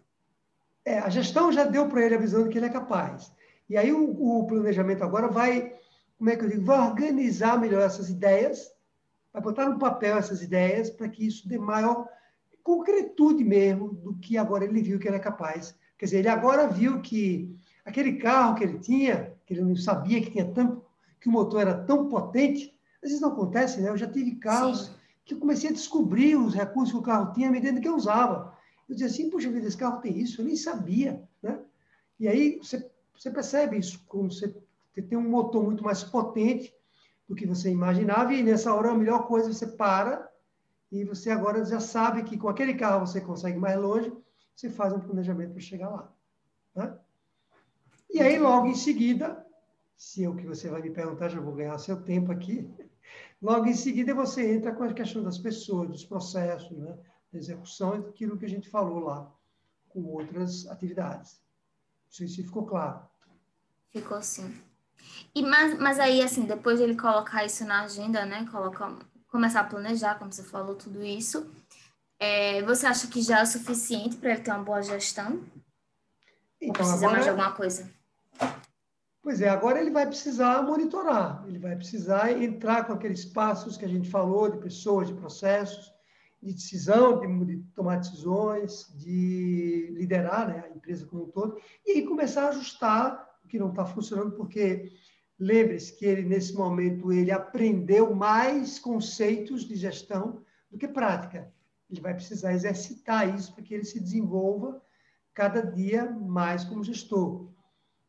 É, 0.85 0.99
a 0.99 1.09
gestão 1.09 1.51
já 1.51 1.64
deu 1.64 1.89
para 1.89 2.03
ele 2.05 2.14
a 2.14 2.18
visão 2.18 2.43
de 2.45 2.51
que 2.51 2.59
ele 2.59 2.66
é 2.66 2.70
capaz. 2.70 3.32
E 3.68 3.76
aí 3.76 3.93
o, 3.93 4.11
o, 4.11 4.47
planejamento 4.47 5.03
agora 5.03 5.28
vai 5.28 5.74
como 6.18 6.30
é 6.30 6.37
que 6.37 6.45
eu 6.45 6.49
digo, 6.49 6.64
vai 6.64 6.78
organizar 6.78 7.59
melhor 7.59 7.82
essas 7.82 8.09
ideias, 8.09 8.70
vai 9.32 9.43
botar 9.43 9.68
no 9.68 9.78
papel 9.78 10.16
essas 10.16 10.43
ideias 10.43 10.89
para 10.89 11.09
que 11.09 11.26
isso 11.26 11.49
dê 11.49 11.59
maior 11.59 12.07
concretude 12.62 13.45
mesmo 13.45 13.93
do 13.93 14.14
que 14.14 14.39
agora 14.39 14.64
ele 14.64 14.82
viu 14.82 14.99
que 14.99 15.09
era 15.09 15.18
capaz. 15.18 15.74
Quer 15.99 16.07
dizer, 16.07 16.18
ele 16.20 16.28
agora 16.28 16.66
viu 16.66 17.01
que 17.03 17.55
aquele 17.85 18.14
carro 18.14 18.55
que 18.55 18.64
ele 18.64 18.78
tinha, 18.78 19.35
que 19.45 19.55
ele 19.55 19.62
não 19.62 19.76
sabia 19.76 20.20
que 20.20 20.30
tinha 20.30 20.47
tanto, 20.47 20.82
que 21.20 21.28
o 21.28 21.32
motor 21.32 21.61
era 21.61 21.74
tão 21.74 22.09
potente, 22.09 22.74
às 23.03 23.11
vezes 23.11 23.20
não 23.20 23.30
acontece, 23.30 23.80
né? 23.80 23.91
Eu 23.91 23.97
já 23.97 24.07
tive 24.07 24.37
carros 24.37 24.87
Sim. 24.87 24.93
que 25.26 25.35
eu 25.35 25.39
comecei 25.39 25.68
a 25.70 25.72
descobrir 25.74 26.37
os 26.37 26.55
recursos 26.55 26.93
que 26.93 26.99
o 26.99 27.03
carro 27.03 27.32
tinha 27.32 27.49
à 27.49 27.53
medida 27.53 27.80
que 27.80 27.89
eu 27.89 27.97
usava. 27.97 28.57
Eu 28.89 28.95
dizia 28.95 29.07
assim, 29.07 29.30
puxa 29.30 29.51
vida, 29.51 29.66
esse 29.66 29.76
carro 29.76 30.01
tem 30.01 30.18
isso, 30.18 30.41
eu 30.41 30.45
nem 30.45 30.57
sabia, 30.57 31.22
né? 31.43 31.61
E 32.18 32.28
aí 32.28 32.59
você, 32.59 32.91
você 33.16 33.30
percebe 33.30 33.78
isso, 33.78 34.05
como 34.07 34.30
você 34.30 34.55
tem 34.95 35.18
um 35.18 35.28
motor 35.28 35.62
muito 35.64 35.82
mais 35.82 36.05
potente 36.05 36.74
do 37.28 37.35
que 37.35 37.47
você 37.47 37.70
imaginava, 37.70 38.32
e 38.35 38.43
nessa 38.43 38.72
hora 38.74 38.91
a 38.91 38.95
melhor 38.95 39.26
coisa 39.26 39.53
você 39.53 39.66
para 39.66 40.30
e 40.93 41.05
você 41.05 41.30
agora 41.30 41.64
já 41.64 41.80
sabe 41.80 42.22
que 42.22 42.39
com 42.39 42.49
aquele 42.49 42.74
carro 42.74 43.07
você 43.07 43.20
consegue 43.20 43.59
mais 43.59 43.76
longe, 43.76 44.12
você 44.55 44.70
faz 44.70 44.93
um 44.93 45.01
planejamento 45.01 45.53
para 45.53 45.61
chegar 45.61 45.91
lá. 45.91 46.12
Né? 46.74 46.97
E 48.11 48.20
aí, 48.20 48.39
logo 48.39 48.66
em 48.68 48.76
seguida, 48.76 49.45
se 49.97 50.24
é 50.24 50.28
o 50.28 50.37
que 50.37 50.47
você 50.47 50.68
vai 50.68 50.82
me 50.82 50.91
perguntar, 50.91 51.28
já 51.28 51.41
vou 51.41 51.55
ganhar 51.55 51.76
seu 51.78 52.01
tempo 52.03 52.30
aqui. 52.30 52.70
Logo 53.43 53.66
em 53.66 53.74
seguida, 53.74 54.14
você 54.14 54.55
entra 54.55 54.72
com 54.72 54.85
a 54.85 54.95
questão 54.95 55.22
das 55.22 55.37
pessoas, 55.37 55.89
dos 55.91 56.05
processos, 56.05 56.78
né? 56.78 56.97
Execução, 57.39 57.95
aquilo 57.95 58.37
que 58.39 58.45
a 58.45 58.49
gente 58.49 58.68
falou 58.68 59.01
lá, 59.01 59.30
com 59.89 60.05
outras 60.05 60.66
atividades. 60.66 61.41
Não 62.07 62.12
sei 62.12 62.28
se 62.28 62.43
ficou 62.43 62.64
claro. 62.64 63.01
Ficou 63.91 64.20
sim. 64.22 64.55
E 65.35 65.43
mas, 65.43 65.78
mas 65.78 65.99
aí, 65.99 66.22
assim, 66.22 66.45
depois 66.45 66.78
de 66.78 66.85
ele 66.85 66.97
colocar 66.97 67.45
isso 67.45 67.64
na 67.64 67.82
agenda, 67.82 68.24
né? 68.24 68.47
Colocar 68.51 68.97
começar 69.35 69.62
a 69.62 69.64
planejar, 69.64 70.16
como 70.16 70.32
você 70.32 70.45
falou, 70.45 70.76
tudo 70.76 71.03
isso. 71.03 71.51
É, 72.20 72.62
você 72.62 72.87
acha 72.87 73.09
que 73.09 73.20
já 73.20 73.41
é 73.41 73.43
o 73.43 73.47
suficiente 73.47 74.16
para 74.16 74.30
ele 74.30 74.43
ter 74.43 74.53
uma 74.53 74.62
boa 74.62 74.80
gestão? 74.80 75.43
Então, 76.61 76.68
Ou 76.68 76.72
precisa 76.72 76.97
agora, 76.99 77.12
mais 77.12 77.24
de 77.24 77.30
alguma 77.30 77.53
coisa? 77.53 77.91
Pois 79.20 79.41
é, 79.41 79.49
agora 79.49 79.80
ele 79.80 79.91
vai 79.91 80.07
precisar 80.07 80.62
monitorar, 80.62 81.45
ele 81.49 81.59
vai 81.59 81.74
precisar 81.74 82.30
entrar 82.30 82.85
com 82.85 82.93
aqueles 82.93 83.24
passos 83.24 83.76
que 83.76 83.85
a 83.85 83.89
gente 83.89 84.09
falou, 84.09 84.51
de 84.51 84.59
pessoas, 84.59 85.09
de 85.09 85.14
processos, 85.14 85.93
de 86.45 86.53
decisão, 86.53 87.20
de, 87.20 87.45
de 87.45 87.62
tomar 87.74 87.97
decisões, 87.97 88.92
de 88.97 89.88
liderar 89.92 90.49
né, 90.49 90.64
a 90.66 90.76
empresa 90.76 91.07
como 91.07 91.24
um 91.24 91.30
todo, 91.30 91.59
e 91.86 91.92
aí 91.92 92.07
começar 92.07 92.47
a 92.47 92.49
ajustar 92.51 93.38
o 93.45 93.49
que 93.49 93.59
não 93.59 93.70
está 93.70 93.84
funcionando, 93.84 94.32
porque 94.32 94.92
Lembre-se 95.38 95.97
que 95.97 96.07
ele, 96.07 96.22
nesse 96.22 96.55
momento, 96.55 97.12
ele 97.12 97.32
aprendeu 97.32 98.14
mais 98.14 98.78
conceitos 98.78 99.66
de 99.66 99.74
gestão 99.74 100.42
do 100.70 100.78
que 100.78 100.86
prática. 100.86 101.53
Ele 101.90 102.01
vai 102.01 102.14
precisar 102.14 102.53
exercitar 102.53 103.34
isso 103.34 103.53
para 103.53 103.64
que 103.64 103.74
ele 103.74 103.84
se 103.84 104.01
desenvolva 104.01 104.80
cada 105.32 105.61
dia 105.61 106.09
mais 106.11 106.64
como 106.64 106.84
gestor. 106.84 107.53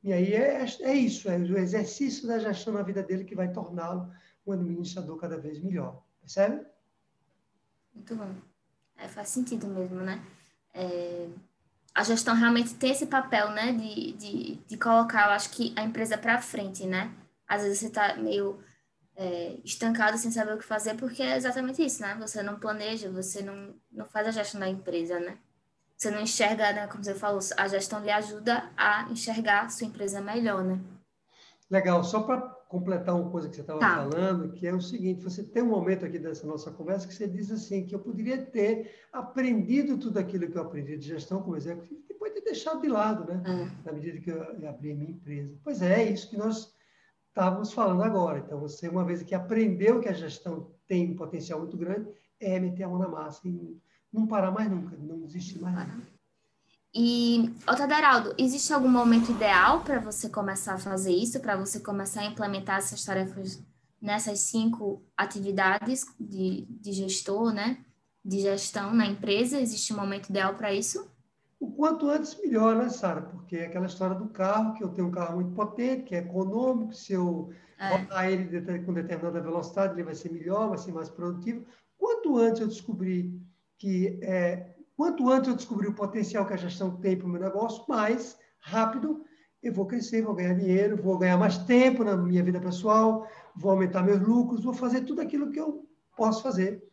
E 0.03 0.13
aí 0.13 0.33
é, 0.33 0.63
é 0.81 0.93
isso, 0.93 1.27
é 1.27 1.37
o 1.37 1.57
exercício 1.57 2.27
da 2.27 2.37
gestão 2.37 2.73
na 2.73 2.83
vida 2.83 3.01
dele 3.01 3.25
que 3.25 3.35
vai 3.35 3.51
torná-lo 3.51 4.11
um 4.45 4.51
administrador 4.51 5.17
cada 5.17 5.37
vez 5.37 5.59
melhor. 5.59 6.03
Percebe? 6.21 6.63
Muito 7.95 8.15
bom. 8.15 8.35
É, 8.97 9.07
faz 9.07 9.29
sentido 9.29 9.67
mesmo, 9.67 10.01
né? 10.01 10.21
É, 10.73 11.27
a 11.93 12.03
gestão 12.03 12.35
realmente 12.35 12.75
tem 12.75 12.91
esse 12.91 13.05
papel, 13.05 13.49
né, 13.51 13.71
de, 13.71 14.11
de, 14.13 14.55
de 14.55 14.77
colocar, 14.77 15.27
eu 15.27 15.31
acho 15.31 15.49
que 15.51 15.73
a 15.77 15.83
empresa 15.83 16.17
para 16.17 16.41
frente, 16.41 16.85
né? 16.85 17.11
Às 17.47 17.63
vezes 17.63 17.79
você 17.79 17.87
está 17.87 18.15
meio 18.15 18.59
é, 19.15 19.57
estancado 19.63 20.17
sem 20.17 20.29
saber 20.29 20.53
o 20.53 20.57
que 20.57 20.65
fazer, 20.65 20.95
porque 20.95 21.23
é 21.23 21.37
exatamente 21.37 21.83
isso, 21.83 22.01
né? 22.01 22.15
Você 22.19 22.43
não 22.43 22.59
planeja, 22.59 23.09
você 23.09 23.41
não, 23.41 23.73
não 23.89 24.05
faz 24.05 24.27
a 24.27 24.31
gestão 24.31 24.59
da 24.59 24.67
empresa, 24.67 25.19
né? 25.19 25.37
Você 25.95 26.11
não 26.11 26.19
enxerga, 26.19 26.73
né? 26.73 26.87
Como 26.87 27.03
você 27.03 27.15
falou, 27.15 27.39
a 27.55 27.67
gestão 27.69 28.01
lhe 28.01 28.11
ajuda 28.11 28.69
a 28.75 29.03
enxergar 29.09 29.65
a 29.65 29.69
sua 29.69 29.87
empresa 29.87 30.19
melhor, 30.19 30.63
né? 30.63 30.79
Legal, 31.69 32.03
só 32.03 32.23
para 32.23 32.54
completar 32.67 33.15
uma 33.15 33.29
coisa 33.29 33.47
que 33.47 33.55
você 33.55 33.61
estava 33.61 33.79
tá. 33.79 33.95
falando, 33.95 34.51
que 34.51 34.67
é 34.67 34.73
o 34.73 34.81
seguinte: 34.81 35.23
você 35.23 35.43
tem 35.43 35.63
um 35.63 35.69
momento 35.69 36.05
aqui 36.05 36.19
dessa 36.19 36.45
nossa 36.45 36.71
conversa 36.71 37.07
que 37.07 37.13
você 37.13 37.27
diz 37.27 37.51
assim, 37.51 37.85
que 37.85 37.95
eu 37.95 37.99
poderia 37.99 38.43
ter 38.45 38.91
aprendido 39.11 39.97
tudo 39.97 40.17
aquilo 40.17 40.47
que 40.47 40.57
eu 40.57 40.61
aprendi 40.61 40.97
de 40.97 41.07
gestão 41.07 41.41
como 41.41 41.55
executivo, 41.55 42.01
depois 42.07 42.33
ter 42.33 42.41
deixado 42.41 42.81
de 42.81 42.87
lado, 42.87 43.31
né? 43.31 43.41
É. 43.45 43.85
Na 43.85 43.93
medida 43.93 44.19
que 44.19 44.31
eu 44.31 44.41
abri 44.67 44.91
a 44.91 44.95
minha 44.95 45.11
empresa. 45.11 45.55
Pois 45.63 45.81
é, 45.81 46.03
é 46.03 46.11
isso 46.11 46.29
que 46.29 46.37
nós 46.37 46.73
estávamos 47.29 47.73
falando 47.73 48.03
agora. 48.03 48.39
Então, 48.39 48.59
você, 48.59 48.87
uma 48.87 49.03
vez 49.03 49.21
que 49.21 49.35
aprendeu 49.35 49.99
que 49.99 50.09
a 50.09 50.13
gestão 50.13 50.71
tem 50.87 51.11
um 51.11 51.15
potencial 51.15 51.59
muito 51.59 51.77
grande, 51.77 52.09
é 52.39 52.59
meter 52.59 52.83
a 52.83 52.87
mão 52.87 52.99
na 52.99 53.07
massa 53.07 53.47
e 53.47 53.77
não 54.11 54.25
parar 54.25 54.51
mais 54.51 54.69
nunca, 54.69 54.95
não 54.97 55.19
desistir 55.19 55.59
mais 55.59 55.75
nunca. 55.75 56.14
E, 56.97 57.53
Otaderaldo, 57.69 58.33
existe 58.37 58.71
algum 58.71 58.87
momento 58.87 59.29
ideal 59.29 59.81
para 59.81 59.99
você 59.99 60.29
começar 60.29 60.75
a 60.75 60.77
fazer 60.77 61.11
isso, 61.11 61.41
para 61.41 61.57
você 61.57 61.81
começar 61.81 62.21
a 62.21 62.25
implementar 62.25 62.77
essas 62.77 63.03
tarefas 63.03 63.61
nessas 64.01 64.39
cinco 64.39 65.03
atividades 65.17 66.05
de, 66.17 66.65
de 66.69 66.93
gestor, 66.93 67.51
né? 67.53 67.83
De 68.23 68.39
gestão 68.39 68.93
na 68.93 69.05
empresa? 69.05 69.59
Existe 69.59 69.93
um 69.93 69.97
momento 69.97 70.29
ideal 70.29 70.55
para 70.55 70.73
isso? 70.73 71.11
O 71.59 71.69
quanto 71.69 72.09
antes, 72.09 72.39
melhor, 72.41 72.77
né, 72.77 72.87
Sara? 72.87 73.23
Porque 73.23 73.57
é 73.57 73.65
aquela 73.65 73.87
história 73.87 74.15
do 74.15 74.29
carro, 74.29 74.73
que 74.73 74.83
eu 74.83 74.89
tenho 74.89 75.09
um 75.09 75.11
carro 75.11 75.35
muito 75.35 75.51
potente, 75.51 76.03
que 76.03 76.15
é 76.15 76.19
econômico, 76.19 76.93
se 76.93 77.11
eu 77.11 77.51
é. 77.77 77.97
botar 77.97 78.31
ele 78.31 78.79
com 78.83 78.93
determinada 78.93 79.41
velocidade, 79.41 79.95
ele 79.95 80.03
vai 80.03 80.15
ser 80.15 80.31
melhor, 80.31 80.69
vai 80.69 80.77
ser 80.77 80.93
mais 80.93 81.09
produtivo. 81.09 81.65
Quanto 81.97 82.37
antes 82.37 82.61
eu 82.61 82.67
descobrir 82.67 83.37
que 83.77 84.17
é, 84.21 84.74
Quanto 84.95 85.29
antes 85.29 85.49
eu 85.49 85.55
descobrir 85.55 85.87
o 85.87 85.95
potencial 85.95 86.45
que 86.45 86.53
a 86.53 86.57
gestão 86.57 86.95
tem 86.97 87.17
para 87.17 87.27
o 87.27 87.29
meu 87.29 87.41
negócio, 87.41 87.83
mais 87.87 88.37
rápido 88.59 89.25
eu 89.65 89.73
vou 89.73 89.87
crescer, 89.87 90.21
vou 90.21 90.35
ganhar 90.35 90.53
dinheiro, 90.53 90.95
vou 90.95 91.17
ganhar 91.17 91.37
mais 91.37 91.57
tempo 91.57 92.03
na 92.03 92.15
minha 92.15 92.43
vida 92.43 92.59
pessoal, 92.59 93.27
vou 93.55 93.71
aumentar 93.71 94.03
meus 94.03 94.21
lucros, 94.21 94.63
vou 94.63 94.73
fazer 94.73 95.01
tudo 95.01 95.21
aquilo 95.21 95.51
que 95.51 95.59
eu 95.59 95.87
posso 96.15 96.43
fazer 96.43 96.83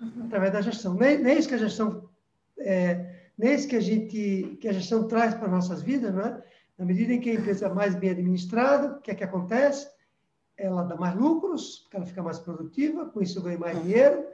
uhum. 0.00 0.26
através 0.26 0.52
da 0.52 0.60
gestão. 0.60 0.94
Nem, 0.94 1.18
nem 1.18 1.36
isso 1.36 1.48
que 1.48 1.56
a 1.56 1.58
gestão, 1.58 2.08
é, 2.60 3.30
nem 3.36 3.52
isso 3.52 3.66
que 3.66 3.74
a 3.74 3.80
gente, 3.80 4.56
que 4.60 4.68
a 4.68 4.72
gestão 4.72 5.08
traz 5.08 5.34
para 5.34 5.48
nossas 5.48 5.82
vidas, 5.82 6.14
não 6.14 6.22
é? 6.22 6.40
Na 6.78 6.84
medida 6.84 7.12
em 7.12 7.20
que 7.20 7.30
a 7.30 7.34
empresa 7.34 7.66
é 7.66 7.74
mais 7.74 7.96
bem 7.96 8.10
administrada, 8.10 8.92
o 8.92 9.00
que 9.00 9.10
é 9.10 9.14
que 9.14 9.24
acontece? 9.24 9.88
Ela 10.56 10.84
dá 10.84 10.94
mais 10.94 11.16
lucros, 11.16 11.88
ela 11.92 12.06
fica 12.06 12.22
mais 12.22 12.38
produtiva, 12.38 13.06
com 13.06 13.20
isso 13.20 13.38
eu 13.38 13.42
ganho 13.42 13.58
mais 13.58 13.82
dinheiro, 13.82 14.24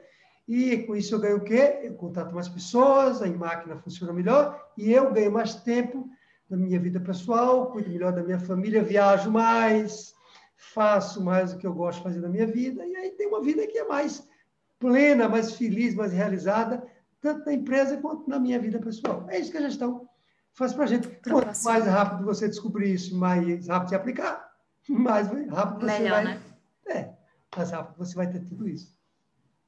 e 0.47 0.77
com 0.83 0.95
isso 0.95 1.13
eu 1.13 1.19
ganho 1.19 1.37
o 1.37 1.43
quê? 1.43 1.81
Eu 1.83 1.95
contrato 1.95 2.33
mais 2.33 2.47
pessoas, 2.47 3.21
a 3.21 3.27
máquina 3.27 3.75
funciona 3.75 4.13
melhor 4.13 4.71
e 4.77 4.93
eu 4.93 5.11
ganho 5.11 5.31
mais 5.31 5.55
tempo 5.55 6.09
na 6.49 6.55
minha 6.55 6.79
vida 6.79 7.01
pessoal, 7.01 7.69
cuido 7.69 7.89
melhor 7.89 8.13
da 8.13 8.23
minha 8.23 8.39
família, 8.39 8.81
viajo 8.81 9.29
mais, 9.29 10.15
faço 10.55 11.21
mais 11.21 11.51
o 11.51 11.57
que 11.57 11.67
eu 11.67 11.73
gosto 11.73 11.97
de 11.97 12.03
fazer 12.05 12.21
na 12.21 12.29
minha 12.29 12.47
vida 12.47 12.85
e 12.85 12.95
aí 12.95 13.11
tem 13.11 13.27
uma 13.27 13.41
vida 13.41 13.67
que 13.67 13.77
é 13.77 13.85
mais 13.85 14.25
plena, 14.79 15.27
mais 15.27 15.53
feliz, 15.53 15.93
mais 15.93 16.13
realizada, 16.13 16.81
tanto 17.19 17.45
na 17.45 17.53
empresa 17.53 17.97
quanto 17.97 18.29
na 18.29 18.39
minha 18.39 18.57
vida 18.57 18.79
pessoal. 18.79 19.25
É 19.27 19.39
isso 19.39 19.51
que 19.51 19.57
a 19.57 19.61
gestão 19.61 20.07
faz 20.53 20.71
para 20.71 20.85
a 20.85 20.87
gente. 20.87 21.09
Quanto 21.29 21.61
mais 21.65 21.85
rápido 21.85 22.23
você 22.23 22.47
descobrir 22.47 22.93
isso, 22.93 23.17
mais 23.17 23.67
rápido 23.67 23.89
você 23.89 23.95
aplicar, 23.95 24.49
mais 24.87 25.27
rápido 25.27 25.81
você 25.81 25.99
Melhor, 25.99 26.23
vai... 26.23 26.23
Né? 26.23 26.41
É, 26.87 27.09
mais 27.53 27.69
rápido 27.69 27.97
você 27.97 28.15
vai 28.15 28.29
ter 28.29 28.39
tudo 28.45 28.65
isso. 28.65 28.97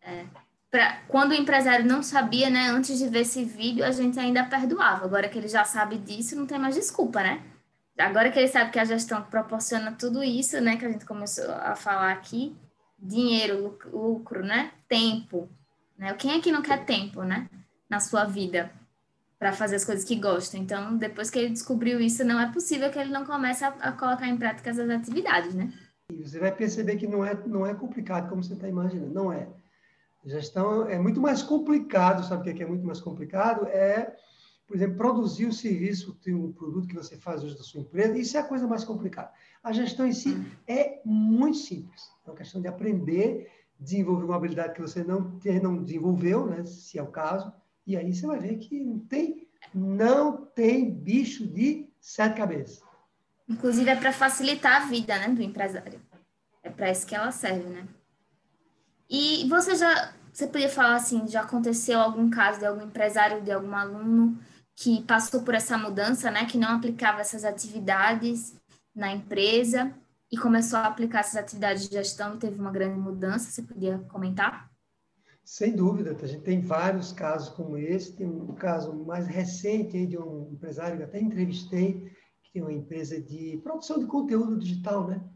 É 0.01 0.25
pra, 0.69 1.01
quando 1.07 1.31
o 1.31 1.35
empresário 1.35 1.85
não 1.85 2.01
sabia, 2.03 2.49
né, 2.49 2.69
antes 2.69 2.97
de 2.97 3.07
ver 3.07 3.21
esse 3.21 3.43
vídeo, 3.43 3.83
a 3.83 3.91
gente 3.91 4.19
ainda 4.19 4.43
perdoava. 4.43 5.05
Agora 5.05 5.27
que 5.27 5.37
ele 5.37 5.47
já 5.47 5.63
sabe 5.63 5.97
disso, 5.97 6.35
não 6.35 6.45
tem 6.45 6.59
mais 6.59 6.75
desculpa, 6.75 7.21
né? 7.21 7.41
Agora 7.97 8.31
que 8.31 8.39
ele 8.39 8.47
sabe 8.47 8.71
que 8.71 8.79
a 8.79 8.85
gestão 8.85 9.21
proporciona 9.23 9.91
tudo 9.91 10.23
isso, 10.23 10.59
né, 10.61 10.77
que 10.77 10.85
a 10.85 10.89
gente 10.89 11.05
começou 11.05 11.51
a 11.51 11.75
falar 11.75 12.11
aqui, 12.11 12.55
dinheiro, 12.97 13.77
lucro, 13.91 14.43
né, 14.43 14.71
tempo, 14.87 15.49
né? 15.97 16.13
Quem 16.13 16.31
é 16.31 16.41
que 16.41 16.51
não 16.51 16.61
quer 16.61 16.85
tempo, 16.85 17.23
né, 17.23 17.49
na 17.89 17.99
sua 17.99 18.23
vida 18.23 18.71
para 19.37 19.51
fazer 19.51 19.75
as 19.75 19.85
coisas 19.85 20.05
que 20.05 20.15
gosta? 20.15 20.57
Então, 20.57 20.95
depois 20.97 21.29
que 21.29 21.39
ele 21.39 21.49
descobriu 21.49 21.99
isso, 21.99 22.23
não 22.23 22.39
é 22.39 22.51
possível 22.51 22.89
que 22.89 22.99
ele 22.99 23.11
não 23.11 23.25
comece 23.25 23.65
a, 23.65 23.69
a 23.81 23.91
colocar 23.91 24.27
em 24.27 24.37
prática 24.37 24.71
as 24.71 24.79
atividades, 24.79 25.53
né? 25.53 25.73
E 26.11 26.23
você 26.23 26.39
vai 26.39 26.51
perceber 26.51 26.95
que 26.95 27.05
não 27.05 27.23
é 27.23 27.35
não 27.45 27.65
é 27.65 27.73
complicado 27.73 28.29
como 28.29 28.43
você 28.43 28.53
está 28.53 28.67
imaginando, 28.67 29.13
não 29.13 29.31
é. 29.31 29.47
Gestão 30.25 30.87
é 30.87 30.99
muito 30.99 31.21
mais 31.21 31.41
complicado, 31.41 32.25
sabe 32.25 32.41
o 32.41 32.55
que 32.55 32.61
é, 32.61 32.65
é 32.65 32.69
muito 32.69 32.85
mais 32.85 32.99
complicado? 32.99 33.65
É, 33.67 34.15
por 34.67 34.75
exemplo, 34.75 34.97
produzir 34.97 35.45
o 35.45 35.53
serviço, 35.53 36.17
um 36.27 36.51
produto 36.51 36.87
que 36.87 36.95
você 36.95 37.17
faz 37.17 37.43
hoje 37.43 37.57
da 37.57 37.63
sua 37.63 37.81
empresa, 37.81 38.17
isso 38.17 38.37
é 38.37 38.39
a 38.39 38.47
coisa 38.47 38.67
mais 38.67 38.83
complicada. 38.83 39.31
A 39.63 39.71
gestão 39.71 40.05
em 40.05 40.13
si 40.13 40.37
é 40.67 41.01
muito 41.05 41.57
simples. 41.57 42.03
É 42.25 42.29
uma 42.29 42.35
questão 42.35 42.61
de 42.61 42.67
aprender, 42.67 43.49
desenvolver 43.79 44.25
uma 44.25 44.35
habilidade 44.35 44.73
que 44.73 44.81
você 44.81 45.03
não, 45.03 45.39
não 45.63 45.83
desenvolveu, 45.83 46.45
né, 46.45 46.65
se 46.65 46.99
é 46.99 47.03
o 47.03 47.07
caso, 47.07 47.51
e 47.87 47.97
aí 47.97 48.13
você 48.13 48.27
vai 48.27 48.39
ver 48.39 48.57
que 48.57 48.79
não 48.79 48.99
tem, 48.99 49.47
não 49.73 50.45
tem 50.45 50.93
bicho 50.93 51.47
de 51.47 51.89
sete 51.99 52.35
cabeças. 52.37 52.83
Inclusive 53.47 53.89
é 53.89 53.95
para 53.95 54.13
facilitar 54.13 54.83
a 54.83 54.85
vida 54.85 55.17
né, 55.17 55.29
do 55.29 55.41
empresário. 55.41 55.99
É 56.61 56.69
É 56.69 56.71
para 56.71 56.91
isso 56.91 57.07
que 57.07 57.15
ela 57.15 57.31
serve, 57.31 57.67
né? 57.67 57.87
E 59.09 59.47
você 59.49 59.75
já, 59.75 60.13
você 60.31 60.47
podia 60.47 60.69
falar 60.69 60.95
assim, 60.95 61.27
já 61.27 61.41
aconteceu 61.41 61.99
algum 61.99 62.29
caso 62.29 62.59
de 62.59 62.65
algum 62.65 62.83
empresário, 62.83 63.41
de 63.41 63.51
algum 63.51 63.75
aluno 63.75 64.37
que 64.75 65.03
passou 65.03 65.41
por 65.41 65.55
essa 65.55 65.77
mudança, 65.77 66.29
né, 66.29 66.45
que 66.45 66.57
não 66.57 66.69
aplicava 66.69 67.19
essas 67.19 67.43
atividades 67.43 68.55
na 68.95 69.11
empresa 69.11 69.93
e 70.31 70.37
começou 70.37 70.79
a 70.79 70.85
aplicar 70.85 71.19
essas 71.19 71.37
atividades 71.37 71.89
de 71.89 71.95
gestão 71.95 72.35
e 72.35 72.37
teve 72.37 72.59
uma 72.59 72.71
grande 72.71 72.99
mudança? 72.99 73.49
Você 73.49 73.63
podia 73.63 73.97
comentar? 74.09 74.69
Sem 75.43 75.75
dúvida, 75.75 76.15
a 76.21 76.27
gente 76.27 76.43
tem 76.43 76.61
vários 76.61 77.11
casos 77.11 77.49
como 77.49 77.75
esse. 77.75 78.15
Tem 78.15 78.27
um 78.27 78.53
caso 78.53 78.93
mais 79.03 79.25
recente 79.25 80.05
de 80.05 80.15
um 80.15 80.51
empresário 80.53 80.97
que 80.97 81.03
até 81.03 81.19
entrevistei, 81.19 82.13
que 82.43 82.53
tem 82.53 82.61
uma 82.61 82.71
empresa 82.71 83.19
de 83.19 83.59
produção 83.63 83.99
de 83.99 84.05
conteúdo 84.05 84.59
digital, 84.59 85.07
né? 85.07 85.27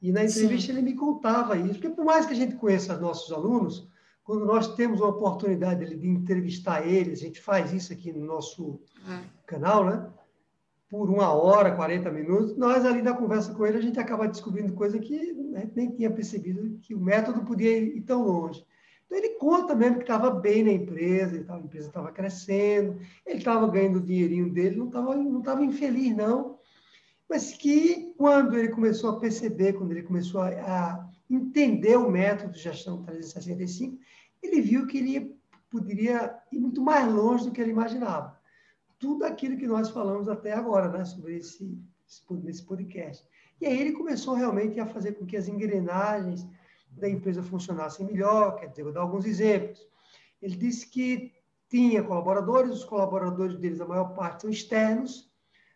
E 0.00 0.12
na 0.12 0.24
entrevista 0.24 0.72
Sim. 0.72 0.78
ele 0.78 0.90
me 0.90 0.94
contava 0.94 1.56
isso, 1.56 1.74
porque 1.74 1.90
por 1.90 2.04
mais 2.04 2.24
que 2.24 2.32
a 2.32 2.36
gente 2.36 2.54
conheça 2.54 2.96
nossos 2.96 3.32
alunos, 3.32 3.88
quando 4.22 4.44
nós 4.44 4.74
temos 4.74 5.00
uma 5.00 5.08
oportunidade 5.08 5.96
de 5.96 6.08
entrevistar 6.08 6.86
eles, 6.86 7.20
a 7.20 7.22
gente 7.22 7.40
faz 7.40 7.72
isso 7.72 7.92
aqui 7.92 8.12
no 8.12 8.24
nosso 8.24 8.80
uhum. 9.06 9.22
canal, 9.46 9.84
né? 9.84 10.08
Por 10.88 11.10
uma 11.10 11.32
hora, 11.32 11.74
40 11.74 12.10
minutos, 12.10 12.56
nós 12.56 12.84
ali 12.84 13.02
na 13.02 13.12
conversa 13.12 13.52
com 13.52 13.66
ele, 13.66 13.78
a 13.78 13.82
gente 13.82 13.98
acaba 13.98 14.28
descobrindo 14.28 14.72
coisa 14.72 14.98
que 14.98 15.14
a 15.54 15.60
gente 15.60 15.72
nem 15.74 15.90
tinha 15.90 16.10
percebido 16.10 16.78
que 16.80 16.94
o 16.94 17.00
método 17.00 17.44
podia 17.44 17.78
ir 17.78 18.02
tão 18.02 18.22
longe. 18.22 18.64
Então 19.06 19.18
ele 19.18 19.30
conta 19.30 19.74
mesmo 19.74 19.96
que 19.96 20.02
estava 20.02 20.30
bem 20.30 20.62
na 20.62 20.72
empresa, 20.72 21.44
a 21.48 21.58
empresa 21.58 21.88
estava 21.88 22.12
crescendo, 22.12 23.00
ele 23.26 23.38
estava 23.38 23.66
ganhando 23.66 23.96
o 23.96 24.02
dinheirinho 24.02 24.52
dele, 24.52 24.76
não 24.76 24.86
estava 24.86 25.16
não 25.16 25.42
tava 25.42 25.64
infeliz, 25.64 26.14
não 26.14 26.57
mas 27.28 27.52
que 27.52 28.14
quando 28.16 28.56
ele 28.56 28.68
começou 28.68 29.10
a 29.10 29.20
perceber, 29.20 29.74
quando 29.74 29.92
ele 29.92 30.02
começou 30.02 30.40
a, 30.40 31.08
entender 31.30 31.96
o 31.96 32.10
método 32.10 32.52
de 32.52 32.58
gestão 32.58 33.02
365, 33.02 33.98
ele 34.42 34.62
viu 34.62 34.86
que 34.86 34.96
ele 34.96 35.36
poderia 35.68 36.34
ir 36.50 36.58
muito 36.58 36.80
mais 36.80 37.12
longe 37.12 37.44
do 37.44 37.50
que 37.50 37.60
ele 37.60 37.70
imaginava. 37.70 38.34
Tudo 38.98 39.24
aquilo 39.24 39.58
que 39.58 39.66
nós 39.66 39.90
falamos 39.90 40.26
até 40.26 40.54
agora, 40.54 40.88
né, 40.88 41.04
sobre 41.04 41.36
esse, 41.36 41.78
esse 42.46 42.62
podcast. 42.62 43.28
E 43.60 43.66
aí 43.66 43.78
ele 43.78 43.92
começou 43.92 44.34
realmente 44.34 44.80
a 44.80 44.86
fazer 44.86 45.12
com 45.12 45.26
que 45.26 45.36
as 45.36 45.48
engrenagens 45.48 46.46
da 46.92 47.08
empresa 47.08 47.42
funcionassem 47.42 48.06
melhor, 48.06 48.56
quer 48.56 48.68
dizer, 48.68 48.84
vou 48.84 48.92
dar 48.92 49.02
alguns 49.02 49.26
exemplos. 49.26 49.86
Ele 50.40 50.56
disse 50.56 50.88
que 50.88 51.32
tinha 51.68 52.02
colaboradores, 52.02 52.72
os 52.72 52.84
colaboradores 52.84 53.58
deles, 53.58 53.80
a 53.80 53.86
maior 53.86 54.14
parte 54.14 54.42
são 54.42 54.50
externos, 54.50 55.27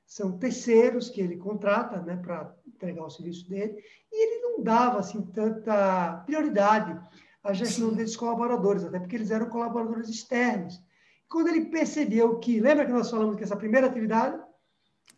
são 0.06 0.38
terceiros 0.38 1.08
que 1.08 1.20
ele 1.20 1.36
contrata 1.36 2.00
né, 2.02 2.16
para 2.16 2.54
entregar 2.66 3.04
o 3.04 3.10
serviço 3.10 3.48
dele, 3.48 3.82
e 4.10 4.24
ele 4.24 4.42
não 4.42 4.62
dava 4.62 4.98
assim, 4.98 5.22
tanta 5.26 6.22
prioridade 6.26 7.00
à 7.42 7.52
gestão 7.52 7.90
Sim. 7.90 7.96
desses 7.96 8.16
colaboradores, 8.16 8.84
até 8.84 8.98
porque 8.98 9.16
eles 9.16 9.30
eram 9.30 9.48
colaboradores 9.48 10.08
externos. 10.08 10.76
E 11.24 11.28
quando 11.28 11.48
ele 11.48 11.66
percebeu 11.66 12.38
que, 12.38 12.60
lembra 12.60 12.86
que 12.86 12.92
nós 12.92 13.10
falamos 13.10 13.36
que 13.36 13.42
essa 13.42 13.56
primeira 13.56 13.86
atividade, 13.86 14.38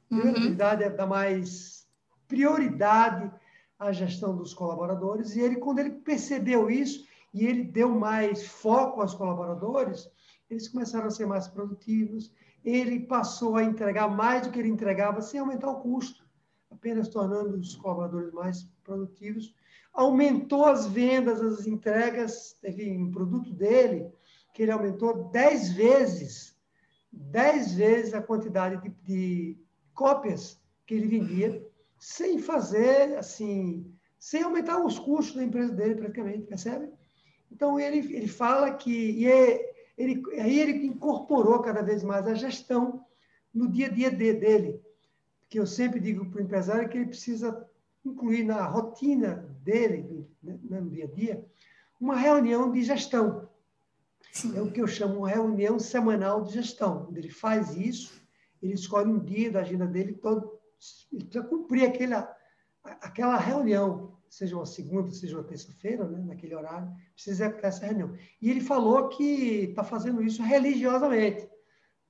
primeira 0.09 0.31
uhum. 0.31 0.37
atividade 0.37 0.85
é 0.85 0.91
dar 0.91 1.07
mais 1.07 1.87
prioridade 2.29 3.31
à 3.79 3.93
gestão 3.93 4.37
dos 4.37 4.55
colaboradores, 4.55 5.35
e 5.35 5.41
ele, 5.41 5.57
quando 5.57 5.81
ele 5.81 5.91
percebeu 5.91 6.71
isso, 6.71 7.05
e 7.33 7.45
ele 7.45 7.65
deu 7.65 7.91
mais 7.91 8.47
foco 8.47 9.01
aos 9.01 9.13
colaboradores, 9.13 10.09
eles 10.49 10.69
começaram 10.69 11.09
a 11.09 11.11
ser 11.11 11.27
mais 11.27 11.49
produtivos, 11.49 12.33
ele 12.65 13.01
passou 13.01 13.57
a 13.57 13.63
entregar 13.63 14.09
mais 14.09 14.43
do 14.43 14.51
que 14.51 14.59
ele 14.59 14.69
entregava 14.69 15.21
sem 15.21 15.39
aumentar 15.39 15.71
o 15.71 15.81
custo, 15.81 16.25
apenas 16.71 17.09
tornando 17.09 17.59
os 17.59 17.77
colaboradores 17.77 18.33
mais 18.33 18.65
produtivos. 18.83 19.55
Aumentou 19.93 20.65
as 20.65 20.87
vendas, 20.87 21.41
as 21.41 21.67
entregas, 21.67 22.57
teve 22.61 22.91
um 22.97 23.11
produto 23.11 23.53
dele 23.53 24.11
que 24.53 24.63
ele 24.63 24.73
aumentou 24.73 25.29
10 25.31 25.73
vezes, 25.73 26.57
10 27.13 27.75
vezes 27.75 28.15
a 28.15 28.23
quantidade 28.23 28.81
de, 28.81 28.91
de 29.03 29.59
cópias 29.93 30.61
que 30.87 30.95
ele 30.95 31.09
vendia, 31.09 31.65
sem 31.99 32.39
fazer, 32.39 33.17
assim, 33.17 33.93
sem 34.19 34.43
aumentar 34.43 34.85
os 34.85 34.99
custos 34.99 35.37
da 35.37 35.45
empresa 35.45 35.73
dele, 35.73 35.97
praticamente, 35.97 36.47
percebe? 36.47 36.89
Então, 37.51 37.79
ele, 37.79 37.99
ele 38.15 38.29
fala 38.29 38.73
que, 38.75 38.91
e 38.91 39.27
é, 39.27 39.74
ele, 39.97 40.23
aí 40.41 40.59
ele 40.59 40.87
incorporou 40.87 41.61
cada 41.61 41.83
vez 41.83 42.03
mais 42.03 42.27
a 42.27 42.35
gestão 42.35 43.05
no 43.53 43.69
dia 43.69 43.87
a 43.87 43.91
dia 43.91 44.11
dele. 44.11 44.83
Porque 45.41 45.59
eu 45.59 45.67
sempre 45.67 46.01
digo 46.01 46.27
para 46.27 46.41
o 46.41 46.45
empresário 46.45 46.89
que 46.89 46.99
ele 46.99 47.07
precisa 47.07 47.69
incluir 48.05 48.45
na 48.45 48.67
rotina 48.67 49.49
dele, 49.63 50.29
né, 50.43 50.59
no 50.81 50.91
dia 50.91 51.05
a 51.05 51.09
dia, 51.09 51.45
uma 52.01 52.17
reunião 52.17 52.71
de 52.71 52.83
gestão. 52.83 53.49
Sim. 54.33 54.57
É 54.57 54.61
o 54.61 54.71
que 54.71 54.81
eu 54.81 54.87
chamo 54.87 55.19
uma 55.19 55.29
reunião 55.29 55.79
semanal 55.79 56.43
de 56.43 56.55
gestão. 56.55 57.09
Ele 57.15 57.31
faz 57.31 57.77
isso, 57.77 58.21
ele 58.61 58.75
escolhe 58.75 59.11
um 59.11 59.19
dia 59.19 59.51
da 59.51 59.61
agenda 59.61 59.87
dele, 59.87 60.15
todo, 60.15 60.59
ele 61.13 61.25
precisa 61.25 61.45
cumprir 61.45 61.85
aquela, 61.85 62.37
aquela 62.83 63.37
reunião 63.37 64.14
seja 64.35 64.57
uma 64.57 64.67
segunda, 64.67 65.13
seja 65.13 65.37
uma 65.37 65.45
terça-feira, 65.45 66.09
né, 66.09 66.21
naquele 66.27 66.57
horário, 66.57 66.93
precisa 67.15 67.51
ter 67.51 67.67
essa 67.67 67.87
reunião. 67.87 68.17
E 68.43 68.51
ele 68.51 68.61
falou 68.61 69.09
que 69.09 69.67
está 69.71 69.85
fazendo 69.85 70.21
isso 70.21 70.43
religiosamente. 70.43 71.49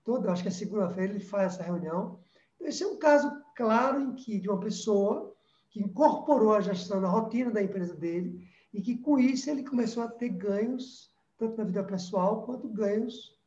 Toda, 0.02 0.32
acho 0.32 0.42
que 0.42 0.48
é 0.48 0.50
segunda-feira 0.50 1.12
ele 1.12 1.20
faz 1.20 1.54
essa 1.54 1.62
reunião. 1.62 2.18
Então, 2.54 2.66
esse 2.66 2.82
é 2.82 2.86
um 2.86 2.96
caso 2.96 3.30
claro 3.54 4.00
em 4.00 4.14
que 4.14 4.40
de 4.40 4.48
uma 4.48 4.58
pessoa 4.58 5.34
que 5.68 5.80
incorporou 5.80 6.54
a 6.54 6.62
gestão 6.62 6.98
na 6.98 7.08
rotina 7.08 7.50
da 7.50 7.62
empresa 7.62 7.94
dele 7.94 8.48
e 8.72 8.80
que 8.80 8.96
com 8.96 9.18
isso 9.18 9.50
ele 9.50 9.62
começou 9.62 10.02
a 10.02 10.08
ter 10.08 10.30
ganhos 10.30 11.12
tanto 11.36 11.58
na 11.58 11.64
vida 11.64 11.84
pessoal 11.84 12.42
quanto 12.44 12.68
ganhos 12.68 13.38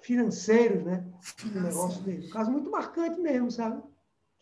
financeiros, 0.00 0.84
né, 0.84 1.04
no 1.44 1.60
negócio 1.60 2.00
dele. 2.02 2.28
Um 2.28 2.30
caso 2.30 2.52
muito 2.52 2.70
marcante 2.70 3.18
mesmo, 3.20 3.50
sabe? 3.50 3.82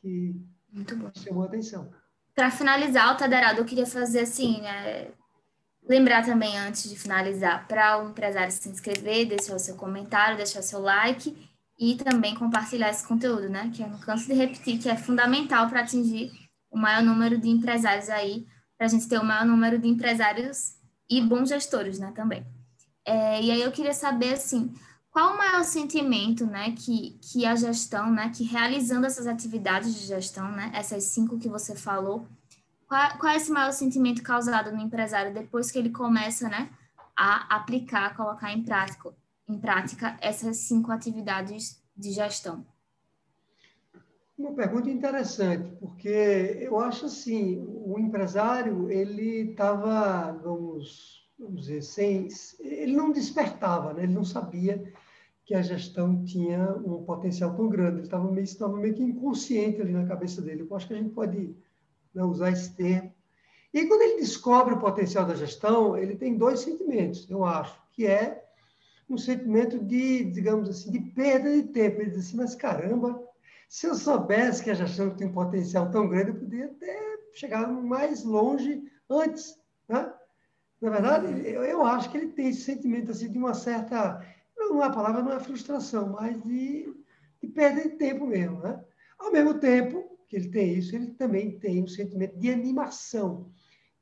Que 0.02 0.38
muito 0.70 0.94
bom. 0.96 1.10
chamou 1.14 1.44
a 1.44 1.46
atenção. 1.46 1.90
Para 2.34 2.50
finalizar, 2.50 3.12
o 3.12 3.16
Taderado, 3.16 3.60
eu 3.60 3.64
queria 3.64 3.86
fazer 3.86 4.20
assim, 4.20 4.60
né? 4.60 5.12
lembrar 5.88 6.24
também 6.24 6.56
antes 6.58 6.88
de 6.88 6.98
finalizar, 6.98 7.66
para 7.68 8.02
o 8.02 8.10
empresário 8.10 8.50
se 8.50 8.68
inscrever, 8.68 9.26
deixar 9.26 9.54
o 9.54 9.58
seu 9.58 9.76
comentário, 9.76 10.36
deixar 10.36 10.60
o 10.60 10.62
seu 10.62 10.80
like 10.80 11.36
e 11.78 11.96
também 11.96 12.34
compartilhar 12.34 12.90
esse 12.90 13.06
conteúdo, 13.06 13.48
né? 13.48 13.70
Que 13.74 13.82
eu 13.82 13.88
não 13.88 13.98
canso 13.98 14.26
de 14.26 14.34
repetir, 14.34 14.78
que 14.78 14.88
é 14.88 14.96
fundamental 14.96 15.68
para 15.68 15.80
atingir 15.80 16.32
o 16.70 16.78
maior 16.78 17.02
número 17.02 17.38
de 17.38 17.48
empresários 17.48 18.08
aí, 18.08 18.46
para 18.76 18.86
a 18.86 18.90
gente 18.90 19.08
ter 19.08 19.18
o 19.18 19.24
maior 19.24 19.44
número 19.44 19.78
de 19.78 19.88
empresários 19.88 20.74
e 21.08 21.20
bons 21.20 21.48
gestores, 21.48 21.98
né? 21.98 22.12
Também. 22.14 22.46
É, 23.04 23.42
e 23.42 23.50
aí 23.50 23.60
eu 23.60 23.70
queria 23.70 23.92
saber, 23.92 24.34
assim, 24.34 24.72
qual 25.14 25.34
o 25.34 25.38
maior 25.38 25.62
sentimento, 25.62 26.44
né, 26.44 26.72
que, 26.72 27.16
que 27.22 27.46
a 27.46 27.54
gestão, 27.54 28.10
né, 28.10 28.32
que 28.34 28.42
realizando 28.42 29.06
essas 29.06 29.28
atividades 29.28 29.94
de 29.94 30.06
gestão, 30.06 30.50
né, 30.50 30.72
essas 30.74 31.04
cinco 31.04 31.38
que 31.38 31.48
você 31.48 31.76
falou, 31.76 32.26
qual, 32.88 33.16
qual 33.18 33.32
é 33.32 33.36
esse 33.36 33.52
maior 33.52 33.70
sentimento 33.70 34.24
causado 34.24 34.72
no 34.72 34.82
empresário 34.82 35.32
depois 35.32 35.70
que 35.70 35.78
ele 35.78 35.90
começa, 35.90 36.48
né, 36.48 36.68
a 37.16 37.54
aplicar, 37.54 38.16
colocar 38.16 38.52
em 38.52 38.64
prática, 38.64 39.14
em 39.48 39.56
prática 39.56 40.18
essas 40.20 40.56
cinco 40.56 40.90
atividades 40.90 41.80
de 41.96 42.10
gestão? 42.10 42.66
Uma 44.36 44.52
pergunta 44.52 44.90
interessante, 44.90 45.76
porque 45.78 46.58
eu 46.60 46.80
acho 46.80 47.06
assim, 47.06 47.64
o 47.86 47.96
empresário, 48.00 48.90
ele 48.90 49.52
estava, 49.52 50.32
vamos, 50.42 51.30
vamos 51.38 51.60
dizer, 51.60 51.82
sem, 51.82 52.26
ele 52.58 52.96
não 52.96 53.12
despertava, 53.12 53.92
né? 53.92 54.02
ele 54.02 54.12
não 54.12 54.24
sabia 54.24 54.92
que 55.44 55.54
a 55.54 55.62
gestão 55.62 56.24
tinha 56.24 56.74
um 56.76 57.04
potencial 57.04 57.54
tão 57.54 57.68
grande. 57.68 57.96
Ele 57.96 58.02
estava 58.04 58.30
meio, 58.30 58.44
estava 58.44 58.76
meio 58.76 58.94
que 58.94 59.02
inconsciente 59.02 59.80
ali 59.80 59.92
na 59.92 60.06
cabeça 60.06 60.40
dele. 60.40 60.66
Eu 60.68 60.76
acho 60.76 60.88
que 60.88 60.94
a 60.94 60.96
gente 60.96 61.10
pode 61.10 61.54
né, 62.14 62.24
usar 62.24 62.50
esse 62.50 62.74
termo. 62.74 63.12
E 63.72 63.86
quando 63.86 64.02
ele 64.02 64.20
descobre 64.20 64.74
o 64.74 64.78
potencial 64.78 65.26
da 65.26 65.34
gestão, 65.34 65.96
ele 65.96 66.16
tem 66.16 66.38
dois 66.38 66.60
sentimentos, 66.60 67.28
eu 67.28 67.44
acho, 67.44 67.76
que 67.92 68.06
é 68.06 68.44
um 69.10 69.18
sentimento 69.18 69.78
de, 69.78 70.24
digamos 70.30 70.68
assim, 70.68 70.92
de 70.92 71.00
perda 71.00 71.52
de 71.52 71.64
tempo. 71.64 72.00
Ele 72.00 72.10
diz 72.10 72.20
assim, 72.20 72.36
mas 72.36 72.54
caramba, 72.54 73.20
se 73.68 73.86
eu 73.86 73.94
soubesse 73.94 74.62
que 74.62 74.70
a 74.70 74.74
gestão 74.74 75.10
tem 75.10 75.26
um 75.26 75.32
potencial 75.32 75.90
tão 75.90 76.08
grande, 76.08 76.30
eu 76.30 76.36
poderia 76.36 76.66
até 76.66 77.18
chegar 77.34 77.66
mais 77.66 78.24
longe 78.24 78.84
antes, 79.10 79.58
né? 79.88 80.12
Na 80.80 80.90
verdade, 80.90 81.48
eu, 81.48 81.84
acho 81.84 82.10
que 82.10 82.18
ele 82.18 82.28
tem 82.28 82.48
esse 82.48 82.60
sentimento 82.60 83.10
assim 83.10 83.30
de 83.30 83.38
uma 83.38 83.54
certa 83.54 84.20
não, 84.68 84.82
a 84.82 84.90
palavra 84.90 85.22
não 85.22 85.32
é 85.32 85.40
frustração, 85.40 86.10
mas 86.10 86.42
de, 86.42 86.92
de 87.40 87.48
perda 87.48 87.82
de 87.82 87.96
tempo 87.96 88.26
mesmo. 88.26 88.60
Né? 88.60 88.82
Ao 89.18 89.32
mesmo 89.32 89.54
tempo 89.54 90.18
que 90.28 90.36
ele 90.36 90.48
tem 90.48 90.74
isso, 90.74 90.94
ele 90.94 91.12
também 91.12 91.58
tem 91.58 91.82
um 91.82 91.86
sentimento 91.86 92.36
de 92.38 92.50
animação, 92.50 93.50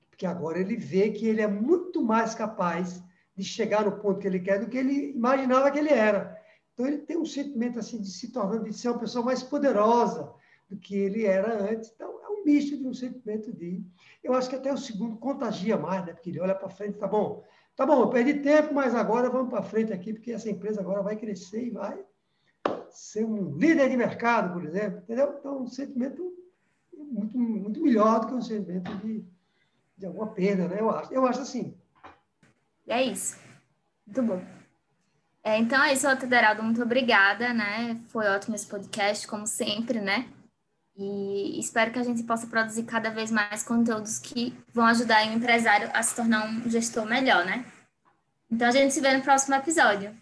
porque 0.09 0.27
agora 0.27 0.59
ele 0.59 0.77
vê 0.77 1.11
que 1.11 1.27
ele 1.27 1.41
é 1.41 1.49
muito 1.49 2.03
mais 2.03 2.35
capaz 2.35 3.03
de 3.37 3.45
chegar 3.45 3.85
no 3.85 3.99
ponto 4.01 4.21
que 4.21 4.27
ele 4.27 4.41
quer 4.41 4.61
do 4.61 4.69
que 4.69 4.79
ele 4.79 5.11
imaginava 5.11 5.71
que 5.71 5.79
ele 5.79 5.91
era. 5.91 6.39
Então 6.73 6.87
ele 6.87 6.99
tem 6.99 7.17
um 7.17 7.25
sentimento 7.25 7.79
assim 7.79 8.01
de 8.01 8.11
se 8.11 8.33
tornar, 8.33 8.63
de 8.63 8.73
ser 8.73 8.89
uma 8.89 8.99
pessoa 8.99 9.25
mais 9.25 9.43
poderosa 9.43 10.33
do 10.69 10.77
que 10.77 10.97
ele 10.97 11.25
era 11.25 11.71
antes. 11.71 11.91
Então 11.95 12.21
é 12.23 12.29
um 12.29 12.33
um 12.43 12.45
misto 12.45 12.77
de 12.77 12.87
um 12.87 12.93
sentimento 12.93 13.53
de. 13.53 13.85
Eu 14.23 14.35
acho 14.35 14.51
que 14.51 14.57
até 14.57 14.73
o 14.73 14.77
segundo 14.77 15.17
contagia 15.17 15.77
mais, 15.77 16.05
né? 16.05 16.13
Porque 16.13 16.31
ele 16.31 16.41
olha 16.41 16.55
para 16.55 16.69
frente, 16.69 16.99
tá 16.99 17.07
bom, 17.07 17.43
tá 17.77 17.87
bom, 17.87 18.01
eu 18.03 18.11
perdi 18.11 18.35
tempo, 18.35 18.75
mas 18.75 18.95
agora 18.95 19.31
vamos 19.31 19.51
para 19.51 19.63
frente 19.63 19.93
aqui, 19.93 20.13
porque 20.13 20.33
essa 20.33 20.51
empresa 20.51 20.81
agora 20.81 21.03
vai 21.03 21.17
crescer 21.17 21.67
e 21.67 21.71
vai 21.71 21.99
ser 22.91 23.25
um 23.25 23.57
líder 23.57 23.89
de 23.91 23.97
mercado, 23.97 24.53
por 24.53 24.65
exemplo, 24.65 24.99
entendeu? 24.99 25.37
Então, 25.39 25.63
um 25.63 25.67
sentimento 25.67 26.33
muito, 26.97 27.39
muito 27.39 27.83
melhor 27.83 28.21
do 28.21 28.27
que 28.29 28.35
um 28.35 28.43
sentimento 28.43 28.95
de, 28.99 29.25
de 29.97 30.07
alguma 30.07 30.29
perda, 30.29 30.69
né? 30.69 30.81
Eu 30.81 30.91
acho, 30.91 31.13
eu 31.13 31.27
acho 31.27 31.41
assim. 31.41 31.77
É 32.87 33.03
isso. 33.03 33.39
Muito 34.07 34.23
bom. 34.23 34.43
É, 35.45 35.59
então 35.59 35.83
é 35.83 35.93
isso, 35.93 36.07
Deraldo. 36.27 36.63
Muito 36.63 36.83
obrigada, 36.83 37.53
né? 37.53 38.01
Foi 38.09 38.27
ótimo 38.27 38.55
esse 38.55 38.67
podcast, 38.67 39.27
como 39.27 39.47
sempre, 39.47 40.01
né? 40.01 40.29
E 41.05 41.59
espero 41.59 41.91
que 41.91 41.99
a 41.99 42.05
gente 42.05 42.23
possa 42.23 42.47
produzir 42.47 42.85
cada 42.85 43.11
vez 43.11 43.29
mais 43.31 43.65
conteúdos 43.65 44.21
que 44.21 44.57
vão 44.73 44.87
ajudar 44.87 45.27
o 45.27 45.33
empresário 45.33 45.91
a 45.93 46.01
se 46.01 46.15
tornar 46.15 46.47
um 46.47 46.71
gestor 46.71 47.05
melhor, 47.05 47.45
né? 47.45 47.65
Então 48.49 48.69
a 48.69 48.71
gente 48.71 48.95
se 48.95 49.01
vê 49.01 49.17
no 49.17 49.23
próximo 49.23 49.57
episódio. 49.57 50.17